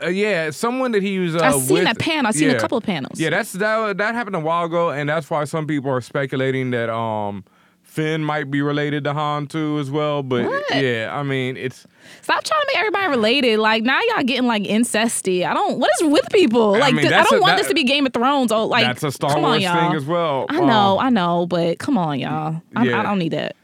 [0.04, 1.36] Uh, yeah, someone that he was.
[1.36, 2.28] Uh, I've seen with- that panel.
[2.28, 3.20] I've seen a couple of panels.
[3.20, 3.98] Yeah, that's that.
[3.98, 7.44] That happened a while ago, and that's why some people are speculating that um
[7.82, 10.22] Finn might be related to Han too as well.
[10.24, 10.64] But What?
[10.76, 11.88] yeah, I mean it's
[12.22, 13.60] Stop trying to make everybody related.
[13.60, 15.46] Like now y'all getting like incesty.
[15.46, 15.80] I don't.
[15.80, 16.76] What is with people?
[16.76, 18.52] I Like mean, th- I, don't a- want that- this to be Game of Thrones.
[18.52, 20.46] Oh, like that's a Star Wars on, thing as well.
[20.50, 22.62] I know, Um, I know, but come on, y'all.
[22.76, 23.00] I, Yeah.
[23.00, 23.56] I don't need that.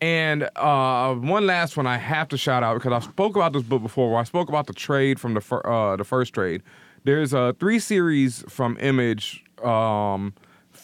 [0.00, 3.62] And uh, one last one I have to shout out because I spoke about this
[3.62, 4.10] book before.
[4.10, 6.62] Where I spoke about the trade from the fir- uh, the first trade.
[7.04, 9.44] There's uh, three series from Image.
[9.62, 10.34] Um,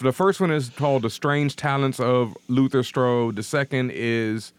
[0.01, 4.52] the first one is called "The Strange Talents of Luther Strode." The second is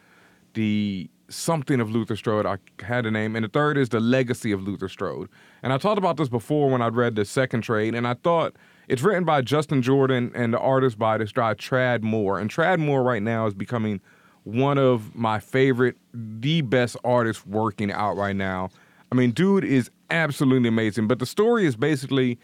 [0.54, 2.48] the something of Luther Strode.
[2.48, 5.30] I had a name, and the third is the legacy of Luther Strode.
[5.62, 8.56] And I talked about this before when I read the second trade, and I thought
[8.88, 12.40] it's written by Justin Jordan and the artist by this guy Tradd Moore.
[12.40, 14.02] And Tradd Moore right now is becoming
[14.48, 18.70] one of my favorite, the best artists working out right now.
[19.12, 21.08] I mean, dude is absolutely amazing.
[21.08, 22.40] But the story is basically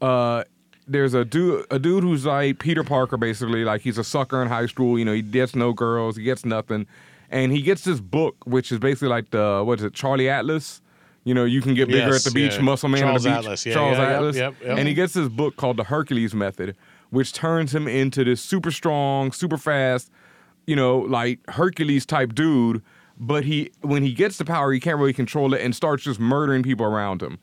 [0.00, 0.44] uh,
[0.86, 4.48] there's a dude a dude who's like Peter Parker basically like he's a sucker in
[4.48, 6.86] high school you know he gets no girls he gets nothing
[7.30, 10.80] and he gets this book which is basically like the what is it Charlie Atlas
[11.24, 12.62] you know you can get bigger Yes, at the beach yeah.
[12.62, 14.78] muscle man Charles at the beach Atlas, yeah, Charles yeah, yep, Atlas yep, yep.
[14.78, 16.74] and he gets this book called the Hercules Method
[17.10, 20.10] which turns him into this super strong super fast
[20.70, 22.80] you know like Hercules type dude
[23.18, 26.20] but he when he gets the power he can't really control it and starts just
[26.20, 27.38] murdering people around him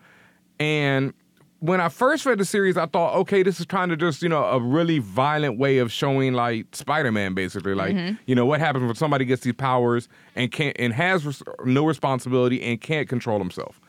[0.59, 1.13] and
[1.59, 4.29] when I first read the series, I thought, okay, this is trying to just, you
[4.29, 7.73] know, a really violent way of showing like Spider-Man, basically.
[7.73, 8.15] Like, mm-hmm.
[8.27, 11.85] you know, what happens when somebody gets these powers and can't and has res- no
[11.85, 13.81] responsibility and can't control himself.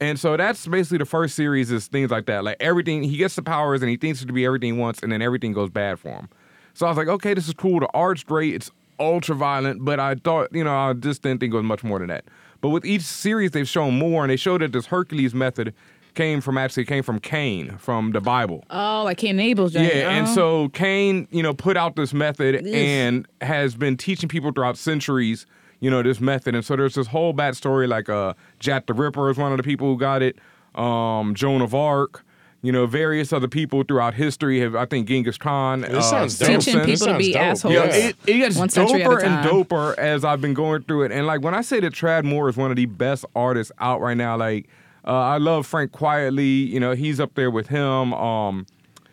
[0.00, 2.44] And so that's basically the first series is things like that.
[2.44, 5.02] Like everything, he gets the powers and he thinks it to be everything he wants,
[5.02, 6.28] and then everything goes bad for him.
[6.74, 7.80] So I was like, okay, this is cool.
[7.80, 8.54] The art's great.
[8.54, 11.82] It's ultra violent, but I thought, you know, I just didn't think it was much
[11.84, 12.24] more than that.
[12.60, 15.74] But with each series, they've shown more, and they showed that this Hercules method
[16.14, 18.64] came from actually came from Cain from the Bible.
[18.70, 19.92] Oh, like Cain Abel's joint.
[19.94, 20.34] Yeah, and Oh.
[20.34, 25.46] so Cain, you know, put out this method and has been teaching people throughout centuries,
[25.80, 26.54] you know, this method.
[26.54, 29.64] And so there's this whole backstory, like uh, Jack the Ripper is one of the
[29.64, 30.36] people who got it,
[30.74, 32.24] um, Joan of Arc,
[32.62, 35.84] you know, various other people throughout history have, I think, Genghis Khan.
[35.84, 36.46] uh, sounds dope.
[36.48, 36.88] teaching Samson.
[36.90, 37.42] This people to be dope.
[37.42, 37.74] assholes.
[37.74, 37.94] Yeah, Yeah.
[38.08, 41.12] it, it gets One century doper and doper as I've been going through it.
[41.12, 44.00] And like when I say that Tradd Moore is one of the best artists out
[44.00, 44.68] right now, like
[45.04, 46.68] uh, I love Frank Quitely.
[46.68, 48.14] You know, he's up there with him.
[48.14, 48.66] Um,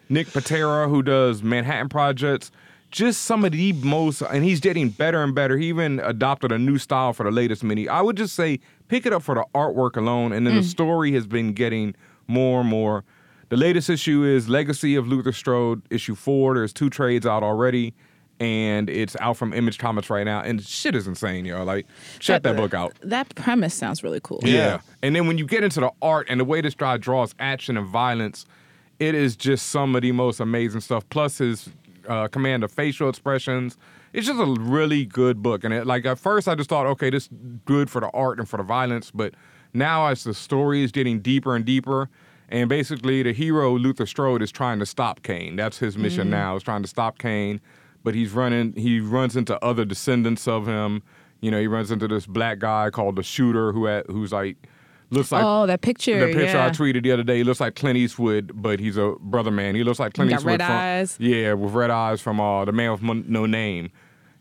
[0.09, 2.51] Nick Pitarra, who does Manhattan Projects.
[2.91, 5.57] Just some of the most, and he's getting better and better.
[5.57, 7.88] He even adopted a new style for the latest mini.
[7.88, 11.11] I would just say pick it up for the artwork alone, and then the story
[11.11, 11.93] has been getting
[12.27, 13.03] more and more.
[13.49, 16.53] The latest issue is Legacy of Luther Strode, issue four.
[16.53, 17.95] There's two trades out already,
[18.39, 20.41] and it's out from Image Comics right now.
[20.41, 21.63] And shit is insane, yo.
[21.63, 21.88] Like,
[22.19, 22.93] check that book out.
[23.01, 24.39] That premise sounds really cool.
[24.43, 24.81] Yeah.
[25.01, 27.76] And then when you get into the art and the way this guy draws action
[27.76, 28.45] and violence,
[28.99, 31.09] it is just some of the most amazing stuff.
[31.09, 31.69] Plus his
[32.07, 33.77] uh, command of facial expressions.
[34.13, 35.63] It's just a really good book.
[35.63, 37.30] And it, like at first I just thought, okay, this is
[37.65, 39.11] good for the art and for the violence.
[39.11, 39.34] But
[39.73, 42.09] now as the story is getting deeper and deeper,
[42.49, 45.55] and basically the hero Luther Strode is trying to stop Cain.
[45.55, 47.61] That's his mission now, is trying to stop Cain.
[48.03, 51.03] But he's running he runs into other descendants of him.
[51.41, 54.57] You know, he runs into this black guy called the shooter who had, who's like
[55.09, 56.19] looks like oh, that picture.
[56.19, 56.67] the picture yeah.
[56.67, 59.76] I tweeted the other day, he looks like Clint Eastwood, but he's a brother man.
[59.76, 61.17] He looks like Clint Got Eastwood red from eyes.
[61.19, 63.91] yeah, with red eyes from uh, the Man with No Name,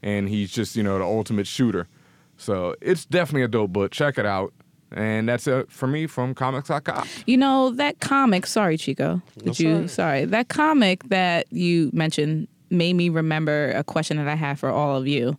[0.02, 1.88] and he's just you know the ultimate shooter.
[2.36, 3.90] So it's definitely a dope book.
[3.90, 4.52] Check it out,
[4.92, 7.06] and that's it for me from Comics.com.
[7.26, 8.46] You know that comic.
[8.46, 9.22] Sorry, Chico.
[9.36, 9.72] Did That's you?
[9.74, 9.90] all right.
[9.90, 14.68] Sorry, that comic that you mentioned made me remember a question that I had for
[14.68, 15.38] all of you,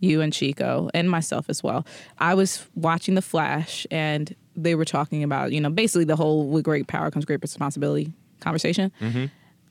[0.00, 1.86] you and Chico and myself as well.
[2.18, 6.48] I was watching The Flash, and they were talking about you know basically the whole
[6.48, 8.92] with great power comes great responsibility conversation.
[9.00, 9.26] Mm-hmm.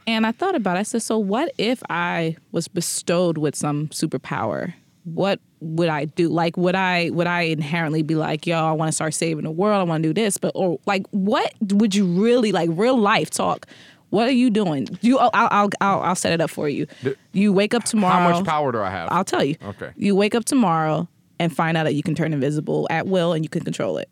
[0.08, 0.80] And I thought about it.
[0.80, 4.74] I said, so what if I was bestowed with some superpower?
[5.14, 6.30] What would I do?
[6.30, 9.52] Like, would I would I inherently be like, yo, I want to start saving the
[9.52, 9.80] world.
[9.80, 12.70] I want to do this, but or like, what would you really like?
[12.74, 13.66] Real life talk.
[14.10, 14.88] What are you doing?
[15.02, 16.88] You, oh, I'll, I'll, I'll, I'll set it up for you.
[17.32, 18.14] You wake up tomorrow.
[18.14, 19.10] How much power do I have?
[19.12, 19.56] I'll tell you.
[19.64, 19.92] Okay.
[19.98, 21.08] You wake up tomorrow
[21.38, 24.10] and find out that you can turn invisible at will and you can control it.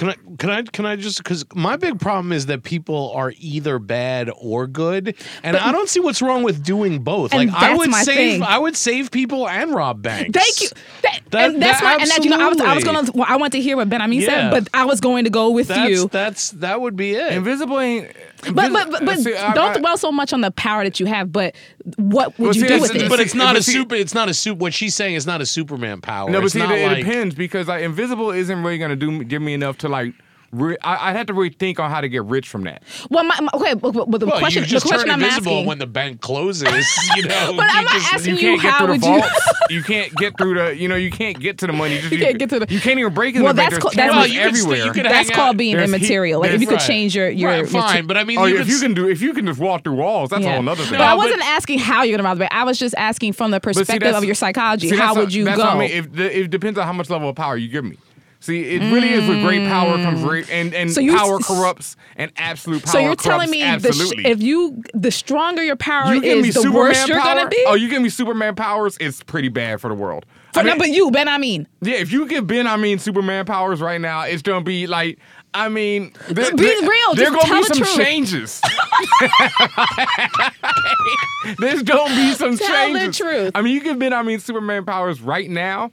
[0.00, 3.34] Can I can I can I just because my big problem is that people are
[3.38, 7.34] either bad or good, and I don't see what's wrong with doing both.
[7.34, 8.42] Like I would save thing.
[8.42, 10.30] I would save people and rob banks.
[10.32, 10.68] Thank you.
[11.02, 13.10] That, That- and that's that- my and that, you know I was I was gonna
[13.14, 14.26] well, I want to hear what Ben Amin Yeah.
[14.28, 16.08] said, but I was going to go with That's you.
[16.10, 17.34] that's that would be it.
[17.34, 18.08] Invisible ain't.
[18.42, 20.98] But but but, but See, I- don't I- dwell so much on the power that
[21.00, 21.30] you have.
[21.32, 21.54] But
[21.96, 23.08] what would Well, you see, do it's- with it?
[23.08, 23.94] but it's not But a see- super.
[23.94, 24.58] It's not a super.
[24.58, 26.30] What she's saying is not a Superman power.
[26.30, 28.96] No, but it's see, it, not it like, depends because like invisible isn't really gonna
[28.96, 30.14] do give me enough to like.
[30.52, 32.82] Re- I, I'd have to rethink on how to get rich from that.
[33.08, 35.22] well, my, my, okay, but, but the Well, question you just the question turn I'm
[35.22, 35.66] invisible asking.
[35.66, 36.68] when the bank closes.
[37.16, 39.00] You know, But you I'm not just- asking You you can't get how through would
[39.00, 39.20] the you.
[39.20, 39.48] vaults.
[39.70, 40.76] You can't get through the.
[40.76, 41.94] You know, you can't get to the money.
[41.96, 43.70] You, just, You can't get to the- You can't even break in Well, the bank.
[43.70, 44.86] that's There's that's- Well, you could everywhere.
[44.86, 46.40] you could That's hang called out- being there's heat- immaterial.
[46.40, 46.86] Like if you could right.
[46.86, 49.08] change your your, right, your fine, but I mean, Oh, you if you can do,
[49.08, 50.54] if you can just walk through walls, that's a Yeah.
[50.54, 50.92] whole nother thing.
[50.98, 52.52] But I wasn't asking how you're gonna rob the bank.
[52.54, 54.88] I was just asking from the perspective of your psychology.
[54.96, 55.64] how would what- you that's go?
[55.64, 55.90] What I mean.
[55.92, 57.96] If it depends on how much level of power you give me.
[58.42, 60.26] See, it really is with great power comes mm.
[60.26, 62.92] great, and and So power corrupts, and absolute power.
[62.92, 64.26] so you're telling me the sh- absolutely.
[64.26, 67.62] if you the stronger your power you is, the Superman worse you're power, gonna be.
[67.66, 70.24] Oh, you give me Superman powers, it's pretty bad for the world.
[70.54, 72.78] For, I mean, no, but you, Ben, I mean, yeah, if you give Ben, I
[72.78, 75.18] mean, Superman powers right now, it's gonna be like,
[75.52, 77.96] I mean, there, Be there- real, There gonna be tell the some truth.
[77.96, 78.62] changes.
[81.58, 83.52] There's gonna be some Tell the truth.
[83.54, 85.90] I mean, you give Ben, I mean, Superman powers right now.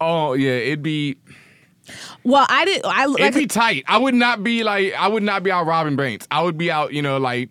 [0.00, 1.18] Oh yeah, it'd be
[2.24, 2.82] well, I did.
[2.84, 3.84] I it'd be tight.
[3.86, 6.26] I would not be like I would not be out robbing banks.
[6.30, 7.50] I would be out, you know, like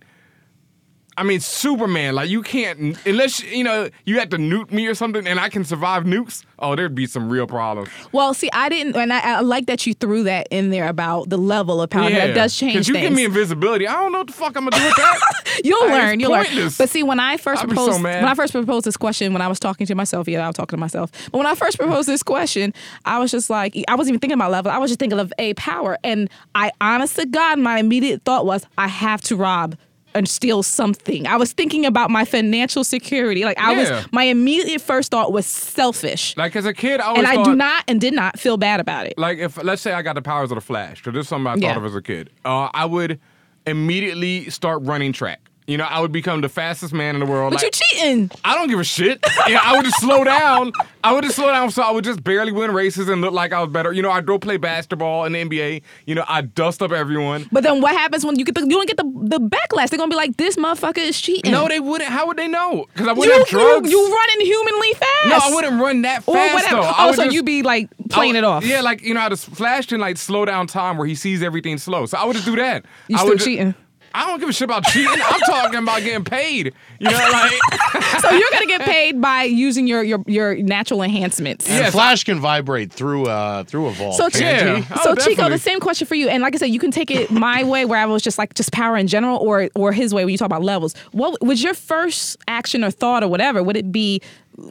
[1.20, 2.16] I mean, Superman.
[2.16, 5.50] Like you can't unless you know you had to nuke me or something, and I
[5.50, 6.46] can survive nukes.
[6.62, 7.90] Oh, there'd be some real problems.
[8.12, 11.30] Well, see, I didn't, and I, I like that you threw that in there about
[11.30, 12.10] the level of power.
[12.10, 12.28] Yeah.
[12.28, 13.08] That does change Because you things.
[13.10, 15.60] give me invisibility, I don't know what the fuck I'm gonna do with that.
[15.64, 16.20] You'll It's learn.
[16.20, 16.46] You'll learn.
[16.46, 16.78] pointless.
[16.78, 19.42] But see, when I first I'd so proposed, when I first proposed this question, when
[19.42, 21.12] I was talking to myself, yeah, I was talking to myself.
[21.32, 22.74] But when I first proposed this question,
[23.06, 24.72] I was just like, I wasn't even thinking about level.
[24.72, 28.46] I was just thinking of a power, and I, honest to God, my immediate thought
[28.46, 29.78] was, I have to rob
[30.16, 31.28] and steal something.
[31.28, 33.46] I was thinking about my financial security.
[33.46, 33.78] Like I Yeah.
[34.02, 37.36] was, my immediate first thought was selfish, like as a kid, I always and I
[37.36, 39.18] thought, do not and did not feel bad about it.
[39.18, 41.48] like if let's say I got the powers of the Flash, because this is something
[41.48, 41.78] I thought Yeah.
[41.78, 42.30] of as a kid.
[42.44, 43.20] Uh, I would
[43.68, 45.40] immediately start running track.
[45.70, 47.52] You know, I would become the fastest man in the world.
[47.54, 48.32] But like, you cheating.
[48.44, 49.24] I don't give a shit.
[49.48, 50.72] Yeah, I would just slow down.
[51.04, 53.54] I would just slow down so I would just barely win races and look like
[53.54, 53.94] I was better.
[53.94, 55.82] You know, I'd go play basketball in the NBA.
[56.08, 57.48] You know, I'd dust up everyone.
[57.52, 59.04] But then what happens when you get the you don't get the
[59.38, 59.90] the backlash?
[59.90, 61.52] They're gonna be like, this motherfucker is cheating.
[61.52, 62.10] No, they wouldn't.
[62.10, 62.86] How would they know?
[62.92, 63.92] Because I wouldn't you, have drugs.
[63.92, 65.28] You, you running humanly fast.
[65.28, 66.82] no, I wouldn't run that Or fast whatever.
[66.82, 66.94] though.
[66.98, 68.66] Oh, so just- you be like playing would- it off.
[68.66, 71.78] Yeah, like you know the Flash can like slow down time where he sees everything
[71.78, 72.08] slow.
[72.08, 72.86] So I would just do that.
[73.08, 73.76] You I still would cheating.
[74.14, 75.10] I don't give a shit about cheating.
[75.12, 76.74] I'm talking about getting paid.
[77.00, 77.52] You know, like
[78.22, 81.68] so you're gonna get paid by using your your your natural enhancements.
[81.70, 81.92] And Yes.
[81.94, 84.16] Flash can vibrate through uh through a vault.
[84.16, 84.78] So, can't Yeah.
[84.82, 84.94] he?
[84.96, 86.28] Oh, so Chico, the same question for you.
[86.30, 88.54] And like I said, you can take it my way, where I was just like
[88.56, 90.96] just power in general, or or his way when you talk about levels.
[91.12, 93.62] What was your first action or thought or whatever?
[93.64, 94.22] Would it be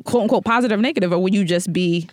[0.04, 2.08] quote unquote positive or negative, or would you just be?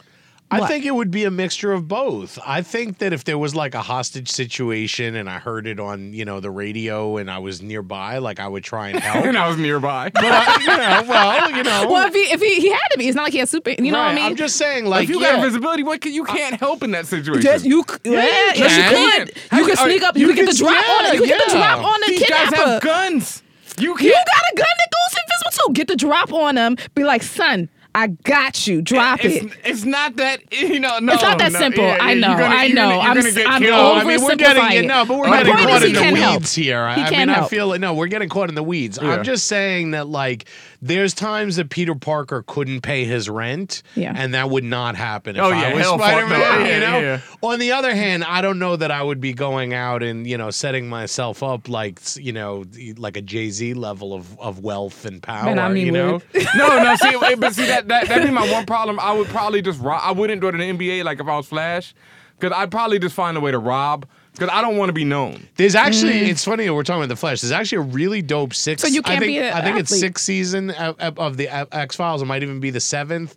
[0.52, 2.40] I think it would be a mixture of both.
[2.46, 6.14] I think that if there was like a hostage situation and I heard it on,
[6.14, 9.26] you know, the radio and I was nearby, like I would try and help.
[9.26, 10.12] and I was nearby.
[10.14, 11.88] but I, you know, well, you know.
[11.90, 13.72] Well, if he if he, he had to be, it's not like he had super.
[13.72, 14.24] You know what I mean?
[14.26, 15.32] I'm just saying, like, if you yeah.
[15.34, 17.44] got invisibility, what can, you can't help in that situation.
[17.44, 18.20] Yes, you, c- yeah, you
[18.56, 19.26] yes, you can.
[19.28, 19.38] could.
[19.52, 20.16] How You can- could sneak up.
[20.16, 21.14] You, you could get can- the drop on it.
[21.16, 22.70] You could get the drop on the These guys kidnapper.
[22.70, 23.44] have guns.
[23.78, 24.02] You can't.
[24.04, 25.74] You got a gun that goes invisible too.
[25.74, 26.78] Get the drop on them.
[26.94, 28.82] Be like, son, I got you.
[28.82, 29.54] Drop it.
[29.64, 31.00] It's not that you know.
[31.00, 31.86] No, It's not that no, simple.
[31.86, 32.82] yeah, I know, gonna, I you're know.
[32.90, 33.72] Gonna, you're I'm gonna I'm killed.
[33.72, 34.86] No, I mean we're getting it.
[34.86, 36.40] no, but we're My getting caught is in the can't help.
[36.42, 36.90] weeds here.
[36.94, 39.00] He I, I can't mean, I feel like no, we're getting caught in the weeds.
[39.02, 39.12] Yeah.
[39.12, 40.44] I'm just saying that like
[40.88, 44.14] there's times that Peter Parker couldn't pay his rent, Yeah.
[44.16, 46.40] and that would not happen if Oh, I yeah, was Spider-Man.
[46.40, 46.70] no.
[46.70, 47.00] you know.
[47.00, 47.22] yeah.
[47.42, 50.38] On the other hand, I don't know that I would be going out and you
[50.38, 52.66] know setting myself up like you know
[52.98, 55.46] like a Jay Z level of, of wealth and power.
[55.46, 56.22] Man, I mean, you know.
[56.56, 56.96] no, no.
[56.98, 59.00] See, eh, but see that that that'd be my one problem.
[59.00, 60.02] I would probably just rob.
[60.04, 61.96] I wouldn't go to the NBA like if I was Flash,
[62.40, 64.06] because I'd probably just find a way to rob.
[64.36, 65.48] Because I don't want to be known.
[65.56, 66.28] There's actually, mm.
[66.28, 67.42] it's funny we're talking about the Flash.
[67.42, 68.82] There's actually a really dope six.
[68.82, 71.38] So you I can't think, be a I think it's sixth season of, of- of
[71.38, 72.22] the X Files.
[72.22, 73.36] It might even be the seventh,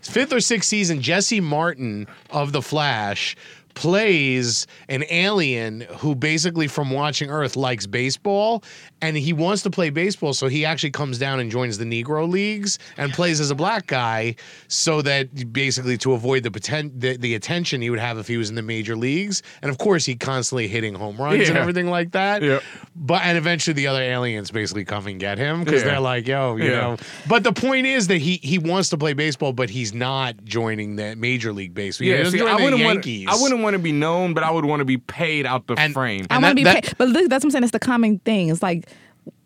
[0.00, 1.02] fifth or sixth season.
[1.02, 3.36] Jesse Martin of the Flash
[3.78, 8.62] plays an alien who basically from watching Earth likes baseball
[9.00, 12.28] and he wants to play baseball so he actually comes down and joins the Negro
[12.28, 14.34] leagues and plays as a black guy
[14.66, 18.36] so that basically to avoid the poten- the, the attention he would have if he
[18.36, 21.60] was in the major leagues and of course he constantly hitting home runs and Yeah.
[21.60, 22.62] everything like that Yep.
[22.96, 25.90] but and eventually the other aliens basically come and get him because Yeah.
[25.90, 26.80] they're like yo you Yeah.
[26.80, 26.96] know
[27.28, 30.96] but the point is that he he wants to play baseball but he's not joining
[30.96, 32.98] the major league baseball Yeah, see, I wouldn't want.
[33.06, 35.74] I wouldn't want to be known, but I would want to be paid out the
[35.74, 36.26] And- frame.
[36.30, 36.94] I want to be that- paid.
[36.98, 37.64] But look, that's what I'm saying.
[37.64, 38.48] It's the common thing.
[38.48, 38.88] It's like,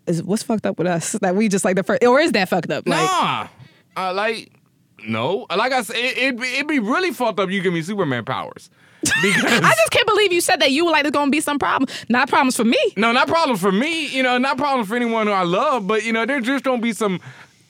[0.06, 2.48] is what's fucked up with us that we just like the first, or is that
[2.48, 2.86] fucked up?
[2.86, 3.48] Like, Nah,
[3.96, 4.52] uh, like
[5.04, 7.50] no, like I said, it, it'd, be, it'd be really fucked up.
[7.50, 8.70] You give me Superman powers
[9.00, 11.58] because I just can't believe you said that you were like there's gonna be some
[11.58, 11.88] problem.
[12.08, 12.78] Not problems for me.
[12.96, 14.06] no, not problems for me.
[14.08, 15.86] You know, not problems for anyone who I love.
[15.88, 17.18] But you know, there's just gonna be some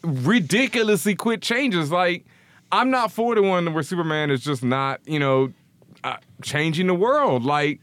[0.04, 1.90] ridiculously quick changes.
[1.90, 2.24] Like
[2.70, 5.48] I'm not for the one where Superman is just not, you know, uh,
[6.42, 7.44] changing the world.
[7.44, 7.80] Like.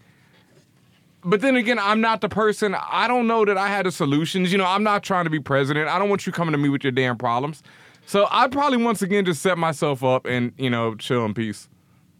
[1.22, 2.73] But then again, I'm not the person.
[2.73, 4.53] I don't know that I had the solutions.
[4.53, 5.90] You know, I'm not trying to be president.
[5.90, 7.61] I don't want you coming to me with your damn problems.
[8.06, 11.68] So I'd probably once again just set myself up and you know chill in peace.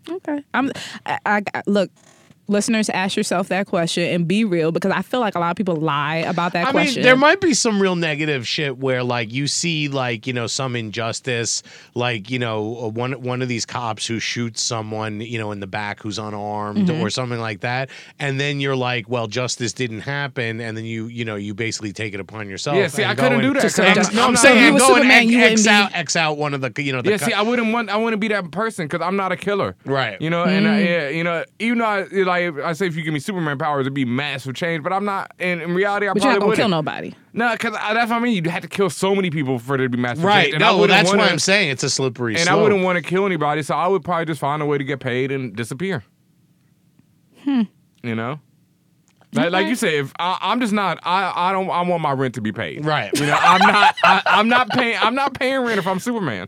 [0.08, 0.44] Okay.
[0.54, 0.72] I'm.
[1.06, 1.90] I, I look.
[2.50, 5.56] Listeners, ask yourself that question and be real because I feel like a lot of
[5.58, 6.96] people lie about that I question.
[6.96, 10.48] mean, there might be some real negative shit where, like, you see, like, you know,
[10.48, 11.64] some injustice,
[11.96, 15.60] like, you know, uh, one one of these cops who shoots someone, you know, in
[15.60, 17.02] the back who's unarmed Mm-hmm.
[17.02, 17.90] or something like that,
[18.20, 21.94] and then you're like, well, justice didn't happen, and then you, you know, you basically
[21.94, 22.78] take it upon yourself.
[22.78, 23.62] Yeah, see, I couldn't do that.
[23.62, 24.96] Just 'cause say I'm- just- No, I'm not- So if saying you were go and
[24.96, 27.12] Superman, X, you wouldn't X be- out, X out one of the, you know, the
[27.12, 27.90] Yeah, co- see, I wouldn't want.
[27.90, 29.76] I want to be that person because I'm not a killer.
[29.86, 30.20] Right.
[30.22, 30.86] You know, and I, Mm.
[30.86, 33.82] yeah, you know, even though I, like I say, if you give me Superman powers,
[33.82, 34.84] it'd be massive change.
[34.84, 35.32] But I'm not.
[35.40, 36.62] And in reality, I but you're probably not gonna wouldn't.
[36.62, 37.16] kill nobody.
[37.34, 38.36] No, because that's what I mean.
[38.36, 40.44] You'd have to kill so many people for there to be massive right.
[40.44, 40.56] change.
[40.56, 41.70] And No, well, that's wanna, what I'm saying.
[41.70, 42.58] It's a slippery And slope.
[42.58, 44.84] I wouldn't want to kill anybody, so I would probably just find a way to
[44.84, 46.04] get paid and disappear.
[47.44, 47.64] Hmm.
[48.04, 48.40] You know.
[49.32, 52.14] Like, like you said, if I, I'm just not, I, I don't, I want my
[52.14, 52.84] rent to be paid.
[52.84, 53.12] Right.
[53.14, 56.48] You know, I'm not, I, I'm not paying, I'm not paying rent if I'm Superman.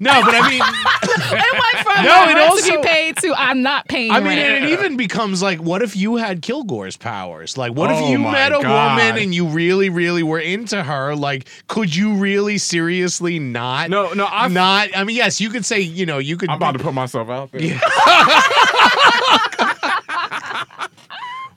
[0.00, 0.62] No, but I mean,
[1.04, 4.10] It went from No, my it rent to also- be paid to I'm not paying
[4.10, 4.40] I mean, rent.
[4.40, 7.56] and it even becomes like, what if you had Kilgrave's powers?
[7.56, 8.98] Like, what if Oh you met a God.
[8.98, 11.14] woman and you really, really were into her?
[11.14, 13.88] Like, could you really seriously not?
[13.90, 14.88] No, no, I'm not.
[14.96, 16.50] I mean, yes, you could say, you know, you could.
[16.50, 17.62] I'm about to put myself out there.
[17.62, 17.80] Yeah.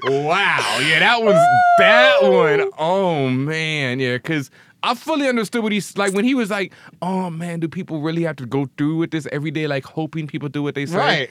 [0.03, 0.77] wow.
[0.81, 1.35] Yeah, that was
[1.79, 2.69] that one.
[2.77, 4.49] Oh man, yeah, because
[4.87, 8.23] I fully understood what he's like when he was like, "Oh man, do people really
[8.23, 10.97] have to go through with this every day, like hoping people do what they say?"
[10.97, 11.29] right.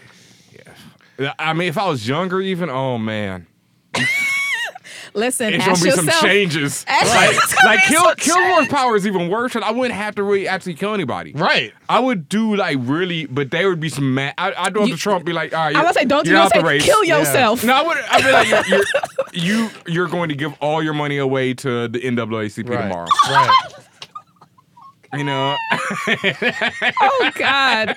[1.19, 1.33] Yeah.
[1.39, 3.47] I mean, if I was younger, even, oh man,
[5.17, 6.21] Listen, it's ask gonna be yourself.
[6.21, 6.85] some changes.
[6.89, 10.23] Ask- Like, like kill, some Kilgrave's power is even worse, and I wouldn't have to
[10.23, 11.33] really actually kill anybody.
[11.33, 11.73] Right.
[11.89, 14.35] I would do like really, but there would be some mad.
[14.37, 16.05] I, I'd go up You- to Trump, be like, "All right, I you're- was say,
[16.05, 17.19] don't you you're don't out say race." kill Yeah.
[17.21, 17.65] yourself.
[17.65, 17.97] No, I would.
[18.11, 18.77] I'd be like, you're,
[19.33, 22.83] you're, you you're going to give all your money away to the NAACP Right.
[22.83, 23.09] tomorrow.
[23.31, 23.59] Right.
[25.15, 25.57] You know,
[27.01, 27.97] Oh God.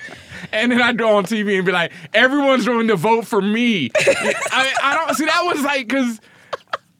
[0.52, 3.90] and then I'd go on TV and be like, everyone's going to vote for me.
[3.98, 6.20] I, I don't see that was like because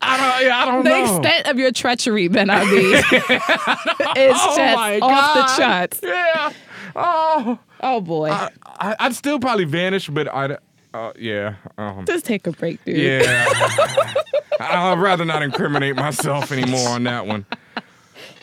[0.02, 0.46] I don't.
[0.46, 1.16] yeah, I don't The know.
[1.18, 5.56] extent of your treachery, Ben Abi, is Oh just off the God.
[5.58, 6.00] charts.
[6.02, 6.52] Yeah.
[6.96, 8.30] Oh, Oh boy.
[8.30, 10.56] I, I, I'd still probably vanish, but I'd.
[10.92, 11.54] Uh, yeah.
[11.78, 12.96] Um, Just take a break, dude.
[12.96, 13.46] Yeah.
[14.60, 17.46] I'd rather not incriminate myself anymore on that one.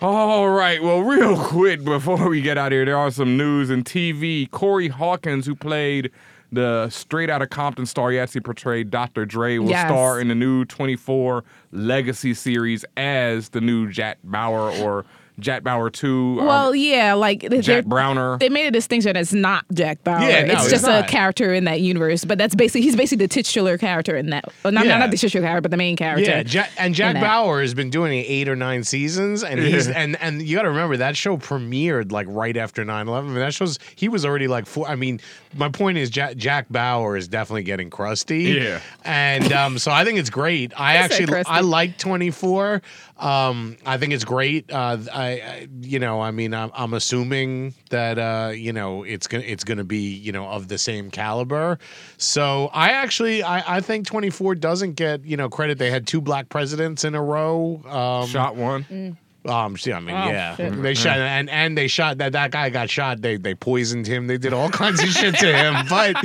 [0.01, 0.81] All right.
[0.81, 4.49] Well, real quick before we get out of here, there are some news and TV.
[4.49, 6.09] Corey Hawkins, who played
[6.51, 9.25] the Straight out of Compton star actually portrayed Dr.
[9.25, 9.87] Dre, will Yes.
[9.87, 15.05] star in the new 24 Legacy series as the new Jack Bauer or
[15.39, 16.37] Jack Bauer 2.
[16.39, 18.37] um, Well, yeah, like Jack they're- Browner.
[18.39, 19.15] They made a distinction.
[19.15, 20.21] It's not Jack Bauer.
[20.27, 21.05] Yeah, no, it's it's just not.
[21.05, 22.25] a character in that universe.
[22.25, 24.45] But that's basically he's basically the titular character in that.
[24.63, 24.97] Well, not, Yeah.
[24.97, 26.23] not the titular character, but the main character.
[26.29, 27.15] Yeah, Jack, and Jack.
[27.21, 30.63] Bauer has been doing it eight or nine seasons, and he's and and you got
[30.63, 33.17] to remember that show premiered like right after 9-11.
[33.17, 34.87] I mean, that shows he was already like four.
[34.87, 35.19] I mean,
[35.55, 38.43] my point is Jack, Jack Bauer is definitely getting crusty.
[38.43, 38.79] Yeah.
[39.05, 40.73] and um, so I think it's great.
[40.79, 41.51] I said actually crusty.
[41.51, 42.81] I like twenty four.
[43.19, 44.71] Um, I think it's great.
[44.71, 49.27] Uh, I, I you know I mean I'm, I'm assuming that uh, you know it's
[49.27, 51.79] gonna it's gonna be you know of the same caliber.
[52.17, 55.77] So I actually I, I think 24 doesn't get you know credit.
[55.77, 57.81] They had two black presidents in a row.
[57.85, 59.17] Um, Shot one.
[59.47, 60.81] Um, see, I mean, Oh, yeah, shit.
[60.81, 63.21] they shot and and they shot that that guy got shot.
[63.21, 64.27] They they poisoned him.
[64.27, 65.75] They did all kinds of shit to him.
[65.89, 66.15] But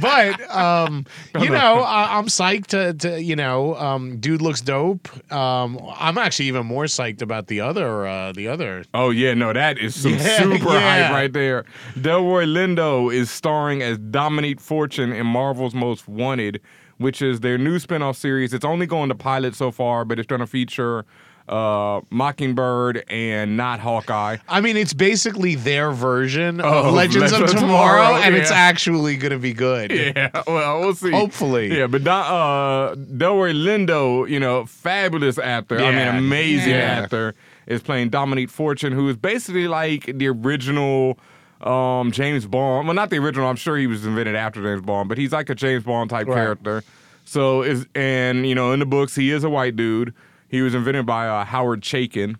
[0.00, 1.06] but um,
[1.40, 5.08] you know, I, I'm psyched to to you know, um, dude looks dope.
[5.32, 8.84] Um, I'm actually even more psyched about the other uh the other.
[8.94, 11.04] Oh yeah, no, that is some Yeah, super yeah.
[11.04, 11.64] hype right there.
[11.96, 16.60] Delroy Lindo is starring as Dominique Fortune in Marvel's Most Wanted,
[16.98, 18.52] which is their new spin-off series.
[18.54, 21.04] It's only going to pilot so far, but it's going to feature
[21.48, 24.38] uh, Mockingbird and not Hawkeye.
[24.48, 28.34] I mean, it's basically their version Oh, of Legends of Legends of Tomorrow, Tomorrow, and
[28.34, 29.90] it's actually gonna be good.
[30.14, 31.10] Yeah, well, we'll see.
[31.10, 31.76] Hopefully.
[31.76, 35.78] Yeah, but Don, uh, worry, Lindo, you know, fabulous actor.
[35.78, 37.00] I mean, amazing Yeah.
[37.02, 37.34] actor,
[37.66, 41.18] is playing Dominique Fortune, who is basically like the original
[41.62, 42.86] um, James Bond.
[42.86, 43.48] Well, not the original.
[43.48, 46.26] I'm sure he was invented after James Bond, but he's like a James Bond type
[46.26, 46.34] Right.
[46.36, 46.82] character.
[47.24, 50.12] So is and you know in the books he is a white dude.
[50.48, 52.36] He was invented by uh, Howard Chaykin.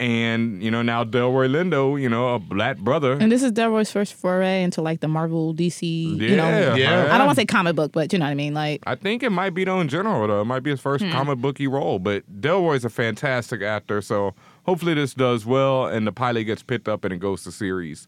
[0.00, 3.14] And you know now Delroy Lindo, you know a black brother.
[3.14, 5.82] And this is Delroy's first foray into like the Marvel DC.
[5.82, 7.12] you know, Yeah, Yeah.
[7.12, 8.54] I don't want to say comic book, but you know what I mean.
[8.54, 10.42] Like, I think it might be though in general though.
[10.42, 11.98] It might be his first comic booky role.
[11.98, 14.34] But Delroy's a fantastic actor, so
[14.66, 18.06] hopefully this does well and the pilot gets picked up and it goes to series.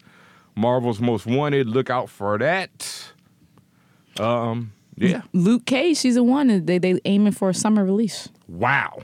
[0.55, 3.11] Marvel's Most Wanted, look out for that.
[4.17, 5.23] Um, yeah.
[5.33, 8.29] Luke Cage season one, they they aiming for a summer release.
[8.47, 9.01] Wow.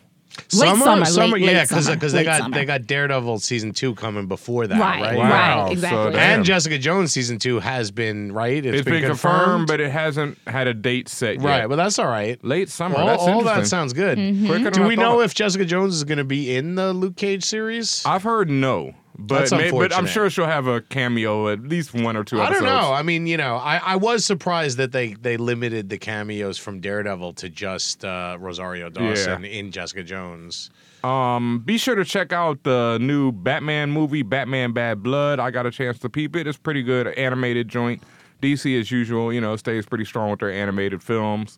[0.53, 1.05] Late summer,
[1.37, 2.55] late- yeah, late because they got summer.
[2.55, 5.17] they got Daredevil season two coming before that, Right, right?
[5.17, 6.13] right, exactly.
[6.13, 8.65] So And Jessica Jones season two has been right.
[8.65, 11.43] it's been, confirmed, but it hasn't had a date set Yet.
[11.43, 11.57] right.
[11.61, 11.69] yet.
[11.69, 12.43] But that's all right.
[12.43, 12.97] Late summer.
[12.97, 14.17] All, That's all that sounds good.
[14.17, 14.69] Mm-hmm.
[14.69, 18.03] Do we know if Jessica Jones is going to be in the Luke Cage series?
[18.05, 22.15] I've heard no, but may- but I'm sure she'll have a cameo at least one
[22.15, 22.65] or two I episodes.
[22.65, 22.93] don't know.
[22.93, 26.79] I mean, you know, I, I was surprised that they they limited the cameos from
[26.79, 30.69] Daredevil to just uh, Rosario Dawson in Jessica Jones.
[31.03, 35.39] Um, be sure to check out the new Batman movie, Batman Bad Blood.
[35.39, 36.47] I got a chance to peep it.
[36.47, 38.01] It's pretty good, animated joint.
[38.41, 41.57] DC, as usual, you know, stays pretty strong with their animated films.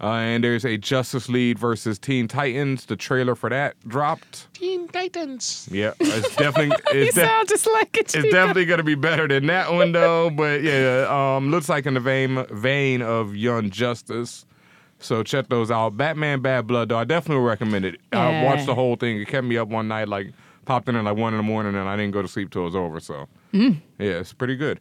[0.00, 2.84] Uh, and there's a Justice League versus Teen Titans.
[2.86, 4.46] The trailer for that dropped.
[4.54, 5.68] Teen Titans.
[5.72, 6.66] Yeah, it's definitely
[6.96, 8.14] You it's, de- sound just like it.
[8.14, 10.30] it's definitely gonna be better than that one though.
[10.30, 14.46] But yeah, um, looks like in the vein vein of Young Justice.
[15.00, 15.96] So check those out.
[15.96, 18.00] Batman Bad Blood though, I definitely recommend it.
[18.12, 19.20] I watched the whole thing.
[19.20, 20.32] It kept me up one night, like
[20.64, 22.62] popped in at like one in the morning, and I didn't go to sleep till
[22.62, 23.00] it was over.
[23.00, 23.80] So Mm.
[23.98, 24.78] yeah, it's pretty good.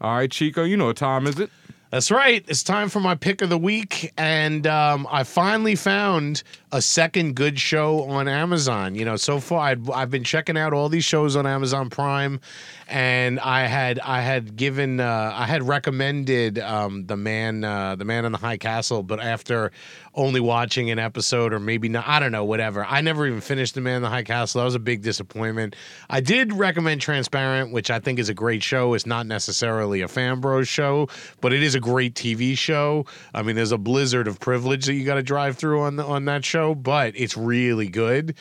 [0.00, 1.50] All right, Chico, you know what time is it?
[1.96, 2.44] That's right.
[2.46, 6.42] It's time for my pick of the week, and um, I finally found
[6.76, 8.94] a second good show on Amazon.
[8.94, 12.38] You know, so far I'd, I've been checking out all these shows on Amazon Prime,
[12.86, 18.04] and I had I had given uh, I had recommended um, the man uh, the
[18.04, 19.72] man in the high castle, but after
[20.16, 22.84] only watching an episode or maybe not, I don't know, whatever.
[22.84, 24.60] I never even finished the man in the high castle.
[24.60, 25.76] That was a big disappointment.
[26.08, 28.94] I did recommend Transparent, which I think is a great show.
[28.94, 31.08] It's not necessarily a Fanbros show,
[31.42, 33.04] but it is a great TV show.
[33.34, 36.04] I mean, there's a blizzard of privilege that you got to drive through on the,
[36.04, 38.34] on that show, but it's really good.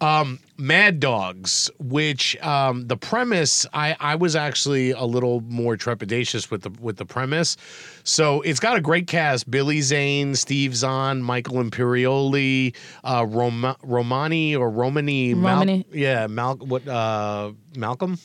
[0.00, 6.50] Um, Mad Dogs, which um, the premise, I, I was actually a little more trepidatious
[6.50, 7.56] with the with the premise.
[8.02, 12.74] So it's got a great cast: Billy Zane, Steve Zahn, Michael Imperioli,
[13.04, 15.86] uh, Rom- Romany or Romany, Mal- Romany.
[15.92, 18.18] yeah, Mal- what uh, Malcolm.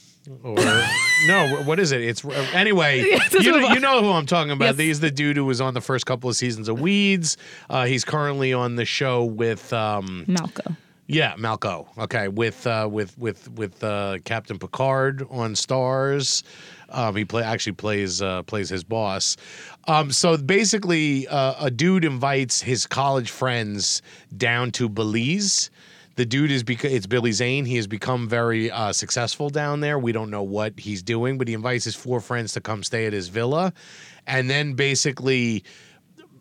[0.44, 0.56] Or
[1.28, 2.02] no, what is it?
[2.02, 2.24] It's
[2.54, 3.02] anyway.
[3.12, 4.78] let's you, know, you know who I'm talking about.
[4.78, 4.78] Yes.
[4.78, 7.36] He's the dude who was on the first couple of seasons of Weeds.
[7.70, 10.78] Uh, he's currently on the show with um, Malco.
[11.08, 11.88] yeah, Malco.
[11.98, 16.44] Okay, with uh, with with with uh, Captain Picard on Starz.
[16.92, 19.36] Um, he play actually plays uh, plays his boss.
[19.88, 24.02] Um, so basically, uh, a dude invites his college friends
[24.38, 25.72] down to Belize.
[26.20, 27.64] The dude is because it's Billy Zane.
[27.64, 29.98] He has become very uh, successful down there.
[29.98, 33.06] We don't know what he's doing, but he invites his four friends to come stay
[33.06, 33.72] at his villa,
[34.28, 35.64] and then basically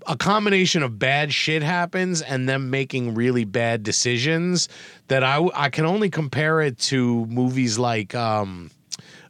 [0.08, 4.68] a combination of bad shit happens and them making really bad decisions
[5.06, 8.72] that I, I can only compare it to movies like um,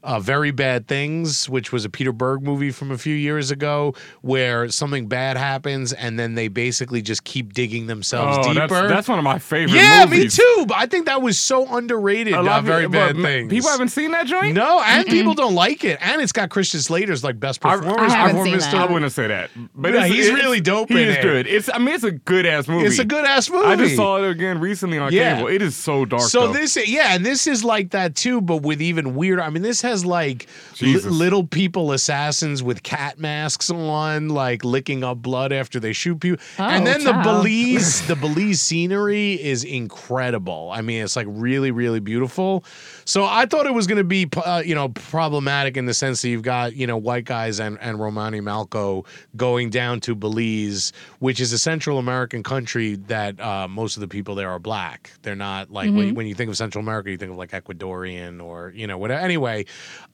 [0.02, 3.94] uh, Very Bad Things, which was a Peter Berg movie from a few years ago,
[4.22, 8.68] where something bad happens and then they basically just keep digging themselves Oh, deeper.
[8.68, 9.82] that's, that's one of my favorite movies.
[9.82, 10.38] yeah, movies.
[10.38, 10.66] me too.
[10.74, 12.34] I think that was so underrated.
[12.34, 13.50] A uh, lot of Very people- Bad but Things.
[13.50, 14.54] People haven't seen that joint.
[14.54, 15.98] No, and people don't like it.
[16.00, 18.12] And it's got Christian Slater's like best performance.
[18.12, 18.90] I haven't seen to- I that.
[18.90, 21.22] wouldn't say that, but Yeah, he's really dope He in is it.
[21.22, 21.46] good.
[21.46, 22.86] It's I mean it's a good ass movie.
[22.86, 23.66] It's a good ass movie.
[23.66, 25.36] I just saw it again recently on Yeah.
[25.36, 25.48] cable.
[25.48, 26.22] It is so dark.
[26.22, 26.52] So though.
[26.52, 29.42] this, yeah, and this is like that too, but with even weirder.
[29.42, 30.46] I mean, this has like
[30.80, 36.20] li- little people assassins with cat masks on, like licking up blood after they shoot
[36.20, 36.44] people.
[36.58, 37.12] and Oh, then the.
[37.22, 40.70] Belize, the Belize scenery is incredible.
[40.72, 42.64] I mean, it's like really, really beautiful.
[43.04, 46.22] So I thought it was going to be, uh, you know, problematic in the sense
[46.22, 49.04] that you've got, you know, white guys and, and Romany Malco
[49.36, 54.08] going down to Belize, which is a Central American country that uh, most of the
[54.08, 55.10] people there are black.
[55.22, 58.42] They're not like when, when you think of Central America, you think of like Ecuadorian
[58.42, 59.20] or you know whatever.
[59.20, 59.64] Anyway,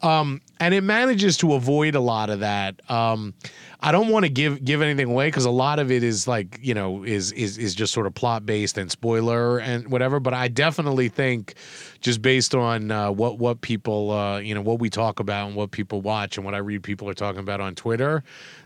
[0.02, 2.80] um, and it manages to avoid a lot of that.
[2.90, 3.34] Um,
[3.80, 6.58] I don't want to give give anything away because a lot of it is like
[6.62, 10.20] you know is is is just sort of plot based and spoiler and whatever.
[10.20, 11.54] But I definitely think
[12.00, 15.56] just based on uh, what what people uh, you know what we talk about and
[15.56, 18.24] what people watch and what I read people are talking about on Twitter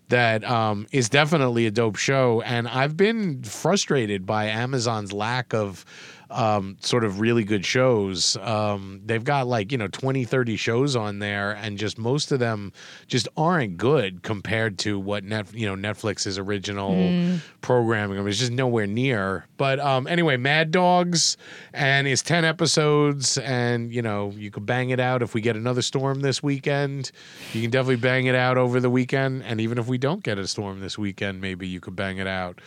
[0.09, 2.41] that um, is definitely a dope show.
[2.43, 5.85] And I've been frustrated by Amazon's lack of
[6.31, 8.37] um, sort of really good shows.
[8.41, 12.39] Um, they've got like, you know, 20, 30 shows on there, and just most of
[12.39, 12.73] them
[13.07, 18.19] just aren't good compared to what net, you know, Netflix's original programming.
[18.19, 19.47] I mean, it's just nowhere near.
[19.57, 21.37] But um, anyway, Mad Dogs,
[21.73, 25.57] and it's 10 episodes, and, you know, you could bang it out if we get
[25.57, 27.11] another storm this weekend.
[27.53, 29.43] You can definitely bang it out over the weekend.
[29.45, 32.27] And even if we don't get a storm this weekend, maybe you could bang it
[32.27, 32.61] out.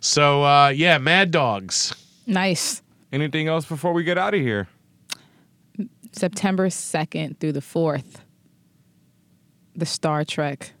[0.00, 1.94] So, uh, yeah, Mad Dogs.
[2.26, 2.82] Nice.
[3.16, 4.68] Anything else before we get out of here?
[6.12, 8.16] September 2nd through the 4th,
[9.74, 10.72] the Star Trek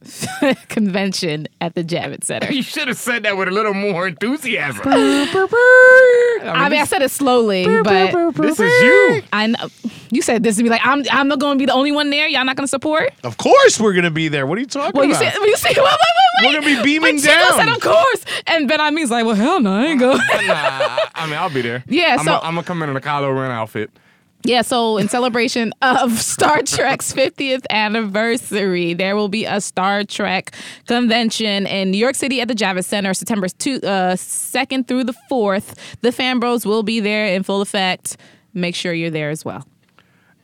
[0.68, 2.50] convention at the Javits Center.
[2.60, 4.82] You should have said that with a little more enthusiasm.
[4.86, 9.22] I mean, I said it slowly, but this is you.
[9.32, 9.68] I know
[10.10, 11.04] you said this to me like I'm.
[11.10, 12.26] I'm not going to be the only one there.
[12.28, 13.12] Y'all not going to support.
[13.24, 14.46] Of course, we're gonna be there.
[14.46, 15.32] What are you talking Well, you about?
[15.32, 15.40] said.
[15.40, 15.68] You said.
[15.76, 16.46] Wait, wait, wait, wait.
[16.46, 17.58] We're gonna be beaming but Chico down.
[17.58, 20.16] said, of course, and Ben Amin's like, well, hell no, I ain't going.
[20.18, 21.84] Nah, I mean, I'll be there.
[21.86, 23.90] Yeah, I'm so- gonna come in in a Kylo Ren outfit.
[24.42, 30.54] Yeah, so in celebration of Star Trek's 50th anniversary, there will be a Star Trek
[30.86, 35.14] convention in New York City at the Javits Center, September two, uh, 2nd through the
[35.30, 35.76] 4th.
[36.00, 38.16] The Fanbros will be there in full effect.
[38.54, 39.66] Make sure you're there as well.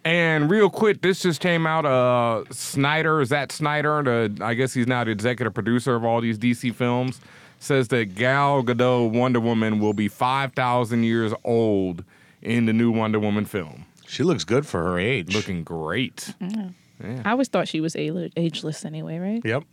[0.05, 1.85] And real quick, this just came out.
[1.85, 6.39] Uh, Snyder, Zack Snyder, the I guess he's now the executive producer of all these
[6.39, 7.20] DC films,
[7.59, 12.05] says that Gal Gadot Wonder Woman will be five thousand years old
[12.40, 13.85] in the new Wonder Woman film.
[14.08, 15.34] She looks good for her age.
[15.34, 16.32] Looking great.
[16.40, 17.20] Mm-hmm.
[17.26, 19.42] I always thought she was ageless anyway, right?
[19.44, 19.64] Yep.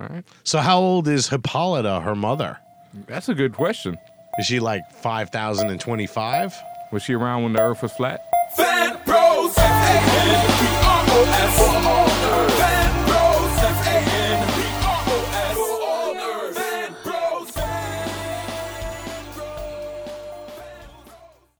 [0.00, 2.58] All right, So how old is Hippolyta, her mother?
[3.06, 3.96] that's a good question.
[4.38, 6.52] Is she like five thousand and twenty-five?
[6.92, 8.20] Was she around when the Earth was flat?
[8.58, 9.54] Fanbros.
[10.72, 12.11] F-A-N-B-R-O-S.